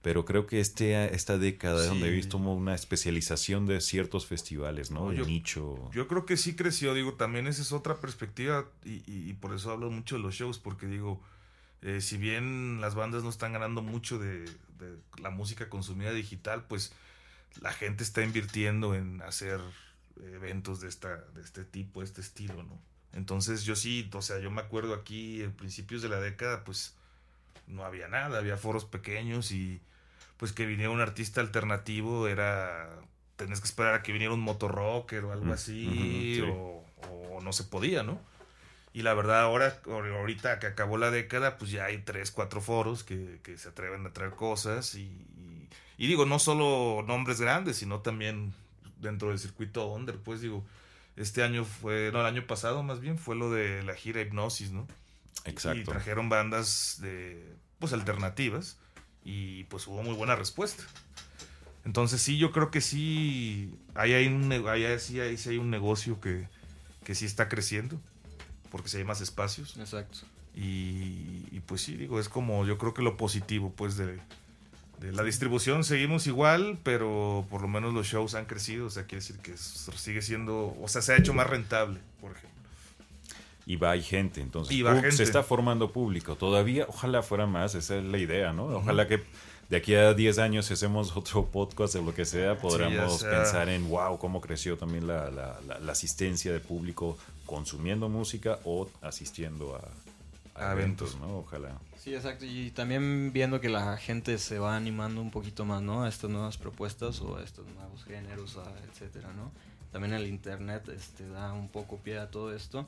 pero 0.02 0.24
creo 0.24 0.48
que 0.48 0.60
este, 0.60 1.14
esta 1.14 1.38
década 1.38 1.84
es 1.84 1.90
donde 1.90 2.08
he 2.08 2.12
visto 2.12 2.38
una 2.38 2.74
especialización 2.74 3.66
de 3.66 3.82
ciertos 3.82 4.26
festivales, 4.26 4.92
¿no? 4.92 5.10
de 5.10 5.26
nicho. 5.26 5.90
Yo 5.92 6.08
creo 6.08 6.26
que 6.26 6.38
sí 6.38 6.56
creció, 6.56 6.94
digo, 6.94 7.14
también 7.16 7.48
esa 7.48 7.62
es 7.62 7.74
otra 7.74 8.00
perspectiva 8.00 8.70
y, 8.86 9.04
y, 9.06 9.34
por 9.34 9.54
eso 9.54 9.72
hablo 9.72 9.92
mucho 9.92 10.16
de 10.16 10.22
los 10.22 10.36
shows, 10.36 10.58
porque 10.58 10.88
digo, 10.88 11.22
eh, 11.82 12.02
si 12.02 12.18
bien 12.18 12.82
las 12.82 12.96
bandas 12.96 13.24
no 13.24 13.30
están 13.30 13.54
ganando 13.54 13.82
mucho 13.82 14.20
de, 14.20 14.46
de, 14.80 14.98
la 15.22 15.30
música 15.30 15.70
consumida 15.70 16.12
digital, 16.12 16.66
pues 16.68 16.94
la 17.62 17.74
gente 17.74 18.04
está 18.04 18.24
invirtiendo 18.24 18.96
en 18.96 19.22
hacer 19.22 19.62
eventos 20.34 20.82
de, 20.82 20.90
esta, 20.90 21.18
de 21.34 21.42
este 21.42 21.64
tipo, 21.64 22.02
de 22.02 22.06
este 22.06 22.22
estilo, 22.22 22.64
¿no? 22.64 22.80
Entonces 23.14 23.64
yo 23.64 23.76
sí, 23.76 24.10
o 24.14 24.22
sea, 24.22 24.40
yo 24.40 24.52
me 24.52 24.62
acuerdo 24.62 24.94
aquí 24.94 25.42
en 25.42 25.52
principios 25.52 26.02
de 26.02 26.10
la 26.10 26.20
década, 26.20 26.64
pues 26.64 26.96
no 27.68 27.84
había 27.84 28.08
nada, 28.08 28.38
había 28.38 28.58
foros 28.58 28.86
pequeños 28.86 29.52
y 29.52 29.82
pues 30.38 30.54
que 30.54 30.66
viniera 30.66 30.92
un 30.92 31.02
artista 31.02 31.42
alternativo 31.42 32.28
era 32.28 32.90
tenés 33.36 33.62
que 33.62 33.68
esperar 33.68 33.96
a 33.96 34.04
que 34.04 34.12
viniera 34.12 34.34
un 34.34 34.42
motorrocker 34.42 35.24
o 35.24 35.32
algo 35.32 35.46
mm, 35.46 35.52
así 35.52 36.42
o, 36.46 36.84
no 37.42 37.54
se 37.54 37.64
podía, 37.64 38.04
¿no? 38.04 38.20
Y 38.92 39.04
la 39.04 39.14
verdad 39.14 39.42
ahora, 39.42 39.80
ahorita 39.86 40.60
que 40.60 40.68
acabó 40.68 40.98
la 40.98 41.12
década, 41.12 41.58
pues 41.58 41.72
ya 41.72 41.86
hay 41.86 42.00
tres, 42.00 42.32
cuatro 42.32 42.60
foros 42.60 43.04
que, 43.04 43.40
se 43.58 43.70
atreven 43.70 44.06
a 44.06 44.14
traer 44.14 44.32
cosas 44.32 44.96
y, 44.96 45.12
y, 45.98 46.08
digo, 46.08 46.26
no 46.26 46.40
solo 46.40 47.04
nombres 47.06 47.40
grandes, 47.40 47.78
sino 47.78 48.00
también 48.00 48.54
dentro 49.00 49.30
del 49.30 49.40
circuito 49.40 49.88
under, 49.88 50.18
pues 50.18 50.42
digo, 50.42 50.66
este 51.16 51.44
año 51.44 51.66
fue, 51.66 52.12
no, 52.12 52.22
el 52.22 52.26
año 52.26 52.48
pasado 52.48 52.82
más 52.82 53.00
bien 53.00 53.18
fue 53.18 53.36
lo 53.36 53.52
de 53.52 53.84
la 53.84 53.94
gira 53.94 54.22
Hipnosis, 54.22 54.72
¿no? 54.72 54.88
Exacto. 55.46 55.80
Y 55.80 55.84
trajeron 55.84 56.30
bandas 56.30 56.98
de, 57.02 57.46
pues 57.78 57.94
alternativas 57.94 58.78
y 59.24 59.66
pues 59.66 59.88
hubo 59.88 60.02
muy 60.04 60.14
buena 60.14 60.36
respuesta. 60.36 60.84
Entonces 61.86 62.22
sí, 62.22 62.38
yo 62.38 62.52
creo 62.52 62.72
que 62.72 62.82
sí, 62.82 63.74
ahí 63.96 64.14
hay 64.14 64.28
un, 64.28 64.52
ahí 64.68 64.86
sí, 65.00 65.20
hay, 65.20 65.38
sí 65.38 65.50
hay 65.50 65.58
un 65.58 65.70
negocio 65.70 66.20
que, 66.20 66.48
que 67.04 67.16
sí 67.16 67.26
está 67.26 67.50
creciendo, 67.50 68.00
porque 68.72 68.90
sí 68.90 68.98
hay 68.98 69.04
más 69.04 69.22
espacios. 69.22 69.78
Exacto. 69.78 70.20
Y, 70.56 71.46
y, 71.52 71.62
pues 71.66 71.82
sí, 71.82 71.96
digo, 71.96 72.20
es 72.20 72.28
como 72.30 72.66
yo 72.66 72.78
creo 72.78 72.94
que 72.94 73.02
lo 73.02 73.16
positivo 73.18 73.72
pues 73.76 73.96
de, 73.98 74.20
de, 75.00 75.12
la 75.14 75.24
distribución 75.24 75.84
seguimos 75.84 76.28
igual, 76.28 76.80
pero 76.84 77.46
por 77.50 77.62
lo 77.62 77.68
menos 77.68 77.94
los 77.94 78.08
shows 78.08 78.36
han 78.36 78.46
crecido, 78.46 78.88
o 78.88 78.90
sea, 78.90 79.04
quiere 79.04 79.22
decir 79.24 79.38
que 79.38 79.56
sigue 79.58 80.22
siendo, 80.22 80.76
o 80.82 80.88
sea, 80.88 81.02
se 81.02 81.14
ha 81.14 81.18
hecho 81.18 81.34
más 81.34 81.48
rentable, 81.48 82.00
por 82.20 82.32
ejemplo. 82.32 82.50
Y 83.66 83.76
va 83.76 83.92
hay 83.92 84.02
gente, 84.02 84.42
entonces 84.42 84.76
Y 84.76 84.82
va 84.82 84.96
gente. 84.96 85.12
se 85.12 85.24
está 85.24 85.44
formando 85.44 85.92
público. 85.92 86.36
Todavía, 86.36 86.86
ojalá 86.90 87.22
fuera 87.22 87.46
más, 87.46 87.76
esa 87.76 87.98
es 87.98 88.04
la 88.04 88.18
idea, 88.18 88.52
¿no? 88.52 88.66
Ojalá 88.66 89.08
que 89.08 89.24
de 89.70 89.78
aquí 89.78 89.94
a 89.94 90.16
10 90.16 90.40
años, 90.40 90.66
si 90.66 90.74
hacemos 90.74 91.12
otro 91.16 91.46
podcast 91.46 91.94
de 91.94 92.02
lo 92.02 92.14
que 92.16 92.26
sea, 92.26 92.58
podamos 92.58 93.20
sea. 93.20 93.30
pensar 93.30 93.70
en, 93.70 93.88
wow, 93.88 94.18
cómo 94.18 94.42
creció 94.42 94.76
también 94.78 95.06
la, 95.06 95.30
la- 95.30 95.60
la- 95.68 95.80
la 95.80 95.92
asistencia 95.92 96.52
de 96.52 96.60
público 96.60 97.18
consumiendo 97.50 98.10
música 98.10 98.60
o 98.64 98.88
asistiendo 99.02 99.76
a, 99.76 99.80
a 100.62 100.70
A 100.70 100.74
eventos, 100.74 101.16
eventos. 101.16 101.20
¿no? 101.20 101.40
Ojalá. 101.40 101.80
Sí, 101.98 102.14
exacto. 102.14 102.46
Y 102.46 102.70
también 102.70 103.34
viendo 103.34 103.60
que 103.60 103.70
la 103.70 103.98
gente 103.98 104.38
se 104.38 104.60
va 104.60 104.76
animando 104.76 105.20
un 105.20 105.32
poquito 105.32 105.66
más, 105.66 105.82
¿no? 105.82 106.04
A 106.04 106.10
estas 106.10 106.30
nuevas 106.30 106.60
propuestas 106.60 107.22
o 107.22 107.38
a 107.38 107.44
estos 107.44 107.66
nuevos 107.70 108.04
géneros, 108.04 108.58
a 108.58 108.72
etcétera, 108.88 109.34
¿no? 109.34 109.52
También 109.92 110.14
el 110.14 110.28
internet 110.28 110.88
este, 110.90 111.28
da 111.28 111.52
un 111.54 111.70
poco 111.70 111.98
pie 111.98 112.20
a 112.20 112.30
todo 112.30 112.54
esto. 112.54 112.86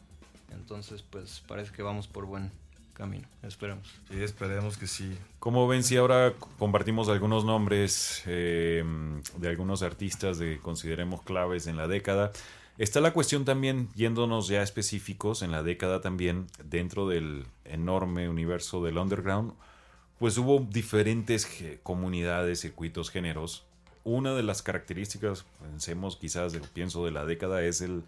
Entonces, 0.52 1.02
pues 1.02 1.42
parece 1.48 1.72
que 1.72 1.82
vamos 1.82 2.08
por 2.08 2.26
buen 2.26 2.52
camino. 2.94 3.28
Esperemos. 3.42 3.88
Sí, 4.12 4.22
esperemos 4.22 4.78
que 4.78 4.86
sí. 4.86 5.18
Como 5.40 5.68
ven, 5.68 5.84
si 5.84 5.98
ahora 5.98 6.36
compartimos 6.60 7.10
algunos 7.10 7.46
nombres 7.46 8.22
eh, 8.28 8.84
de 9.38 9.50
algunos 9.50 9.82
artistas 9.82 10.38
de 10.38 10.60
consideremos 10.60 11.24
claves 11.24 11.66
en 11.66 11.78
la 11.78 11.88
década, 11.88 12.32
está 12.84 13.02
la 13.02 13.14
cuestión 13.14 13.46
también, 13.46 13.90
yéndonos 13.96 14.48
ya 14.48 14.62
específicos 14.62 15.42
en 15.42 15.52
la 15.52 15.64
década 15.64 16.02
también, 16.02 16.48
dentro 16.64 17.08
del 17.08 17.46
enorme 17.66 18.30
universo 18.30 18.84
del 18.84 18.98
underground, 18.98 19.54
pues 20.20 20.38
hubo 20.38 20.60
diferentes 20.60 21.48
comunidades, 21.84 22.62
circuitos, 22.62 23.10
géneros. 23.10 23.66
Una 24.04 24.34
de 24.34 24.44
las 24.44 24.62
características, 24.62 25.46
pensemos 25.62 26.18
quizás, 26.18 26.54
pienso 26.74 27.06
de 27.06 27.12
la 27.12 27.26
década, 27.26 27.64
es 27.64 27.82
el 27.82 28.04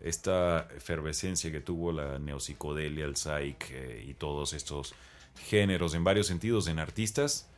esta 0.00 0.68
efervescencia 0.76 1.50
que 1.50 1.60
tuvo 1.60 1.92
la 1.92 2.18
neopsicodelia, 2.18 3.04
el 3.04 3.16
psych 3.16 3.70
eh, 3.70 4.04
y 4.06 4.14
todos 4.14 4.52
estos 4.52 4.94
géneros 5.48 5.94
en 5.94 6.04
varios 6.04 6.26
sentidos 6.26 6.68
en 6.68 6.78
artistas. 6.78 7.48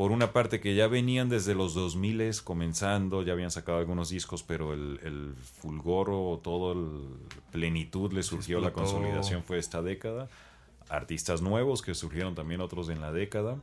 Por 0.00 0.12
una 0.12 0.32
parte 0.32 0.60
que 0.60 0.74
ya 0.74 0.88
venían 0.88 1.28
desde 1.28 1.54
los 1.54 1.74
2000 1.74 2.42
comenzando, 2.42 3.22
ya 3.22 3.34
habían 3.34 3.50
sacado 3.50 3.76
algunos 3.76 4.08
discos, 4.08 4.42
pero 4.42 4.72
el, 4.72 4.98
el 5.02 5.34
fulgor 5.34 6.08
o 6.08 6.40
todo 6.42 6.72
el 6.72 7.18
plenitud 7.52 8.10
le 8.14 8.22
surgió, 8.22 8.62
la 8.62 8.72
consolidación 8.72 9.44
fue 9.44 9.58
esta 9.58 9.82
década. 9.82 10.30
Artistas 10.88 11.42
nuevos 11.42 11.82
que 11.82 11.94
surgieron 11.94 12.34
también 12.34 12.62
otros 12.62 12.88
en 12.88 13.02
la 13.02 13.12
década. 13.12 13.58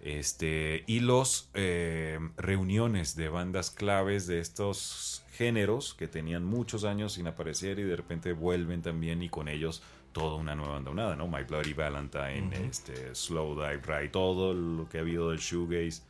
Este, 0.00 0.84
y 0.86 1.00
los 1.00 1.50
eh, 1.54 2.20
reuniones 2.36 3.16
de 3.16 3.28
bandas 3.28 3.72
claves 3.72 4.28
de 4.28 4.38
estos 4.38 5.24
géneros 5.32 5.94
que 5.94 6.06
tenían 6.06 6.44
muchos 6.44 6.84
años 6.84 7.14
sin 7.14 7.26
aparecer 7.26 7.80
y 7.80 7.82
de 7.82 7.96
repente 7.96 8.32
vuelven 8.32 8.80
también 8.80 9.24
y 9.24 9.28
con 9.28 9.48
ellos 9.48 9.82
toda 10.14 10.36
una 10.36 10.54
nueva 10.54 10.78
andonada, 10.78 11.16
¿no? 11.16 11.28
My 11.28 11.42
Bloody 11.42 11.74
Valentine, 11.74 12.50
este, 12.66 13.14
Slow 13.14 13.54
Dive 13.54 13.82
Ride, 13.82 14.08
todo 14.08 14.54
lo 14.54 14.88
que 14.88 14.98
ha 14.98 15.00
habido 15.02 15.30
del 15.30 15.40
shoegaze, 15.40 16.02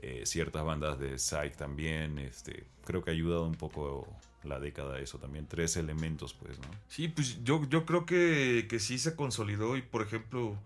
eh, 0.00 0.22
ciertas 0.24 0.64
bandas 0.64 0.98
de 0.98 1.18
psych 1.18 1.56
también, 1.56 2.18
este, 2.18 2.64
creo 2.86 3.04
que 3.04 3.10
ha 3.10 3.12
ayudado 3.12 3.44
un 3.44 3.56
poco 3.56 4.08
la 4.44 4.58
década 4.58 4.98
eso 5.00 5.18
también, 5.18 5.46
tres 5.46 5.76
elementos 5.76 6.32
pues, 6.32 6.58
¿no? 6.58 6.68
Sí, 6.88 7.08
pues 7.08 7.44
yo, 7.44 7.68
yo 7.68 7.84
creo 7.84 8.06
que, 8.06 8.66
que 8.70 8.78
sí 8.78 8.98
se 8.98 9.14
consolidó 9.14 9.76
y 9.76 9.82
por 9.82 10.00
ejemplo, 10.00 10.56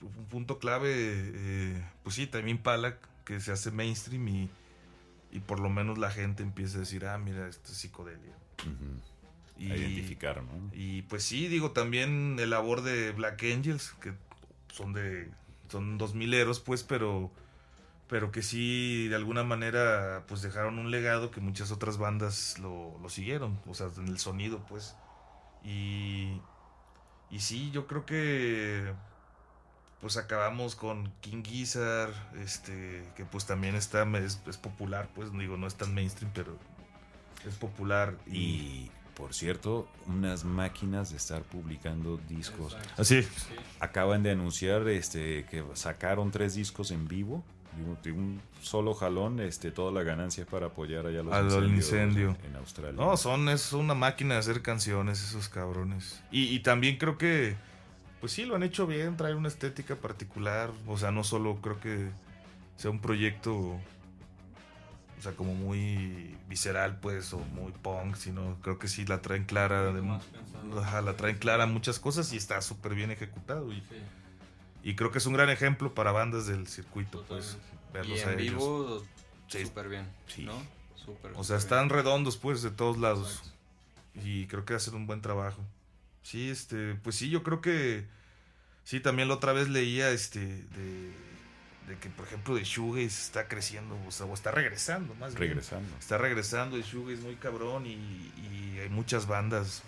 un 0.00 0.24
punto 0.28 0.58
clave, 0.58 0.90
eh, 0.96 1.84
pues 2.02 2.16
sí, 2.16 2.26
también 2.26 2.58
Pala, 2.58 2.98
que 3.24 3.40
se 3.40 3.52
hace 3.52 3.70
mainstream 3.70 4.26
y, 4.26 4.50
y 5.30 5.38
por 5.40 5.60
lo 5.60 5.68
menos 5.68 5.98
la 5.98 6.10
gente 6.10 6.42
empieza 6.42 6.78
a 6.78 6.80
decir, 6.80 7.04
ah, 7.04 7.18
mira, 7.18 7.46
esto 7.46 7.70
es 7.70 7.78
psicodelia. 7.78 8.34
Ujú. 8.62 9.11
Y, 9.58 9.70
A 9.70 9.76
identificar, 9.76 10.42
¿no? 10.42 10.70
Y 10.72 11.02
pues 11.02 11.22
sí, 11.22 11.48
digo, 11.48 11.72
también 11.72 12.36
el 12.40 12.50
labor 12.50 12.82
de 12.82 13.12
Black 13.12 13.42
Angels, 13.44 13.94
que 14.00 14.12
son 14.72 14.92
de, 14.92 15.30
son 15.68 15.98
dos 15.98 16.14
mileros, 16.14 16.60
pues, 16.60 16.82
pero, 16.82 17.30
pero 18.08 18.32
que 18.32 18.42
sí, 18.42 19.08
de 19.08 19.16
alguna 19.16 19.44
manera, 19.44 20.24
pues 20.26 20.42
dejaron 20.42 20.78
un 20.78 20.90
legado 20.90 21.30
que 21.30 21.40
muchas 21.40 21.70
otras 21.70 21.98
bandas 21.98 22.58
lo, 22.58 22.98
lo 23.00 23.08
siguieron, 23.08 23.60
o 23.66 23.74
sea, 23.74 23.88
en 23.96 24.08
el 24.08 24.18
sonido, 24.18 24.64
pues. 24.68 24.96
Y, 25.64 26.40
y 27.30 27.40
sí, 27.40 27.70
yo 27.70 27.86
creo 27.86 28.04
que 28.04 28.92
pues 30.02 30.16
acabamos 30.16 30.74
con 30.74 31.12
King 31.20 31.44
Gizzard, 31.44 32.12
este, 32.40 33.08
que 33.14 33.24
pues 33.24 33.46
también 33.46 33.76
está, 33.76 34.02
es, 34.18 34.42
es 34.48 34.56
popular, 34.56 35.08
pues 35.14 35.32
digo, 35.32 35.56
no 35.56 35.68
es 35.68 35.76
tan 35.76 35.94
mainstream, 35.94 36.32
pero 36.34 36.58
es 37.46 37.54
popular. 37.54 38.18
Y 38.26 38.90
por 39.16 39.34
cierto, 39.34 39.88
unas 40.06 40.44
máquinas 40.44 41.10
de 41.10 41.16
estar 41.16 41.42
publicando 41.42 42.18
discos. 42.28 42.76
así, 42.96 43.26
Acaban 43.80 44.22
de 44.22 44.30
anunciar 44.30 44.88
este 44.88 45.44
que 45.50 45.62
sacaron 45.74 46.30
tres 46.30 46.54
discos 46.54 46.90
en 46.90 47.08
vivo. 47.08 47.44
De 48.02 48.12
un, 48.12 48.38
solo 48.60 48.92
jalón, 48.92 49.40
este, 49.40 49.70
toda 49.70 49.90
la 49.92 50.02
ganancia 50.02 50.44
para 50.44 50.66
apoyar 50.66 51.06
allá 51.06 51.22
los 51.22 51.32
Al 51.32 51.70
incendio. 51.70 52.36
en 52.46 52.56
Australia. 52.56 52.92
No, 52.92 53.16
son, 53.16 53.48
es 53.48 53.72
una 53.72 53.94
máquina 53.94 54.34
de 54.34 54.40
hacer 54.40 54.60
canciones 54.60 55.22
esos 55.22 55.48
cabrones. 55.48 56.22
Y, 56.30 56.54
y 56.54 56.60
también 56.60 56.98
creo 56.98 57.16
que, 57.16 57.56
pues 58.20 58.32
sí, 58.32 58.44
lo 58.44 58.56
han 58.56 58.62
hecho 58.62 58.86
bien, 58.86 59.16
traer 59.16 59.36
una 59.36 59.48
estética 59.48 59.96
particular. 59.96 60.70
O 60.86 60.98
sea, 60.98 61.12
no 61.12 61.24
solo 61.24 61.56
creo 61.62 61.80
que 61.80 62.10
sea 62.76 62.90
un 62.90 63.00
proyecto, 63.00 63.78
o 65.22 65.24
sea, 65.24 65.36
como 65.36 65.54
muy 65.54 66.36
visceral, 66.48 66.98
pues, 66.98 67.32
o 67.32 67.38
muy 67.38 67.70
punk, 67.70 68.16
sino 68.16 68.58
creo 68.60 68.80
que 68.80 68.88
sí 68.88 69.06
la 69.06 69.22
traen 69.22 69.44
clara. 69.44 69.92
De, 69.92 70.02
ajá, 70.80 71.00
la 71.00 71.16
traen 71.16 71.38
clara 71.38 71.66
muchas 71.66 72.00
cosas 72.00 72.32
y 72.32 72.36
está 72.36 72.60
súper 72.60 72.96
bien 72.96 73.12
ejecutado. 73.12 73.72
Y, 73.72 73.84
y 74.82 74.96
creo 74.96 75.12
que 75.12 75.18
es 75.18 75.26
un 75.26 75.34
gran 75.34 75.48
ejemplo 75.48 75.94
para 75.94 76.10
bandas 76.10 76.48
del 76.48 76.66
circuito, 76.66 77.24
pues, 77.28 77.56
Y 77.90 77.92
verlos 77.92 78.18
en 78.22 78.28
a 78.30 78.32
ellos. 78.32 78.44
vivo, 78.54 79.04
Sí. 79.46 79.64
súper 79.64 79.88
bien, 79.88 80.08
Sí. 80.26 80.42
¿no? 80.42 80.54
Súper, 80.96 81.30
O 81.36 81.44
sea, 81.44 81.44
súper 81.44 81.58
están 81.58 81.88
redondos, 81.88 82.36
pues, 82.36 82.60
de 82.62 82.72
todos 82.72 82.98
lados. 82.98 83.54
Y 84.24 84.46
creo 84.48 84.64
que 84.64 84.74
hacen 84.74 84.96
un 84.96 85.06
buen 85.06 85.22
trabajo. 85.22 85.62
Sí, 86.24 86.50
este, 86.50 86.96
pues 86.96 87.14
sí, 87.14 87.30
yo 87.30 87.44
creo 87.44 87.60
que. 87.60 88.08
Sí, 88.82 88.98
también 88.98 89.28
la 89.28 89.34
otra 89.34 89.52
vez 89.52 89.68
leía, 89.68 90.10
este, 90.10 90.40
de, 90.40 91.12
de 91.88 91.98
que, 91.98 92.08
por 92.10 92.26
ejemplo, 92.26 92.54
de 92.54 92.64
Shoegaze 92.64 93.06
está 93.06 93.48
creciendo, 93.48 93.98
o 94.06 94.10
sea, 94.10 94.26
o 94.26 94.34
está 94.34 94.50
regresando, 94.50 95.14
más 95.16 95.34
bien. 95.34 95.50
Regresando. 95.50 95.96
Está 95.98 96.18
regresando 96.18 96.76
el 96.76 96.82
Shoegaze 96.82 97.22
muy 97.22 97.36
cabrón 97.36 97.86
y, 97.86 97.92
y 97.92 98.78
hay 98.80 98.88
muchas 98.88 99.26
bandas, 99.26 99.82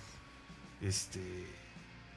este, 0.81 1.21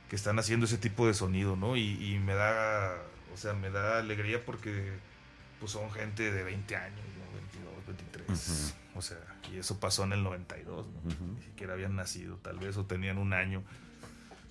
que 0.09 0.15
están 0.15 0.39
haciendo 0.39 0.65
ese 0.65 0.77
tipo 0.77 1.07
de 1.07 1.13
sonido, 1.13 1.55
¿no? 1.55 1.75
Y, 1.77 2.13
y 2.13 2.19
me 2.19 2.33
da, 2.33 2.95
o 3.33 3.37
sea, 3.37 3.53
me 3.53 3.69
da 3.69 3.99
alegría 3.99 4.43
porque, 4.45 4.93
pues, 5.59 5.71
son 5.71 5.91
gente 5.91 6.31
de 6.31 6.43
20 6.43 6.75
años, 6.75 7.05
¿no? 7.17 7.37
22, 7.39 7.85
23. 7.85 8.73
O 8.95 9.01
sea, 9.01 9.17
y 9.53 9.57
eso 9.57 9.79
pasó 9.79 10.03
en 10.03 10.13
el 10.13 10.23
92, 10.23 10.87
¿no? 10.87 11.35
Ni 11.35 11.41
siquiera 11.43 11.73
habían 11.73 11.95
nacido, 11.95 12.37
tal 12.37 12.57
vez, 12.57 12.77
o 12.77 12.85
tenían 12.85 13.17
un 13.17 13.33
año. 13.33 13.63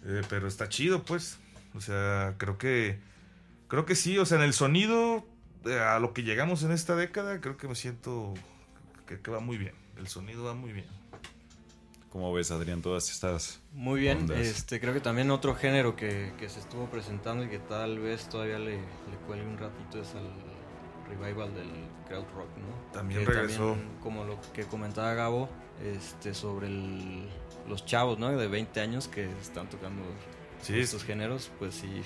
Eh, 0.05 0.23
pero 0.29 0.47
está 0.47 0.69
chido, 0.69 1.03
pues. 1.03 1.39
O 1.75 1.81
sea, 1.81 2.35
creo 2.39 2.57
que. 2.59 2.99
Creo 3.69 3.85
que 3.85 3.95
sí, 3.95 4.19
o 4.19 4.27
sea, 4.27 4.39
en 4.39 4.45
el 4.45 4.53
sonido, 4.53 5.25
eh, 5.65 5.79
a 5.79 5.99
lo 5.99 6.13
que 6.13 6.23
llegamos 6.23 6.63
en 6.63 6.71
esta 6.73 6.95
década, 6.97 7.41
creo 7.41 7.57
que 7.57 7.67
me 7.69 7.75
siento 7.75 8.35
que, 9.07 9.21
que 9.21 9.31
va 9.31 9.41
muy 9.41 9.59
bien. 9.59 9.75
El 9.97 10.07
sonido 10.09 10.45
va 10.45 10.55
muy 10.55 10.73
bien. 10.73 10.87
¿Cómo 12.11 12.33
ves, 12.33 12.51
Adrián, 12.51 12.81
todas 12.81 13.11
estas 13.11 13.61
Muy 13.73 14.01
bien, 14.01 14.19
ondas? 14.19 14.39
este 14.39 14.81
creo 14.81 14.95
que 14.95 15.01
también 15.01 15.31
otro 15.31 15.55
género 15.55 15.97
que, 15.97 16.33
que 16.39 16.49
se 16.49 16.61
estuvo 16.61 16.87
presentando 16.89 17.45
y 17.45 17.49
que 17.49 17.59
tal 17.59 17.99
vez 17.99 18.29
todavía 18.29 18.59
le, 18.59 18.77
le 18.79 19.17
cuelgue 19.27 19.47
un 19.47 19.59
ratito 19.59 20.01
es 20.01 20.15
el 20.15 20.27
revival 21.15 21.53
del 21.55 21.69
crowd 22.09 22.25
rock, 22.35 22.49
¿no? 22.57 22.93
También 22.93 23.21
Que 23.21 23.27
regresó. 23.33 23.77
como 24.03 24.25
lo 24.25 24.41
que 24.55 24.65
comentaba 24.65 25.13
Gabo, 25.13 25.51
este 25.85 26.33
sobre 26.33 26.69
el- 26.69 27.29
los 27.69 27.85
chavos, 27.85 28.19
¿no? 28.19 28.31
De 28.35 28.49
20 28.49 28.81
años 28.81 29.09
que 29.09 29.29
están 29.41 29.69
tocando 29.69 30.03
Sí, 30.63 30.79
estos 30.79 31.05
géneros, 31.05 31.51
pues 31.59 31.75
sí, 31.75 32.01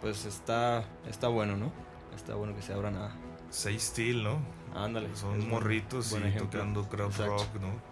pues 0.00 0.24
está 0.24 0.84
está 1.08 1.28
bueno, 1.28 1.56
¿no? 1.56 1.72
Está 2.14 2.34
bueno 2.34 2.54
que 2.54 2.62
se 2.62 2.72
abran 2.72 2.96
a 2.96 3.14
Seis 3.50 3.82
Steel, 3.84 4.22
¿no? 4.22 4.38
ándale. 4.74 5.08
Son 5.16 5.32
es 5.32 5.38
buen- 5.38 5.48
morritos 5.50 6.10
buen 6.10 6.28
y 6.28 6.32
tocando 6.38 6.88
crowd 6.88 7.10
Exacto, 7.10 7.36
rock, 7.36 7.60
¿no? 7.60 7.90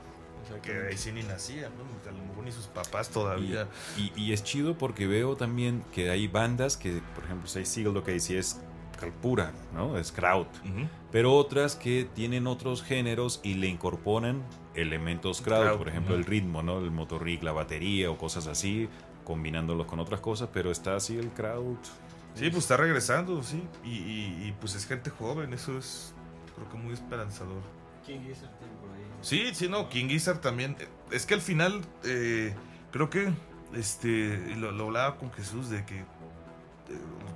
Que 0.62 0.88
ahí 0.88 0.96
sí 0.96 1.12
ni 1.12 1.22
nacían, 1.22 1.72
¿no? 1.76 2.08
A 2.08 2.12
lo 2.12 2.24
mejor 2.26 2.44
ni 2.44 2.52
sus 2.52 2.66
papás 2.68 3.10
todavía. 3.10 3.68
Y, 3.98 4.12
y 4.16 4.32
es 4.32 4.42
chido 4.44 4.78
porque 4.78 5.06
veo 5.06 5.36
también 5.36 5.84
que 5.92 6.08
hay 6.10 6.26
bandas 6.26 6.76
que, 6.78 7.02
por 7.14 7.24
ejemplo, 7.24 7.46
Seis 7.48 7.68
Seagull 7.68 7.92
lo 7.94 8.02
que 8.04 8.12
dice 8.12 8.38
es 8.38 8.58
pura, 9.20 9.52
¿no? 9.74 9.98
Es 9.98 10.10
crowd. 10.10 10.46
Pero 11.12 11.34
otras 11.34 11.76
que 11.76 12.08
tienen 12.14 12.46
otros 12.46 12.82
géneros 12.82 13.40
y 13.42 13.54
le 13.54 13.66
incorporan 13.68 14.42
elementos 14.74 15.40
crowd, 15.42 15.64
Crowd, 15.66 15.78
por 15.78 15.88
ejemplo, 15.88 16.14
el 16.14 16.24
ritmo, 16.24 16.62
¿no? 16.62 16.78
El 16.78 16.90
motorrig, 16.92 17.42
la 17.42 17.52
batería 17.52 18.10
o 18.10 18.16
cosas 18.16 18.46
así, 18.46 18.88
combinándolos 19.28 19.86
con 19.86 20.00
otras 20.00 20.20
cosas, 20.20 20.48
pero 20.52 20.72
está 20.72 20.96
así 20.96 21.16
el 21.16 21.28
crowd. 21.28 21.76
Sí, 22.34 22.50
pues 22.50 22.64
está 22.64 22.76
regresando, 22.76 23.42
sí. 23.42 23.62
Y, 23.84 23.90
y- 23.98 24.46
y, 24.48 24.54
pues 24.60 24.74
es 24.74 24.86
gente 24.86 25.10
joven, 25.10 25.52
eso 25.52 25.78
es 25.78 26.14
creo 26.56 26.68
que 26.68 26.76
muy 26.78 26.94
esperanzador. 26.94 27.62
King 28.06 28.20
Gizzard 28.26 28.50
tiene 28.58 28.74
por 28.80 28.90
ahí. 28.90 29.02
Sí, 29.22 29.54
sí, 29.54 29.68
no, 29.68 29.88
King 29.88 30.08
Gizzard 30.08 30.40
también. 30.40 30.76
Es 31.12 31.26
que 31.26 31.34
al 31.34 31.40
final, 31.42 31.82
eh, 32.04 32.54
creo 32.90 33.10
que 33.10 33.30
este, 33.74 34.56
lo, 34.56 34.72
lo 34.72 34.86
hablaba 34.86 35.16
con 35.16 35.30
Jesús 35.32 35.68
de 35.68 35.84
que 35.84 35.98
eh, 36.00 36.04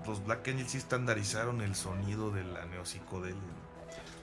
los 0.07 0.25
Black 0.25 0.49
Angels 0.49 0.71
sí 0.71 0.79
estandarizaron 0.79 1.61
el 1.61 1.75
sonido 1.75 2.31
de 2.31 2.43
la 2.45 2.65
neopsicodelia. 2.67 3.37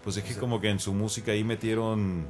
Pues 0.03 0.17
es 0.17 0.23
que 0.23 0.31
O 0.31 0.33
sea- 0.33 0.39
como 0.41 0.59
que 0.59 0.69
en 0.69 0.79
su 0.79 0.93
música 0.93 1.33
ahí 1.33 1.43
metieron 1.43 2.25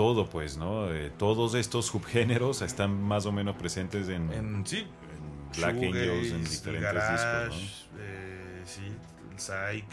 todo, 0.00 0.30
pues, 0.30 0.56
¿no? 0.56 0.90
Eh, 0.90 1.12
todos 1.18 1.52
estos 1.52 1.84
subgéneros 1.84 2.62
están 2.62 3.02
más 3.02 3.26
o 3.26 3.32
menos 3.32 3.54
presentes 3.56 4.08
en, 4.08 4.32
En, 4.32 4.66
sí, 4.66 4.78
en 4.78 5.60
Black 5.60 5.74
Angels, 5.74 6.30
en 6.30 6.42
diferentes 6.42 6.94
garage, 6.94 7.52
discos, 7.52 7.88
eh, 7.98 8.62
sí, 8.64 8.92
el 9.30 9.38
psych. 9.38 9.84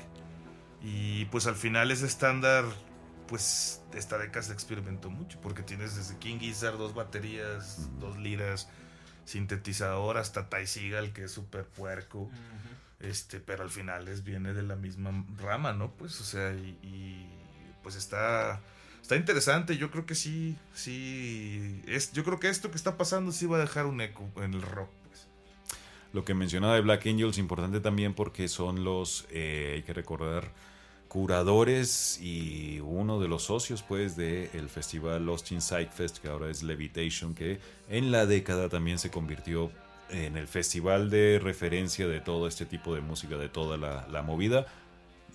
Y 0.82 1.26
pues 1.26 1.46
al 1.46 1.56
final 1.56 1.92
ese 1.92 2.06
estándar, 2.06 2.64
pues 3.28 3.82
esta 3.94 4.18
década 4.18 4.44
se 4.44 4.54
experimentó 4.54 5.10
mucho, 5.10 5.42
porque 5.42 5.62
tienes 5.62 5.98
desde 5.98 6.18
King 6.20 6.40
Gizzard 6.40 6.78
dos 6.78 6.94
baterías, 6.94 7.90
dos 8.00 8.18
liras, 8.18 8.70
sintetizador, 9.26 10.18
hasta 10.18 10.48
Ty 10.48 10.68
Seagal, 10.68 11.12
que 11.12 11.26
es 11.26 11.32
súper 11.34 11.66
puerco. 11.66 12.30
Este, 13.02 13.42
pero 13.42 13.64
al 13.64 13.72
final 13.72 14.08
es, 14.08 14.24
viene 14.24 14.54
de 14.54 14.64
la 14.64 14.78
misma 14.78 15.26
rama, 15.38 15.74
¿no? 15.74 15.92
Pues, 15.92 16.22
o 16.22 16.24
sea, 16.24 16.54
y, 16.54 16.80
y, 16.82 17.30
pues 17.84 17.98
está, 17.98 18.62
está 19.08 19.16
interesante. 19.16 19.78
Yo 19.78 19.90
creo 19.90 20.06
que 20.06 20.16
sí, 20.16 20.58
sí, 20.74 21.82
yo 22.12 22.26
creo 22.26 22.42
que 22.42 22.50
esto 22.50 22.70
que 22.70 22.76
está 22.76 22.98
pasando 22.98 23.32
sí 23.32 23.46
va 23.46 23.56
a 23.56 23.62
dejar 23.62 23.86
un 23.86 24.02
eco 24.02 24.30
en 24.36 24.54
el 24.54 24.62
rock, 24.62 24.90
pues. 25.08 25.28
Lo 26.12 26.26
que 26.26 26.34
mencionaba 26.34 26.76
de 26.76 26.82
Black 26.82 27.08
Angels, 27.08 27.38
importante 27.38 27.80
también 27.80 28.14
porque 28.14 28.50
son 28.50 28.84
los, 28.84 29.26
eh, 29.32 29.76
hay 29.76 29.84
que 29.84 29.94
recordar, 29.94 30.52
curadores 31.08 32.20
y 32.22 32.82
uno 32.82 33.18
de 33.22 33.30
los 33.30 33.44
socios 33.44 33.82
pues 33.82 34.18
del 34.18 34.68
festival 34.68 35.30
Austin 35.30 35.62
Psych 35.62 35.90
Fest, 35.90 36.18
que 36.18 36.28
ahora 36.28 36.50
es 36.50 36.62
Levitation, 36.62 37.34
que 37.34 37.62
en 37.88 38.12
la 38.12 38.26
década 38.26 38.68
también 38.68 39.00
se 39.00 39.10
convirtió 39.10 39.72
en 40.10 40.36
el 40.36 40.50
festival 40.50 41.10
de 41.10 41.40
referencia 41.42 42.10
de 42.10 42.20
todo 42.20 42.46
este 42.46 42.66
tipo 42.66 42.94
de 42.94 43.00
música, 43.00 43.38
de 43.38 43.48
toda 43.48 43.78
la 43.78 44.22
movida. 44.22 44.66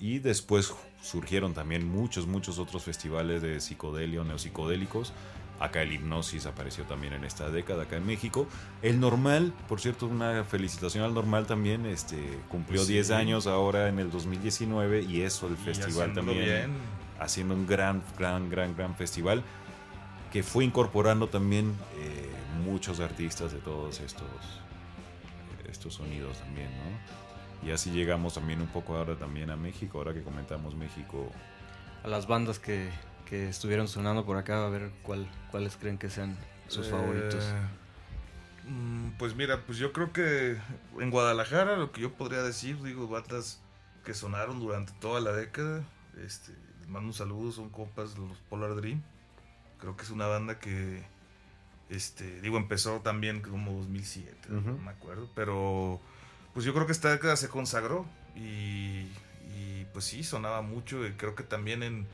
Y 0.02 0.18
después 0.18 0.74
surgieron 1.00 1.54
también 1.54 1.88
muchos, 1.88 2.26
muchos 2.26 2.58
otros 2.58 2.82
festivales 2.82 3.40
de 3.40 3.60
psicodelio, 3.60 4.24
neopsicodélicos. 4.24 5.12
Acá 5.60 5.82
el 5.82 5.92
Hipnosis 5.92 6.46
apareció 6.46 6.82
también 6.82 7.12
en 7.12 7.22
esta 7.22 7.50
década, 7.50 7.84
acá 7.84 7.98
en 7.98 8.06
México. 8.06 8.48
El 8.82 8.98
Normal, 8.98 9.54
por 9.68 9.80
cierto, 9.80 10.08
una 10.08 10.42
felicitación 10.42 11.04
al 11.04 11.14
Normal 11.14 11.46
también, 11.46 11.86
este, 11.86 12.16
cumplió 12.48 12.82
sí. 12.82 12.94
10 12.94 13.12
años 13.12 13.46
ahora 13.46 13.88
en 13.88 14.00
el 14.00 14.10
2019 14.10 15.02
y 15.02 15.20
eso, 15.20 15.46
el 15.46 15.52
Y 15.52 15.56
festival 15.56 16.12
también, 16.14 16.44
bien. 16.44 16.72
haciendo 17.20 17.54
un 17.54 17.64
gran, 17.64 18.02
gran, 18.18 18.50
gran, 18.50 18.76
gran 18.76 18.96
festival 18.96 19.44
que 20.32 20.42
fue 20.42 20.64
incorporando 20.64 21.28
también 21.28 21.72
eh, 21.96 22.28
muchos 22.64 22.98
artistas 22.98 23.52
de 23.52 23.58
todos 23.58 24.00
estos, 24.00 24.26
estos 25.70 25.94
sonidos 25.94 26.38
también, 26.38 26.70
¿no? 26.72 27.21
Y 27.64 27.70
así 27.70 27.90
llegamos 27.90 28.34
también 28.34 28.60
un 28.60 28.66
poco 28.68 28.96
ahora 28.96 29.16
también 29.16 29.50
a 29.50 29.56
México, 29.56 29.98
ahora 29.98 30.12
que 30.12 30.22
comentamos 30.22 30.74
México. 30.74 31.30
A 32.02 32.08
las 32.08 32.26
bandas 32.26 32.58
que, 32.58 32.90
que 33.28 33.48
estuvieron 33.48 33.86
sonando 33.88 34.24
por 34.24 34.36
acá, 34.36 34.66
a 34.66 34.68
ver 34.68 34.90
cuál, 35.02 35.28
cuáles 35.50 35.76
creen 35.76 35.96
que 35.98 36.10
sean 36.10 36.36
sus 36.68 36.86
Eh, 36.86 36.90
favoritos. 36.90 37.44
mm, 38.66 39.10
Pues 39.18 39.36
mira, 39.36 39.60
pues 39.64 39.78
yo 39.78 39.92
creo 39.92 40.12
que 40.12 40.56
en 40.98 41.10
Guadalajara 41.10 41.76
lo 41.76 41.92
que 41.92 42.00
yo 42.00 42.12
podría 42.14 42.42
decir, 42.42 42.82
digo, 42.82 43.06
batas 43.06 43.60
que 44.04 44.14
sonaron 44.14 44.58
durante 44.58 44.92
toda 45.00 45.20
la 45.20 45.30
década, 45.32 45.84
este, 46.24 46.52
les 46.80 46.88
mando 46.88 47.08
un 47.08 47.14
saludo, 47.14 47.52
son 47.52 47.68
compas 47.70 48.18
los 48.18 48.38
Polar 48.50 48.74
Dream. 48.74 49.00
Creo 49.78 49.96
que 49.96 50.02
es 50.02 50.10
una 50.10 50.26
banda 50.26 50.58
que, 50.58 51.04
este, 51.90 52.40
digo, 52.40 52.56
empezó 52.56 53.00
también 53.00 53.40
como 53.40 53.72
2007, 53.72 54.48
Ujú. 54.52 54.70
no 54.72 54.78
me 54.78 54.90
acuerdo, 54.90 55.28
pero 55.36 56.00
pues 56.54 56.64
yo 56.66 56.72
creo 56.74 56.86
que 56.86 56.92
esta 56.92 57.10
década 57.10 57.36
se 57.36 57.48
consagró 57.48 58.06
y, 58.36 59.06
y, 59.56 59.86
pues 59.92 60.04
sí, 60.04 60.22
sonaba 60.22 60.62
mucho 60.62 61.06
y 61.06 61.12
creo 61.12 61.34
que 61.34 61.42
también 61.44 61.82
en 61.82 62.06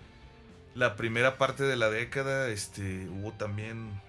la 0.75 0.97
primera 0.97 1.39
parte 1.39 1.65
de 1.65 1.77
la 1.77 1.91
década 1.91 2.49
este, 2.49 3.09
hubo 3.09 3.33
también 3.33 4.01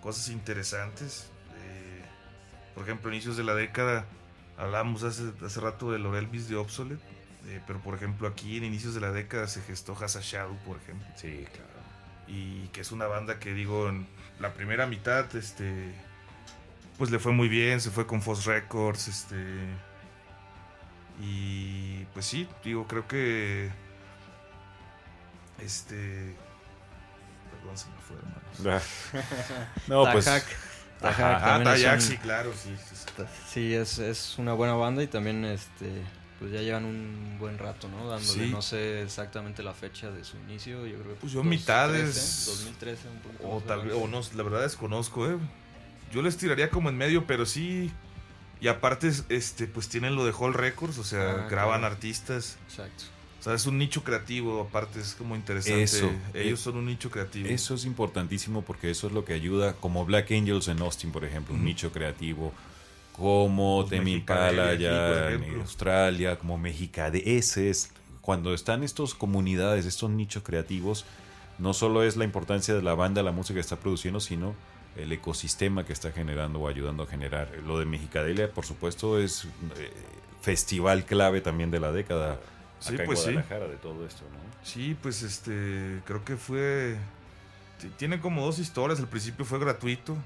cosas 0.00 0.28
interesantes. 0.30 1.30
eh, 1.58 2.02
por 2.74 2.84
ejemplo, 2.84 3.10
inicios 3.12 3.36
de 3.36 3.44
la 3.44 3.54
década, 3.54 4.04
hablábamos 4.56 5.02
hace, 5.04 5.32
hace 5.44 5.60
rato 5.60 5.92
de 5.92 5.98
Lorelvis 5.98 6.48
de 6.48 6.56
Obsolete, 6.56 7.02
eh, 7.46 7.60
pero 7.66 7.80
por 7.80 7.94
ejemplo 7.94 8.26
aquí 8.28 8.56
en 8.56 8.64
inicios 8.64 8.94
de 8.94 9.00
la 9.00 9.12
década 9.12 9.46
se 9.46 9.62
gestó 9.62 9.96
Hasa 10.00 10.20
Shadow, 10.22 10.56
por 10.64 10.76
ejemplo 10.78 11.06
Sí, 11.16 11.44
claro. 11.52 11.68
y 12.26 12.68
que 12.68 12.80
es 12.80 12.92
una 12.92 13.06
banda 13.06 13.38
que 13.38 13.52
digo 13.52 13.88
en 13.88 14.06
la 14.40 14.54
primera 14.54 14.86
mitad 14.86 15.34
este 15.36 15.92
pues 17.02 17.10
le 17.10 17.18
fue 17.18 17.32
muy 17.32 17.48
bien 17.48 17.80
se 17.80 17.90
fue 17.90 18.06
con 18.06 18.22
Foss 18.22 18.44
Records 18.44 19.08
este 19.08 19.34
y 21.20 22.04
pues 22.14 22.24
sí 22.24 22.46
digo 22.62 22.86
creo 22.86 23.08
que 23.08 23.72
este 25.58 26.36
perdón 27.50 27.76
se 27.76 27.86
me 27.88 27.96
fue 28.06 28.16
hermanos 28.18 28.82
no, 29.88 30.12
pues 30.12 30.28
ah 30.28 31.60
Tayak, 31.64 32.00
sí 32.00 32.16
claro 32.18 32.52
sí, 32.54 32.72
sí, 32.88 32.94
sí. 32.94 33.24
Sí, 33.48 33.74
es, 33.74 33.98
es 33.98 34.38
una 34.38 34.52
buena 34.52 34.74
banda 34.74 35.02
y 35.02 35.08
también 35.08 35.44
este 35.44 36.04
pues 36.38 36.52
ya 36.52 36.60
llevan 36.60 36.84
un 36.84 37.36
buen 37.40 37.58
rato, 37.58 37.88
¿no? 37.88 38.08
Dándole, 38.08 38.44
Sí. 38.46 38.50
no 38.50 38.62
sé 38.62 39.02
exactamente 39.02 39.64
la 39.64 39.74
fecha 39.74 40.10
de 40.12 40.22
su 40.24 40.36
inicio, 40.38 40.86
yo 40.86 40.98
creo 41.00 41.14
que 41.14 41.20
Pues 41.20 41.32
yo 41.32 41.38
2013, 41.40 41.48
mitades. 41.50 42.44
2013, 42.46 43.08
un 43.08 43.18
poquito 43.18 43.48
o 43.48 43.60
tal 43.60 43.86
vez 43.86 43.94
o 43.96 44.06
no 44.06 44.20
la 44.36 44.42
verdad 44.44 44.62
desconozco 44.62 45.28
eh 45.28 45.36
yo 46.12 46.22
les 46.22 46.36
tiraría 46.36 46.70
como 46.70 46.88
en 46.88 46.96
medio 46.96 47.26
pero 47.26 47.46
sí 47.46 47.90
y 48.60 48.68
aparte 48.68 49.10
este 49.28 49.66
pues 49.66 49.88
tienen 49.88 50.14
lo 50.14 50.24
de 50.24 50.32
Hall 50.32 50.54
Records 50.54 50.98
o 50.98 51.04
sea 51.04 51.30
Ah, 51.30 51.48
graban 51.50 51.80
claro. 51.80 51.94
artistas 51.94 52.58
Exacto. 52.68 53.04
O 53.40 53.44
sea, 53.44 53.54
es 53.54 53.66
un 53.66 53.76
nicho 53.76 54.04
creativo, 54.04 54.60
aparte 54.60 55.00
es 55.00 55.16
como 55.16 55.34
interesante. 55.34 55.82
Eso. 55.82 56.08
Ellos 56.32 56.60
son 56.60 56.76
un 56.76 56.86
nicho 56.86 57.10
creativo. 57.10 57.48
Eso 57.48 57.74
es 57.74 57.84
importantísimo 57.84 58.62
porque 58.62 58.88
eso 58.88 59.08
es 59.08 59.12
lo 59.12 59.24
que 59.24 59.32
ayuda, 59.32 59.72
como 59.72 60.04
Black 60.04 60.30
Angels 60.30 60.68
en 60.68 60.78
Austin, 60.78 61.10
por 61.10 61.24
ejemplo, 61.24 61.52
un 61.52 61.64
nicho 61.64 61.90
creativo, 61.90 62.52
como 63.16 63.84
Temi 63.90 64.12
Impala 64.12 64.66
por 64.66 65.32
en. 65.32 65.60
Australia, 65.60 66.38
como 66.38 66.56
Mexicade. 66.56 67.36
Ese 67.36 67.68
es, 67.68 67.90
cuando 68.20 68.54
están 68.54 68.84
estas 68.84 69.12
comunidades, 69.12 69.86
estos 69.86 70.08
nichos 70.10 70.44
creativos, 70.44 71.04
no 71.58 71.74
solo 71.74 72.04
es 72.04 72.16
la 72.16 72.22
importancia 72.22 72.74
de 72.74 72.82
la 72.82 72.94
banda, 72.94 73.24
la 73.24 73.32
música 73.32 73.54
que 73.54 73.60
está 73.60 73.74
produciendo, 73.74 74.20
sino 74.20 74.54
el 74.96 75.12
ecosistema 75.12 75.84
que 75.84 75.92
está 75.92 76.12
generando 76.12 76.60
o 76.60 76.68
ayudando 76.68 77.04
a 77.04 77.06
generar. 77.06 77.50
Lo 77.66 77.78
de 77.78 77.86
Mexicadelia, 77.86 78.50
por 78.50 78.66
supuesto, 78.66 79.18
es 79.18 79.44
eh, 79.76 79.92
festival 80.40 81.04
clave 81.04 81.40
también 81.40 81.70
de 81.70 81.80
la 81.80 81.92
década. 81.92 82.38
Sí, 82.78 82.94
acá 82.94 83.04
en 83.04 83.06
pues 83.06 83.20
sí. 83.20 83.32
De 83.32 83.78
todo 83.80 84.06
esto, 84.06 84.24
¿no? 84.24 84.38
Sí, 84.64 84.96
pues 85.00 85.22
este, 85.22 86.00
creo 86.04 86.24
que 86.24 86.36
fue... 86.36 86.96
Tiene 87.96 88.20
como 88.20 88.44
dos 88.44 88.58
historias. 88.58 89.00
Al 89.00 89.08
principio 89.08 89.44
fue 89.44 89.58
gratuito 89.58 90.16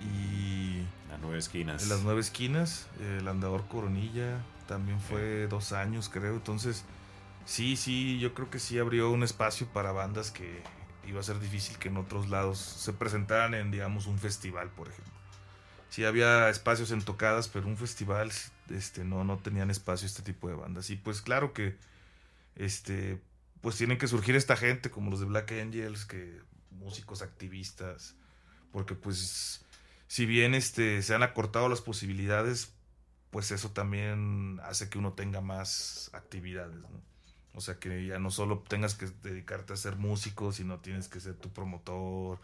y 0.00 0.82
Las 1.08 1.20
nueve 1.20 1.38
esquinas. 1.38 1.82
en 1.82 1.88
las 1.88 2.02
nueve 2.02 2.20
esquinas, 2.20 2.88
el 3.00 3.28
andador 3.28 3.64
Coronilla, 3.68 4.38
también 4.66 5.00
fue 5.00 5.46
dos 5.46 5.72
años 5.72 6.08
creo. 6.08 6.34
Entonces, 6.34 6.84
sí, 7.44 7.76
sí, 7.76 8.18
yo 8.18 8.34
creo 8.34 8.50
que 8.50 8.58
sí 8.58 8.78
abrió 8.78 9.10
un 9.10 9.22
espacio 9.22 9.66
para 9.68 9.92
bandas 9.92 10.30
que 10.30 10.62
iba 11.06 11.20
a 11.20 11.22
ser 11.22 11.38
difícil 11.40 11.78
que 11.78 11.88
en 11.88 11.96
otros 11.96 12.28
lados 12.28 12.58
se 12.58 12.92
presentaran 12.92 13.54
en, 13.54 13.70
digamos, 13.70 14.06
un 14.06 14.18
festival, 14.18 14.70
por 14.70 14.88
ejemplo. 14.88 15.12
Sí 15.88 16.04
había 16.04 16.48
espacios 16.50 16.90
en 16.90 17.02
tocadas, 17.02 17.48
pero 17.48 17.66
un 17.66 17.76
festival 17.76 18.32
este, 18.70 19.04
no, 19.04 19.24
no 19.24 19.38
tenían 19.38 19.70
espacio 19.70 20.06
este 20.06 20.22
tipo 20.22 20.48
de 20.48 20.54
bandas. 20.54 20.90
Y 20.90 20.96
pues 20.96 21.22
claro 21.22 21.52
que 21.52 21.76
este, 22.56 23.20
pues 23.60 23.76
tienen 23.76 23.98
que 23.98 24.08
surgir 24.08 24.36
esta 24.36 24.56
gente 24.56 24.90
como 24.90 25.10
los 25.10 25.20
de 25.20 25.26
Black 25.26 25.52
Angels, 25.52 26.04
que 26.04 26.40
músicos 26.70 27.22
activistas, 27.22 28.14
porque 28.72 28.94
pues 28.94 29.64
si 30.08 30.26
bien 30.26 30.54
este, 30.54 31.02
se 31.02 31.14
han 31.14 31.22
acortado 31.22 31.68
las 31.68 31.80
posibilidades, 31.80 32.72
pues 33.30 33.50
eso 33.50 33.70
también 33.70 34.60
hace 34.62 34.88
que 34.88 34.98
uno 34.98 35.12
tenga 35.12 35.40
más 35.40 36.10
actividades, 36.12 36.76
¿no? 36.76 36.88
O 37.56 37.60
sea, 37.60 37.78
que 37.78 38.06
ya 38.06 38.18
no 38.18 38.30
solo 38.30 38.62
tengas 38.68 38.94
que 38.94 39.06
dedicarte 39.22 39.72
a 39.72 39.76
ser 39.76 39.96
músico, 39.96 40.52
sino 40.52 40.78
tienes 40.78 41.08
que 41.08 41.20
ser 41.20 41.34
tu 41.34 41.48
promotor 41.48 42.38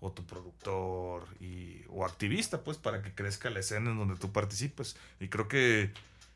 o 0.00 0.12
tu 0.12 0.24
productor 0.26 1.24
y, 1.40 1.82
o 1.88 2.04
activista, 2.04 2.62
pues, 2.62 2.76
para 2.76 3.02
que 3.02 3.14
crezca 3.14 3.50
la 3.50 3.60
escena 3.60 3.90
en 3.90 3.98
donde 3.98 4.16
tú 4.16 4.32
participes. 4.32 4.96
Y 5.18 5.28
creo 5.28 5.48
que, 5.48 5.90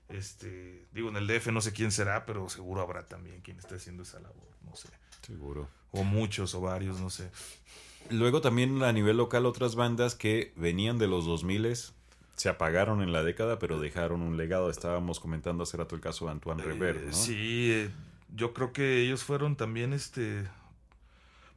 este, 0.08 0.86
digo, 0.92 1.10
en 1.10 1.16
el 1.16 1.26
DF 1.26 1.48
no 1.48 1.60
sé 1.60 1.72
quién 1.72 1.92
será, 1.92 2.24
pero 2.26 2.48
seguro 2.48 2.80
habrá 2.80 3.06
también 3.06 3.40
quien 3.42 3.58
esté 3.58 3.76
haciendo 3.76 4.02
esa 4.02 4.20
labor, 4.20 4.48
no 4.64 4.74
sé. 4.74 4.88
Seguro. 5.26 5.68
O 5.92 6.02
muchos 6.02 6.54
o 6.54 6.60
varios, 6.60 7.00
no 7.00 7.10
sé. 7.10 7.30
Luego 8.10 8.40
también 8.40 8.82
a 8.82 8.92
nivel 8.92 9.16
local 9.18 9.46
otras 9.46 9.74
bandas 9.76 10.14
que 10.14 10.52
venían 10.56 10.98
de 10.98 11.06
los 11.06 11.24
2000 11.24 11.76
se 12.36 12.48
apagaron 12.48 13.00
en 13.02 13.12
la 13.12 13.22
década, 13.22 13.58
pero 13.58 13.78
dejaron 13.80 14.20
un 14.20 14.36
legado. 14.36 14.68
Estábamos 14.68 15.20
comentando 15.20 15.62
hace 15.62 15.76
rato 15.76 15.94
el 15.94 16.00
caso 16.00 16.26
de 16.26 16.32
Antoine 16.32 16.62
Rever, 16.62 16.96
Eh, 16.96 17.04
¿no? 17.06 17.12
Sí, 17.12 17.70
eh, 17.70 17.90
yo 18.34 18.52
creo 18.52 18.72
que 18.72 19.00
ellos 19.02 19.24
fueron 19.24 19.56
también, 19.56 19.92
este, 19.92 20.48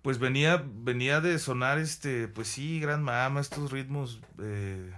pues 0.01 0.19
venía, 0.19 0.63
venía 0.65 1.21
de 1.21 1.38
sonar, 1.39 1.80
este, 1.80 2.28
pues 2.28 2.47
sí, 2.47 2.80
gran 2.80 3.03
mama, 3.03 3.41
estos 3.41 3.71
ritmos, 3.71 4.21
eh, 4.39 4.93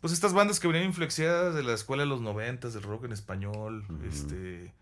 pues 0.00 0.12
estas 0.12 0.32
bandas 0.32 0.60
que 0.60 0.68
venían 0.68 0.86
influenciadas 0.86 1.54
de 1.54 1.62
la 1.62 1.74
escuela 1.74 2.02
de 2.02 2.08
los 2.08 2.20
noventas, 2.20 2.74
del 2.74 2.82
rock 2.82 3.04
en 3.04 3.12
español, 3.12 3.84
este... 4.08 4.72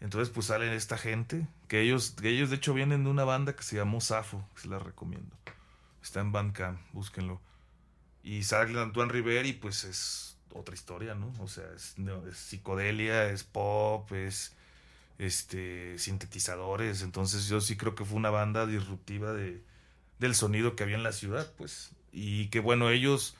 Entonces 0.00 0.30
pues 0.30 0.46
sale 0.46 0.74
esta 0.74 0.96
gente, 0.96 1.46
que 1.68 1.82
ellos, 1.82 2.12
que 2.12 2.30
ellos 2.30 2.48
de 2.48 2.56
hecho 2.56 2.72
vienen 2.72 3.04
de 3.04 3.10
una 3.10 3.24
banda 3.24 3.54
que 3.54 3.62
se 3.62 3.76
llamó 3.76 4.00
Safo, 4.00 4.42
que 4.54 4.62
se 4.62 4.68
la 4.68 4.78
recomiendo. 4.78 5.36
Está 6.02 6.20
en 6.20 6.32
Bandcamp, 6.32 6.80
búsquenlo. 6.92 7.38
Y 8.22 8.42
sale 8.44 8.80
Antoine 8.80 9.12
River 9.12 9.44
y 9.44 9.52
pues 9.52 9.84
es 9.84 10.38
otra 10.54 10.74
historia, 10.74 11.14
¿no? 11.14 11.32
O 11.38 11.48
sea, 11.48 11.66
es, 11.76 11.96
es 12.28 12.36
psicodelia, 12.38 13.28
es 13.30 13.44
pop, 13.44 14.10
es 14.12 14.56
este 15.20 15.98
sintetizadores. 15.98 17.02
Entonces 17.02 17.46
yo 17.46 17.60
sí 17.60 17.76
creo 17.76 17.94
que 17.94 18.04
fue 18.04 18.16
una 18.16 18.30
banda 18.30 18.66
disruptiva 18.66 19.32
de, 19.32 19.62
del 20.18 20.34
sonido 20.34 20.74
que 20.74 20.82
había 20.82 20.96
en 20.96 21.02
la 21.02 21.12
ciudad, 21.12 21.52
pues. 21.56 21.90
Y 22.12 22.46
que 22.46 22.60
bueno, 22.60 22.90
ellos 22.90 23.36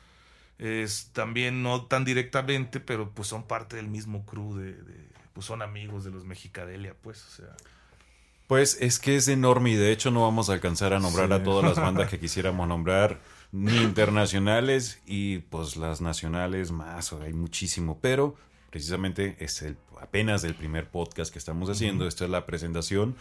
es, 0.59 1.11
también 1.13 1.63
no 1.63 1.87
tan 1.87 2.05
directamente, 2.05 2.81
pero 2.81 3.11
pues 3.11 3.29
son 3.29 3.45
parte 3.45 3.77
del 3.77 3.89
mismo 3.89 4.25
crew 4.27 4.57
de, 4.57 4.77
pues 5.33 5.47
son 5.47 5.63
amigos 5.63 6.05
de 6.05 6.11
los 6.11 6.25
Mexicadelia, 6.25 6.95
pues, 7.01 7.25
o 7.27 7.31
sea. 7.31 7.57
Pues 8.47 8.79
es 8.81 8.99
que 8.99 9.17
es 9.17 9.29
enorme 9.29 9.71
y 9.71 9.77
de 9.77 9.93
hecho 9.93 10.11
no 10.11 10.23
vamos 10.23 10.51
a 10.51 10.55
alcanzar 10.55 10.93
a 10.93 10.99
nombrar 10.99 11.33
a 11.33 11.43
todas 11.43 11.65
las 11.65 11.77
bandas 11.77 12.11
que 12.11 12.19
quisiéramos 12.21 12.67
nombrar, 12.67 13.21
ni 13.53 13.77
internacionales 13.77 15.01
y 15.07 15.39
pues 15.39 15.77
las 15.77 16.01
nacionales 16.01 16.73
más, 16.73 17.13
hay 17.13 17.33
muchísimo, 17.33 17.99
pero 18.01 18.37
precisamente 18.71 19.37
es 19.41 19.63
el 19.63 19.77
apenas 20.01 20.45
el 20.45 20.55
primer 20.55 20.89
podcast 20.89 21.33
que 21.33 21.39
estamos 21.39 21.69
haciendo, 21.69 22.07
esta 22.07 22.25
es 22.25 22.31
la 22.31 22.47
presentación 22.47 23.17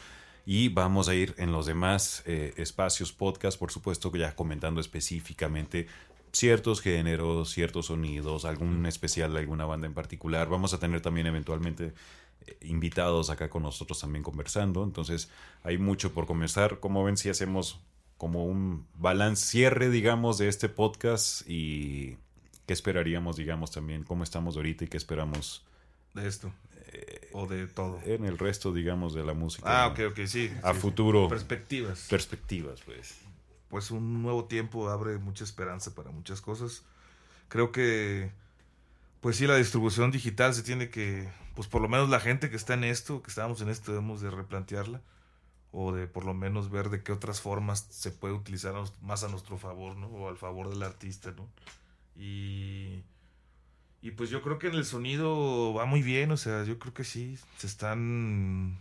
y 0.45 0.70
vamos 0.70 1.10
a 1.10 1.16
ir 1.16 1.36
en 1.38 1.52
los 1.52 1.66
demás 1.66 2.24
eh, 2.26 2.54
espacios 2.58 3.12
podcast, 3.12 3.60
por 3.60 3.72
supuesto, 3.72 4.12
ya 4.16 4.36
comentando 4.36 4.82
específicamente 4.82 5.88
ciertos 6.32 6.82
géneros, 6.82 7.52
ciertos 7.52 7.88
sonidos, 7.88 8.45
algún 8.45 8.86
especial 8.86 9.34
de 9.34 9.39
alguna 9.39 9.66
banda 9.66 9.88
en 9.88 9.93
particular. 9.93 10.50
Vamos 10.50 10.74
a 10.74 10.80
tener 10.80 11.02
también 11.02 11.28
eventualmente 11.28 11.93
eh, 12.47 12.58
invitados 12.62 13.30
acá 13.30 13.50
con 13.50 13.64
nosotros 13.64 14.00
también 14.00 14.24
conversando. 14.24 14.84
Entonces 14.84 15.30
hay 15.64 15.78
mucho 15.78 16.14
por 16.14 16.26
comenzar. 16.26 16.80
Como 16.80 17.04
ven, 17.04 17.18
si 17.18 17.30
hacemos 17.30 17.80
como 18.18 18.45
un 18.45 18.88
balance, 18.95 19.45
cierre, 19.45 19.89
digamos, 19.89 20.38
de 20.38 20.47
este 20.47 20.68
podcast 20.68 21.47
y 21.50 22.18
qué 22.70 22.74
esperaríamos, 22.74 23.36
digamos, 23.36 23.72
también, 23.72 24.03
cómo 24.03 24.24
estamos 24.24 24.55
ahorita 24.55 24.84
y 24.84 24.88
qué 24.89 24.97
esperamos. 24.97 25.65
De 26.13 26.28
esto. 26.28 26.53
Eh, 26.91 27.30
o 27.34 27.47
de 27.47 27.65
todo. 27.65 27.99
En 28.05 28.26
el 28.26 28.38
resto, 28.38 28.72
digamos, 28.72 29.15
de 29.15 29.24
la 29.24 29.34
música. 29.34 29.63
Ah, 29.65 29.88
ok, 29.88 29.99
ok, 30.11 30.20
sí. 30.28 30.51
A 30.61 30.76
futuro. 30.76 31.28
Perspectivas. 31.30 32.05
Perspectivas, 32.07 32.80
pues 32.86 33.15
pues 33.70 33.89
un 33.89 34.22
nuevo 34.22 34.45
tiempo 34.45 34.88
abre 34.88 35.17
mucha 35.17 35.43
esperanza 35.43 35.95
para 35.95 36.11
muchas 36.11 36.41
cosas. 36.41 36.84
Creo 37.47 37.72
que, 37.72 38.32
pues 39.20 39.38
sí, 39.38 39.47
la 39.47 39.55
distribución 39.55 40.11
digital 40.11 40.53
se 40.53 40.61
tiene 40.61 40.91
que, 40.91 41.28
pues 41.55 41.67
por 41.67 41.82
lo 41.82 41.89
menos 41.89 42.07
la 42.09 42.20
gente 42.20 42.51
que 42.51 42.55
está 42.55 42.76
en 42.76 42.84
esto, 42.84 43.24
que 43.24 43.30
estamos 43.30 43.61
en 43.61 43.70
esto, 43.70 43.93
debemos 43.93 44.22
de 44.22 44.30
replantearla 44.30 45.01
o 45.72 45.91
de 45.91 46.05
por 46.05 46.24
lo 46.24 46.36
menos 46.36 46.70
ver 46.70 46.91
de 46.91 47.01
qué 47.01 47.13
otras 47.13 47.41
formas 47.41 47.88
se 47.89 48.11
puede 48.11 48.36
utilizar 48.36 48.76
más 49.01 49.24
a 49.24 49.28
nuestro 49.28 49.57
favor, 49.57 49.97
¿no? 49.97 50.05
O 50.05 50.30
al 50.30 50.38
favor 50.38 50.70
del 50.70 50.84
artista, 50.84 51.32
¿no? 51.36 51.47
Y, 52.20 53.01
y 54.01 54.11
pues 54.11 54.30
yo 54.30 54.41
creo 54.41 54.59
que 54.59 54.67
en 54.67 54.76
el 54.76 54.86
sonido 54.86 55.74
va 55.74 55.86
muy 55.86 56.03
bien, 56.03 56.32
o 56.32 56.38
sea, 56.38 56.63
yo 56.65 56.78
creo 56.78 56.93
que 56.93 57.05
sí, 57.05 57.39
se 57.57 57.65
están 57.65 58.78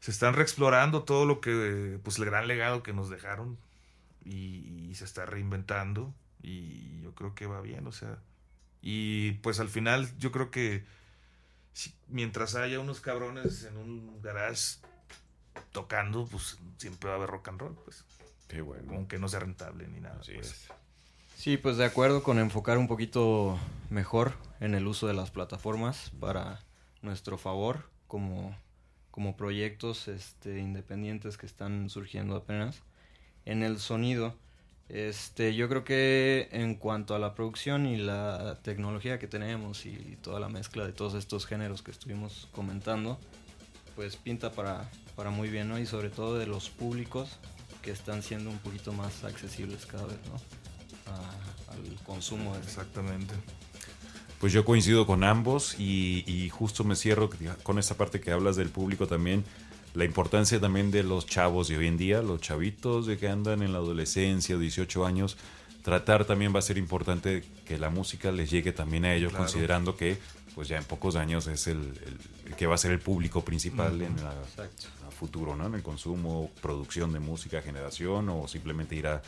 se 0.00 0.10
están 0.10 0.34
reexplorando 0.34 1.04
todo 1.04 1.24
lo 1.26 1.40
que, 1.40 2.00
pues 2.02 2.18
el 2.18 2.24
gran 2.24 2.48
legado 2.48 2.82
que 2.82 2.92
nos 2.92 3.08
dejaron, 3.08 3.56
y, 4.24 4.92
se 4.94 5.04
está 5.04 5.24
reinventando 5.24 6.12
y 6.42 7.00
yo 7.00 7.14
creo 7.14 7.34
que 7.34 7.46
va 7.46 7.60
bien, 7.62 7.86
o 7.86 7.92
sea, 7.92 8.18
y 8.82 9.32
pues 9.42 9.58
al 9.60 9.68
final 9.68 10.06
yo 10.18 10.32
creo 10.32 10.50
que 10.50 10.84
mientras 12.08 12.56
haya 12.56 12.80
unos 12.80 13.00
cabrones 13.00 13.64
en 13.64 13.76
un 13.76 14.20
garage 14.20 14.80
tocando, 15.70 16.26
pues 16.26 16.58
siempre 16.76 17.08
va 17.08 17.14
a 17.14 17.18
haber 17.18 17.30
rock 17.30 17.48
and 17.48 17.60
roll, 17.60 17.74
pues. 17.84 18.04
Qué 18.48 18.60
bueno. 18.60 18.92
Aunque 18.94 19.18
no 19.18 19.28
sea 19.28 19.40
rentable 19.40 19.88
ni 19.88 20.00
nada. 20.00 20.20
pues. 20.20 20.68
Sí, 21.42 21.56
pues 21.56 21.76
de 21.76 21.84
acuerdo 21.84 22.22
con 22.22 22.38
enfocar 22.38 22.78
un 22.78 22.86
poquito 22.86 23.58
mejor 23.90 24.34
en 24.60 24.76
el 24.76 24.86
uso 24.86 25.08
de 25.08 25.12
las 25.12 25.32
plataformas 25.32 26.12
para 26.20 26.60
nuestro 27.00 27.36
favor 27.36 27.90
como, 28.06 28.56
como 29.10 29.36
proyectos 29.36 30.06
este, 30.06 30.60
independientes 30.60 31.36
que 31.36 31.46
están 31.46 31.90
surgiendo 31.90 32.36
apenas 32.36 32.84
en 33.44 33.64
el 33.64 33.80
sonido. 33.80 34.36
Este, 34.88 35.56
yo 35.56 35.68
creo 35.68 35.82
que 35.82 36.48
en 36.52 36.76
cuanto 36.76 37.16
a 37.16 37.18
la 37.18 37.34
producción 37.34 37.86
y 37.86 37.96
la 37.96 38.60
tecnología 38.62 39.18
que 39.18 39.26
tenemos 39.26 39.84
y 39.84 40.16
toda 40.22 40.38
la 40.38 40.48
mezcla 40.48 40.86
de 40.86 40.92
todos 40.92 41.14
estos 41.14 41.44
géneros 41.44 41.82
que 41.82 41.90
estuvimos 41.90 42.48
comentando, 42.52 43.18
pues 43.96 44.14
pinta 44.14 44.52
para, 44.52 44.88
para 45.16 45.30
muy 45.30 45.48
bien, 45.48 45.68
¿no? 45.68 45.80
Y 45.80 45.86
sobre 45.86 46.10
todo 46.10 46.38
de 46.38 46.46
los 46.46 46.70
públicos 46.70 47.40
que 47.82 47.90
están 47.90 48.22
siendo 48.22 48.48
un 48.48 48.58
poquito 48.58 48.92
más 48.92 49.24
accesibles 49.24 49.86
cada 49.86 50.06
vez, 50.06 50.20
¿no? 50.28 50.62
Al 51.06 52.04
consumo. 52.04 52.56
Exactamente. 52.56 53.34
Pues 54.40 54.52
yo 54.52 54.64
coincido 54.64 55.06
con 55.06 55.22
ambos 55.22 55.78
y, 55.78 56.24
y 56.26 56.48
justo 56.48 56.82
me 56.82 56.96
cierro 56.96 57.30
con 57.62 57.78
esa 57.78 57.96
parte 57.96 58.20
que 58.20 58.32
hablas 58.32 58.56
del 58.56 58.70
público 58.70 59.06
también 59.06 59.44
la 59.94 60.04
importancia 60.04 60.58
también 60.60 60.90
de 60.90 61.02
los 61.02 61.26
chavos 61.26 61.68
de 61.68 61.76
hoy 61.76 61.86
en 61.86 61.98
día, 61.98 62.22
los 62.22 62.40
chavitos 62.40 63.06
de 63.06 63.18
que 63.18 63.28
andan 63.28 63.62
en 63.62 63.72
la 63.72 63.78
adolescencia, 63.78 64.56
18 64.56 65.04
años, 65.04 65.36
tratar 65.82 66.24
también 66.24 66.54
va 66.54 66.60
a 66.60 66.62
ser 66.62 66.78
importante 66.78 67.44
que 67.66 67.76
la 67.76 67.90
música 67.90 68.32
les 68.32 68.50
llegue 68.50 68.72
también 68.72 69.04
a 69.04 69.14
ellos, 69.14 69.32
considerando 69.32 69.96
que 69.96 70.18
pues 70.54 70.68
ya 70.68 70.76
en 70.76 70.84
pocos 70.84 71.16
años 71.16 71.46
es 71.46 71.66
el, 71.66 71.92
que 72.56 72.66
va 72.66 72.74
a 72.74 72.78
ser 72.78 72.92
el 72.92 73.00
público 73.00 73.44
principal 73.44 74.00
en 74.00 74.16
la, 74.16 74.34
futuro, 75.10 75.54
¿no? 75.54 75.66
En 75.66 75.74
el 75.74 75.82
consumo, 75.82 76.50
producción 76.60 77.12
de 77.12 77.20
música, 77.20 77.62
generación 77.62 78.28
o 78.28 78.48
simplemente 78.48 78.96
ir 78.96 79.06
a, 79.06 79.22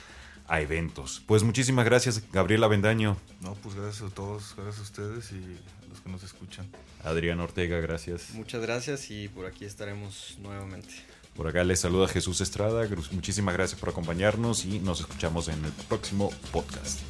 a 0.46 0.60
eventos. 0.60 1.22
Pues 1.26 1.42
muchísimas 1.42 1.84
gracias, 1.84 2.22
Gabriela 2.32 2.68
Bendaño. 2.68 3.16
No, 3.40 3.54
pues 3.54 3.74
gracias 3.74 4.10
a 4.10 4.14
todos, 4.14 4.54
gracias 4.56 4.78
a 4.78 4.82
ustedes 4.82 5.32
y 5.32 5.58
a 5.84 5.88
los 5.88 6.00
que 6.00 6.10
nos 6.10 6.22
escuchan. 6.22 6.66
Adrián 7.02 7.40
Ortega, 7.40 7.80
gracias. 7.80 8.30
Muchas 8.34 8.62
gracias 8.62 9.10
y 9.10 9.28
por 9.28 9.46
aquí 9.46 9.64
estaremos 9.64 10.36
nuevamente. 10.40 10.94
Por 11.34 11.48
acá 11.48 11.64
les 11.64 11.80
saluda 11.80 12.06
Jesús 12.08 12.40
Estrada. 12.40 12.88
Muchísimas 13.10 13.54
gracias 13.54 13.78
por 13.80 13.88
acompañarnos 13.88 14.64
y 14.64 14.78
nos 14.78 15.00
escuchamos 15.00 15.48
en 15.48 15.64
el 15.64 15.72
próximo 15.88 16.30
podcast. 16.52 17.00